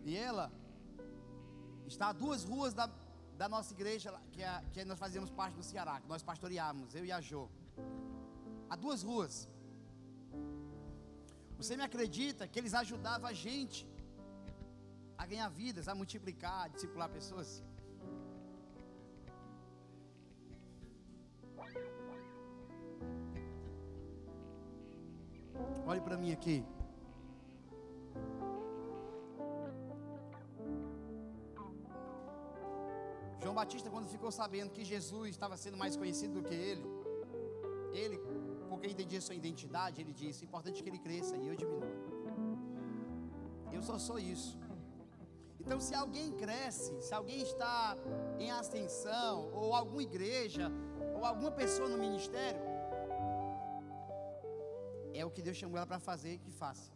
E 0.04 0.16
ela 0.16 0.50
está 1.86 2.08
a 2.08 2.12
duas 2.12 2.44
ruas 2.44 2.74
da, 2.74 2.90
da 3.36 3.48
nossa 3.48 3.72
igreja, 3.72 4.12
que, 4.32 4.42
é, 4.42 4.62
que 4.72 4.84
nós 4.84 4.98
fazíamos 4.98 5.30
parte 5.30 5.54
do 5.54 5.62
Ceará, 5.62 6.00
que 6.00 6.08
nós 6.08 6.22
pastoreávamos, 6.22 6.94
eu 6.94 7.04
e 7.04 7.12
a 7.12 7.20
Jo. 7.20 7.48
A 8.68 8.76
duas 8.76 9.02
ruas. 9.02 9.48
Você 11.56 11.76
me 11.76 11.84
acredita 11.84 12.48
que 12.48 12.58
eles 12.58 12.74
ajudavam 12.74 13.28
a 13.28 13.32
gente 13.32 13.86
a 15.16 15.26
ganhar 15.26 15.48
vidas, 15.48 15.86
a 15.86 15.94
multiplicar, 15.94 16.64
a 16.64 16.68
discipular 16.68 17.08
pessoas? 17.08 17.62
Olhe 25.86 26.00
para 26.00 26.16
mim 26.16 26.32
aqui. 26.32 26.64
João 33.52 33.64
Batista, 33.64 33.90
quando 33.90 34.08
ficou 34.08 34.30
sabendo 34.32 34.70
que 34.70 34.82
Jesus 34.82 35.28
estava 35.28 35.58
sendo 35.58 35.76
mais 35.76 35.94
conhecido 35.94 36.40
do 36.40 36.42
que 36.48 36.54
ele, 36.54 36.86
ele, 37.92 38.18
porque 38.70 38.86
entendia 38.86 39.20
sua 39.20 39.34
identidade, 39.34 40.00
ele 40.00 40.14
disse: 40.20 40.46
importante 40.46 40.82
que 40.82 40.88
ele 40.88 40.98
cresça 40.98 41.36
e 41.36 41.48
eu 41.48 41.54
diminua. 41.54 41.90
Eu 43.70 43.82
só 43.82 43.98
sou 43.98 44.18
isso. 44.18 44.58
Então, 45.60 45.78
se 45.86 45.94
alguém 45.94 46.32
cresce, 46.32 46.90
se 47.02 47.12
alguém 47.12 47.42
está 47.42 47.94
em 48.38 48.50
ascensão, 48.50 49.50
ou 49.52 49.74
alguma 49.74 50.02
igreja, 50.02 50.72
ou 51.14 51.22
alguma 51.26 51.50
pessoa 51.50 51.90
no 51.90 51.98
ministério, 51.98 52.62
é 55.12 55.22
o 55.26 55.30
que 55.30 55.42
Deus 55.42 55.58
chamou 55.58 55.76
ela 55.76 55.86
para 55.86 56.00
fazer, 56.00 56.38
que 56.38 56.50
faça, 56.50 56.90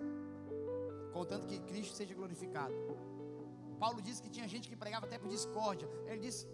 contanto 1.12 1.46
que 1.46 1.58
Cristo 1.70 1.94
seja 1.94 2.14
glorificado. 2.14 2.74
Paulo 3.76 4.00
disse 4.00 4.22
que 4.22 4.30
tinha 4.36 4.48
gente 4.48 4.68
que 4.68 4.76
pregava 4.76 5.06
até 5.06 5.18
por 5.18 5.28
discórdia. 5.28 5.88
Ele 6.06 6.20
disse, 6.26 6.46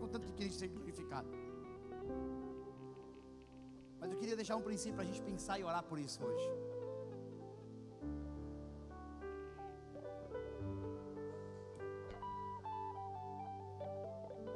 contanto 0.00 0.26
que 0.26 0.32
Cristo 0.32 0.58
seja 0.58 0.72
glorificado. 0.72 1.28
Mas 4.00 4.10
eu 4.10 4.18
queria 4.18 4.36
deixar 4.36 4.56
um 4.56 4.62
princípio 4.62 4.94
para 4.94 5.04
a 5.04 5.06
gente 5.10 5.22
pensar 5.22 5.58
e 5.58 5.64
orar 5.64 5.84
por 5.84 5.98
isso 5.98 6.22
hoje. 6.24 6.48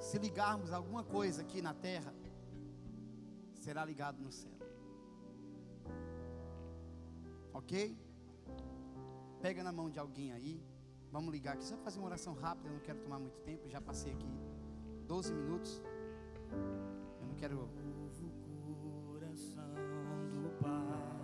Se 0.08 0.18
ligarmos 0.18 0.72
alguma 0.72 1.02
coisa 1.02 1.42
aqui 1.42 1.60
na 1.60 1.74
terra, 1.74 2.12
será 3.54 3.84
ligado 3.84 4.20
no 4.22 4.30
céu. 4.30 4.56
Ok? 7.52 7.96
Pega 9.40 9.62
na 9.64 9.72
mão 9.72 9.88
de 9.90 9.98
alguém 9.98 10.32
aí. 10.32 10.62
Vamos 11.16 11.32
ligar 11.32 11.54
aqui, 11.54 11.64
só 11.64 11.74
fazer 11.78 11.98
uma 11.98 12.08
oração 12.08 12.34
rápida, 12.34 12.68
eu 12.68 12.74
não 12.74 12.80
quero 12.80 12.98
tomar 12.98 13.18
muito 13.18 13.38
tempo, 13.38 13.66
já 13.70 13.80
passei 13.80 14.12
aqui 14.12 14.28
12 15.08 15.32
minutos. 15.32 15.82
Eu 17.22 17.26
não 17.26 17.34
quero. 17.36 17.66
coração 19.06 19.64
do 20.42 20.50
Pai, 20.62 21.16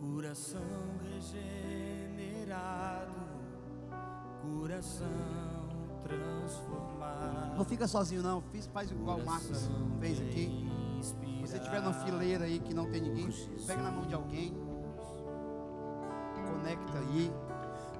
coração 0.00 0.62
regenerado, 1.02 3.12
coração 4.40 5.68
transformado. 6.02 7.58
Não 7.58 7.64
fica 7.66 7.86
sozinho, 7.86 8.22
não. 8.22 8.40
Fiz, 8.40 8.66
faz 8.68 8.90
igual 8.90 9.18
o 9.18 9.26
Marcos 9.26 9.68
fez 10.00 10.18
aqui. 10.18 10.48
Se 11.02 11.14
você 11.42 11.58
estiver 11.58 11.82
numa 11.82 11.92
fileira 11.92 12.46
aí 12.46 12.58
que 12.58 12.72
não 12.72 12.90
tem 12.90 13.02
ninguém, 13.02 13.28
pega 13.66 13.82
na 13.82 13.90
mão 13.90 14.06
de 14.06 14.14
alguém 14.14 14.61
aí. 17.12 17.32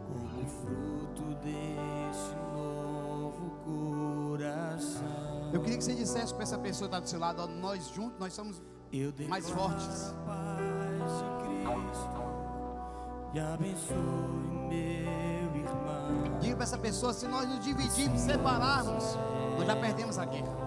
Como 0.08 0.46
fruto 0.46 1.22
desse 1.42 2.34
novo 2.52 3.50
coração. 3.64 5.50
Eu 5.52 5.60
queria 5.60 5.78
que 5.78 5.84
você 5.84 5.94
dissesse 5.94 6.32
para 6.34 6.42
essa 6.42 6.58
pessoa 6.58 6.88
que 6.88 6.94
está 6.94 7.00
do 7.00 7.08
seu 7.08 7.20
lado, 7.20 7.42
ó, 7.42 7.46
nós 7.46 7.88
juntos, 7.88 8.18
nós 8.18 8.32
somos 8.32 8.60
mais 9.28 9.48
fortes. 9.50 10.14
E 13.34 13.40
abençoe 13.40 13.96
meu 14.68 15.56
irmão. 15.56 16.38
Diga 16.40 16.56
para 16.56 16.64
essa 16.64 16.78
pessoa: 16.78 17.12
se 17.12 17.26
nós 17.26 17.48
nos 17.48 17.64
dividirmos, 17.64 18.20
separarmos, 18.20 19.16
nós 19.56 19.66
já 19.66 19.76
perdemos 19.76 20.18
a 20.18 20.24
guerra. 20.24 20.62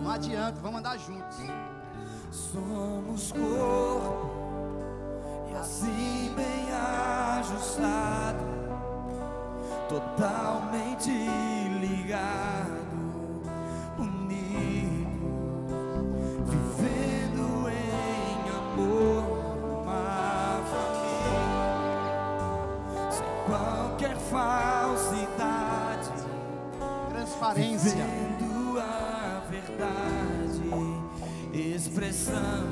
Não 0.00 0.10
adianta, 0.10 0.60
vamos 0.60 0.80
andar 0.80 0.98
juntos. 0.98 1.38
Somos 2.30 3.32
corpo 3.32 4.41
assim 5.62 6.34
bem 6.34 6.72
ajustado, 7.38 8.44
totalmente 9.88 11.08
ligado, 11.80 12.82
unido, 13.96 15.06
vivendo 16.48 17.68
em 17.70 18.48
amor, 18.50 19.22
uma 19.82 20.60
família, 20.72 22.16
sem 23.12 23.32
qualquer 23.46 24.16
falsidade, 24.16 26.10
transparência, 27.08 28.04
vivendo 28.04 28.80
a 28.80 29.44
verdade, 29.48 30.60
expressando 31.56 32.71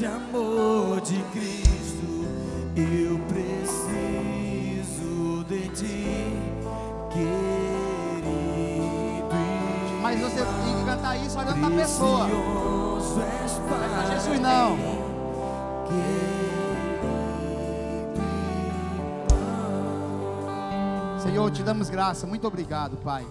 grande 0.00 0.06
amor 0.06 1.00
de 1.02 1.22
Cristo. 1.24 2.24
Eu 2.74 3.18
preciso 3.28 4.64
de 5.44 5.68
ti, 5.68 6.32
querido. 7.12 8.30
Mas 10.00 10.20
você 10.20 10.36
tem 10.36 10.78
que 10.78 10.84
cantar 10.86 11.16
isso 11.18 11.38
olhando 11.38 11.60
para 11.60 11.68
a 11.68 11.78
pessoa. 11.78 12.26
Não 12.28 12.98
é 14.02 14.10
Jesus 14.12 14.40
não. 14.40 14.78
Senhor, 21.18 21.50
te 21.50 21.62
damos 21.62 21.90
graça, 21.90 22.26
muito 22.26 22.46
obrigado, 22.46 22.96
Pai. 22.96 23.26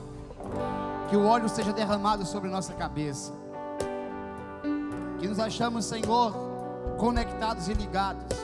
Que 1.10 1.18
o 1.18 1.26
óleo 1.26 1.50
seja 1.50 1.74
derramado 1.74 2.24
sobre 2.26 2.48
nossa 2.50 2.74
cabeça. 2.74 3.34
Que 5.20 5.28
nos 5.28 5.40
achamos, 5.40 5.86
Senhor, 5.86 6.49
conectados 7.00 7.70
e 7.70 7.74
ligados, 7.74 8.38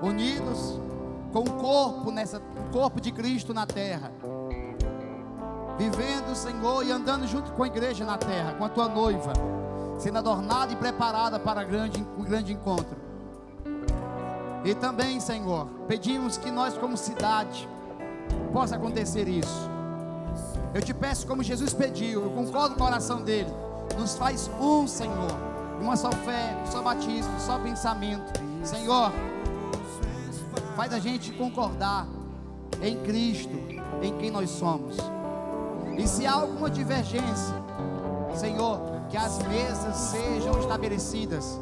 unidos 0.00 0.80
com 1.32 1.40
o 1.40 1.52
corpo 1.54 2.10
nessa 2.10 2.38
o 2.38 2.72
corpo 2.72 3.00
de 3.00 3.10
Cristo 3.10 3.52
na 3.52 3.66
terra. 3.66 4.12
Vivendo, 5.76 6.34
Senhor, 6.34 6.86
e 6.86 6.92
andando 6.92 7.26
junto 7.26 7.52
com 7.52 7.64
a 7.64 7.66
igreja 7.66 8.04
na 8.04 8.16
terra, 8.16 8.54
com 8.54 8.64
a 8.64 8.68
tua 8.68 8.88
noiva, 8.88 9.32
sendo 9.98 10.18
adornada 10.18 10.72
e 10.72 10.76
preparada 10.76 11.38
para 11.38 11.64
grande, 11.64 12.06
um 12.16 12.22
grande 12.22 12.52
encontro. 12.52 12.96
E 14.64 14.74
também, 14.74 15.18
Senhor, 15.18 15.66
pedimos 15.88 16.36
que 16.36 16.50
nós, 16.50 16.76
como 16.76 16.96
cidade, 16.96 17.68
possa 18.52 18.76
acontecer 18.76 19.26
isso. 19.26 19.70
Eu 20.74 20.82
te 20.82 20.94
peço, 20.94 21.26
como 21.26 21.42
Jesus 21.42 21.72
pediu, 21.72 22.22
eu 22.22 22.30
concordo 22.30 22.76
com 22.76 22.84
a 22.84 22.88
oração 22.88 23.22
dele, 23.22 23.50
Nos 23.98 24.16
faz 24.16 24.48
um, 24.60 24.86
Senhor. 24.86 25.49
Uma 25.80 25.96
só 25.96 26.10
fé, 26.12 26.56
um 26.62 26.70
só 26.70 26.82
batismo, 26.82 27.34
um 27.34 27.40
só 27.40 27.58
pensamento. 27.58 28.40
Senhor, 28.62 29.12
faz 30.76 30.92
a 30.92 30.98
gente 30.98 31.32
concordar 31.32 32.06
em 32.82 32.96
Cristo, 33.02 33.52
em 34.02 34.16
quem 34.18 34.30
nós 34.30 34.50
somos. 34.50 34.96
E 35.96 36.06
se 36.06 36.26
há 36.26 36.32
alguma 36.32 36.70
divergência, 36.70 37.54
Senhor, 38.34 38.80
que 39.10 39.16
as 39.16 39.38
mesas 39.46 39.96
sejam 39.96 40.58
estabelecidas, 40.60 41.58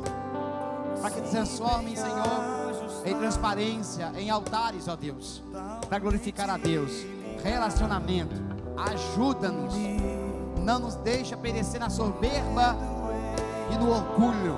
para 1.00 1.10
que 1.10 1.20
transformem, 1.22 1.96
Senhor, 1.96 2.58
em 3.04 3.14
transparência, 3.14 4.12
em 4.16 4.30
altares, 4.30 4.86
ó 4.88 4.96
Deus, 4.96 5.42
para 5.88 5.98
glorificar 5.98 6.50
a 6.50 6.56
Deus. 6.56 6.92
Relacionamento, 7.42 8.34
ajuda-nos, 8.76 9.74
não 10.64 10.78
nos 10.80 10.96
deixa 10.96 11.36
perecer 11.36 11.80
na 11.80 11.88
soberba 11.88 12.76
e 13.70 13.78
no 13.78 13.90
orgulho. 13.90 14.56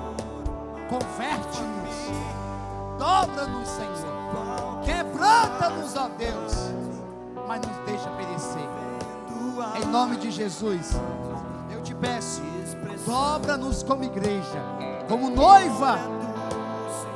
Converte-nos, 0.89 2.11
dobra-nos, 2.97 3.67
Senhor, 3.69 4.81
quebranta-nos, 4.83 5.95
ó 5.95 6.09
Deus, 6.17 6.71
mas 7.47 7.61
nos 7.61 7.77
deixa 7.85 8.09
perecer. 8.11 8.69
Em 9.81 9.85
nome 9.85 10.17
de 10.17 10.31
Jesus, 10.31 10.99
eu 11.71 11.81
te 11.81 11.95
peço, 11.95 12.41
dobra-nos 13.05 13.83
como 13.83 14.03
igreja, 14.03 14.61
como 15.07 15.29
noiva, 15.29 15.97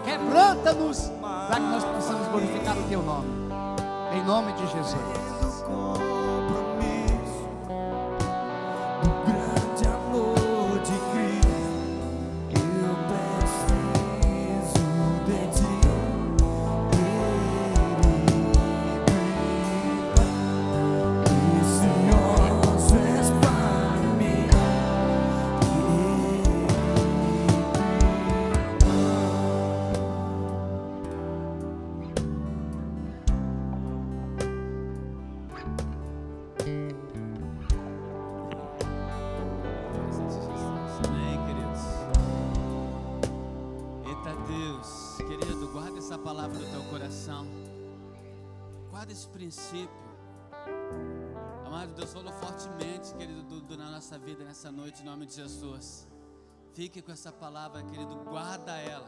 quebranta-nos, 0.06 1.12
para 1.22 1.56
que 1.56 1.62
nós 1.62 1.84
possamos 1.84 2.28
glorificar 2.30 2.78
o 2.78 2.84
teu 2.84 3.02
nome. 3.02 3.28
Em 4.14 4.24
nome 4.24 4.54
de 4.54 4.66
Jesus. 4.68 5.35
Fique 56.76 57.02
com 57.02 57.14
essa 57.14 57.32
palavra, 57.32 57.82
querido, 57.84 58.18
guarda 58.26 58.76
ela. 58.76 59.08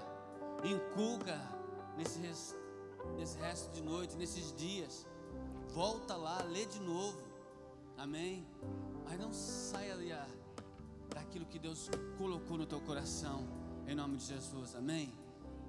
Inculca 0.63 1.37
nesse, 1.97 2.17
nesse 3.17 3.37
resto 3.39 3.69
de 3.73 3.81
noite, 3.81 4.15
nesses 4.15 4.53
dias. 4.53 5.05
Volta 5.73 6.15
lá, 6.15 6.41
lê 6.43 6.65
de 6.65 6.79
novo. 6.79 7.21
Amém? 7.97 8.47
Mas 9.03 9.19
não 9.19 9.33
saia 9.33 9.97
ah, 10.15 10.27
daquilo 11.13 11.45
que 11.45 11.59
Deus 11.59 11.89
colocou 12.17 12.57
no 12.57 12.65
teu 12.65 12.79
coração, 12.79 13.45
em 13.85 13.93
nome 13.93 14.15
de 14.15 14.27
Jesus, 14.27 14.73
amém? 14.73 15.11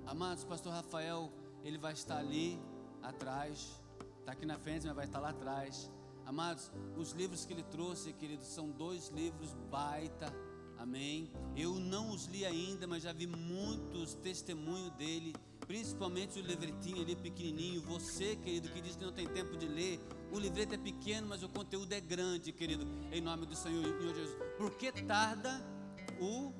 Amados, 0.07 0.44
pastor 0.44 0.72
Rafael, 0.72 1.32
ele 1.64 1.78
vai 1.78 1.94
estar 1.94 2.18
ali 2.18 2.61
atrás, 3.03 3.82
está 4.20 4.32
aqui 4.32 4.46
na 4.46 4.57
frente, 4.57 4.86
mas 4.86 4.94
vai 4.94 5.05
estar 5.05 5.18
lá 5.18 5.30
atrás. 5.30 5.90
Amados, 6.24 6.70
os 6.96 7.11
livros 7.11 7.44
que 7.44 7.53
ele 7.53 7.64
trouxe, 7.64 8.12
queridos, 8.12 8.46
são 8.46 8.70
dois 8.70 9.09
livros 9.09 9.53
baita, 9.68 10.32
amém? 10.79 11.31
Eu 11.57 11.74
não 11.74 12.11
os 12.11 12.26
li 12.26 12.45
ainda, 12.45 12.87
mas 12.87 13.03
já 13.03 13.12
vi 13.12 13.26
muitos 13.26 14.14
testemunhos 14.14 14.91
dele, 14.93 15.35
principalmente 15.66 16.39
o 16.39 16.43
livretinho 16.43 17.03
ali 17.03 17.16
pequenininho. 17.16 17.83
Você, 17.83 18.37
querido, 18.37 18.68
que 18.70 18.81
diz 18.81 18.97
que 18.97 19.05
não 19.05 19.12
tem 19.12 19.26
tempo 19.26 19.57
de 19.57 19.66
ler, 19.66 20.01
o 20.33 20.39
livreto 20.39 20.74
é 20.74 20.79
pequeno, 20.79 21.26
mas 21.26 21.43
o 21.43 21.49
conteúdo 21.49 21.93
é 21.93 22.01
grande, 22.01 22.53
querido, 22.53 22.87
em 23.12 23.20
nome 23.20 23.47
do 23.47 23.57
Senhor, 23.57 23.85
Jesus. 24.01 24.37
Por 24.57 24.70
que 24.76 24.93
tarda 24.93 25.61
o, 26.20 26.53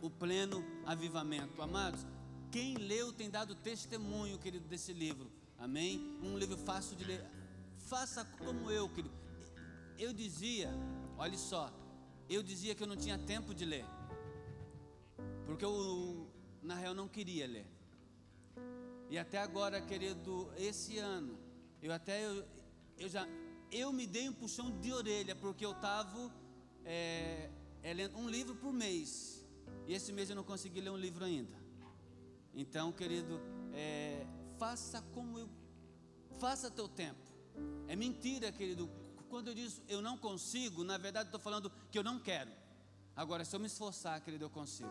o 0.00 0.10
pleno 0.10 0.64
avivamento? 0.84 1.60
Amados, 1.60 2.06
quem 2.50 2.76
leu 2.76 3.12
tem 3.12 3.28
dado 3.28 3.54
testemunho, 3.54 4.38
querido, 4.38 4.66
desse 4.66 4.92
livro, 4.92 5.30
amém? 5.58 6.18
Um 6.22 6.38
livro 6.38 6.56
fácil 6.56 6.96
de 6.96 7.04
ler. 7.04 7.24
Faça 7.76 8.24
como 8.24 8.70
eu, 8.70 8.88
querido. 8.88 9.14
Eu 9.98 10.12
dizia, 10.12 10.70
olha 11.16 11.38
só, 11.38 11.72
eu 12.28 12.42
dizia 12.42 12.74
que 12.74 12.82
eu 12.82 12.86
não 12.86 12.96
tinha 12.96 13.18
tempo 13.18 13.54
de 13.54 13.64
ler, 13.64 13.84
porque 15.46 15.64
eu, 15.64 16.28
na 16.62 16.74
real, 16.74 16.94
não 16.94 17.08
queria 17.08 17.46
ler. 17.46 17.66
E 19.08 19.16
até 19.16 19.38
agora, 19.38 19.80
querido, 19.80 20.50
esse 20.56 20.98
ano, 20.98 21.38
eu 21.80 21.92
até 21.92 22.24
eu, 22.26 22.44
eu 22.98 23.08
já 23.08 23.26
eu 23.70 23.92
me 23.92 24.06
dei 24.06 24.28
um 24.28 24.32
puxão 24.32 24.70
de 24.80 24.92
orelha 24.92 25.34
porque 25.34 25.64
eu 25.64 25.72
estava 25.72 26.32
é, 26.84 27.50
é, 27.82 27.92
lendo 27.92 28.16
um 28.16 28.28
livro 28.28 28.54
por 28.54 28.72
mês 28.72 29.44
e 29.86 29.92
esse 29.92 30.12
mês 30.12 30.30
eu 30.30 30.36
não 30.36 30.44
consegui 30.44 30.80
ler 30.80 30.90
um 30.90 30.96
livro 30.96 31.24
ainda. 31.24 31.56
Então, 32.54 32.90
querido, 32.92 33.40
é, 33.74 34.26
faça 34.58 35.02
como 35.12 35.38
eu 35.38 35.48
faça 36.38 36.70
teu 36.70 36.88
tempo. 36.88 37.26
É 37.88 37.96
mentira, 37.96 38.50
querido. 38.52 38.90
Quando 39.36 39.48
eu 39.48 39.54
digo 39.54 39.70
eu 39.86 40.00
não 40.00 40.16
consigo, 40.16 40.82
na 40.82 40.96
verdade 40.96 41.26
estou 41.28 41.38
falando 41.38 41.70
que 41.90 41.98
eu 41.98 42.02
não 42.02 42.18
quero. 42.18 42.50
Agora, 43.14 43.44
se 43.44 43.54
eu 43.54 43.60
me 43.60 43.66
esforçar, 43.66 44.18
querido, 44.22 44.46
eu 44.46 44.48
consigo. 44.48 44.88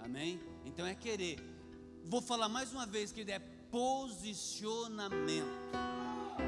Amém? 0.00 0.40
Então 0.64 0.86
é 0.86 0.94
querer. 0.94 1.36
Vou 2.02 2.22
falar 2.22 2.48
mais 2.48 2.72
uma 2.72 2.86
vez, 2.86 3.12
querido, 3.12 3.32
é 3.32 3.38
posicionamento. 3.70 5.44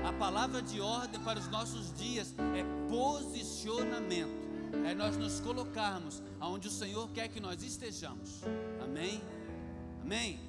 A 0.08 0.14
palavra 0.14 0.62
de 0.62 0.80
ordem 0.80 1.22
para 1.22 1.38
os 1.38 1.46
nossos 1.48 1.92
dias 1.92 2.34
é 2.56 2.64
posicionamento. 2.88 4.46
É 4.86 4.94
nós 4.94 5.18
nos 5.18 5.38
colocarmos 5.38 6.22
aonde 6.40 6.68
o 6.68 6.70
Senhor 6.70 7.06
quer 7.10 7.28
que 7.28 7.38
nós 7.38 7.62
estejamos. 7.62 8.40
Amém? 8.82 9.20
Amém? 10.00 10.40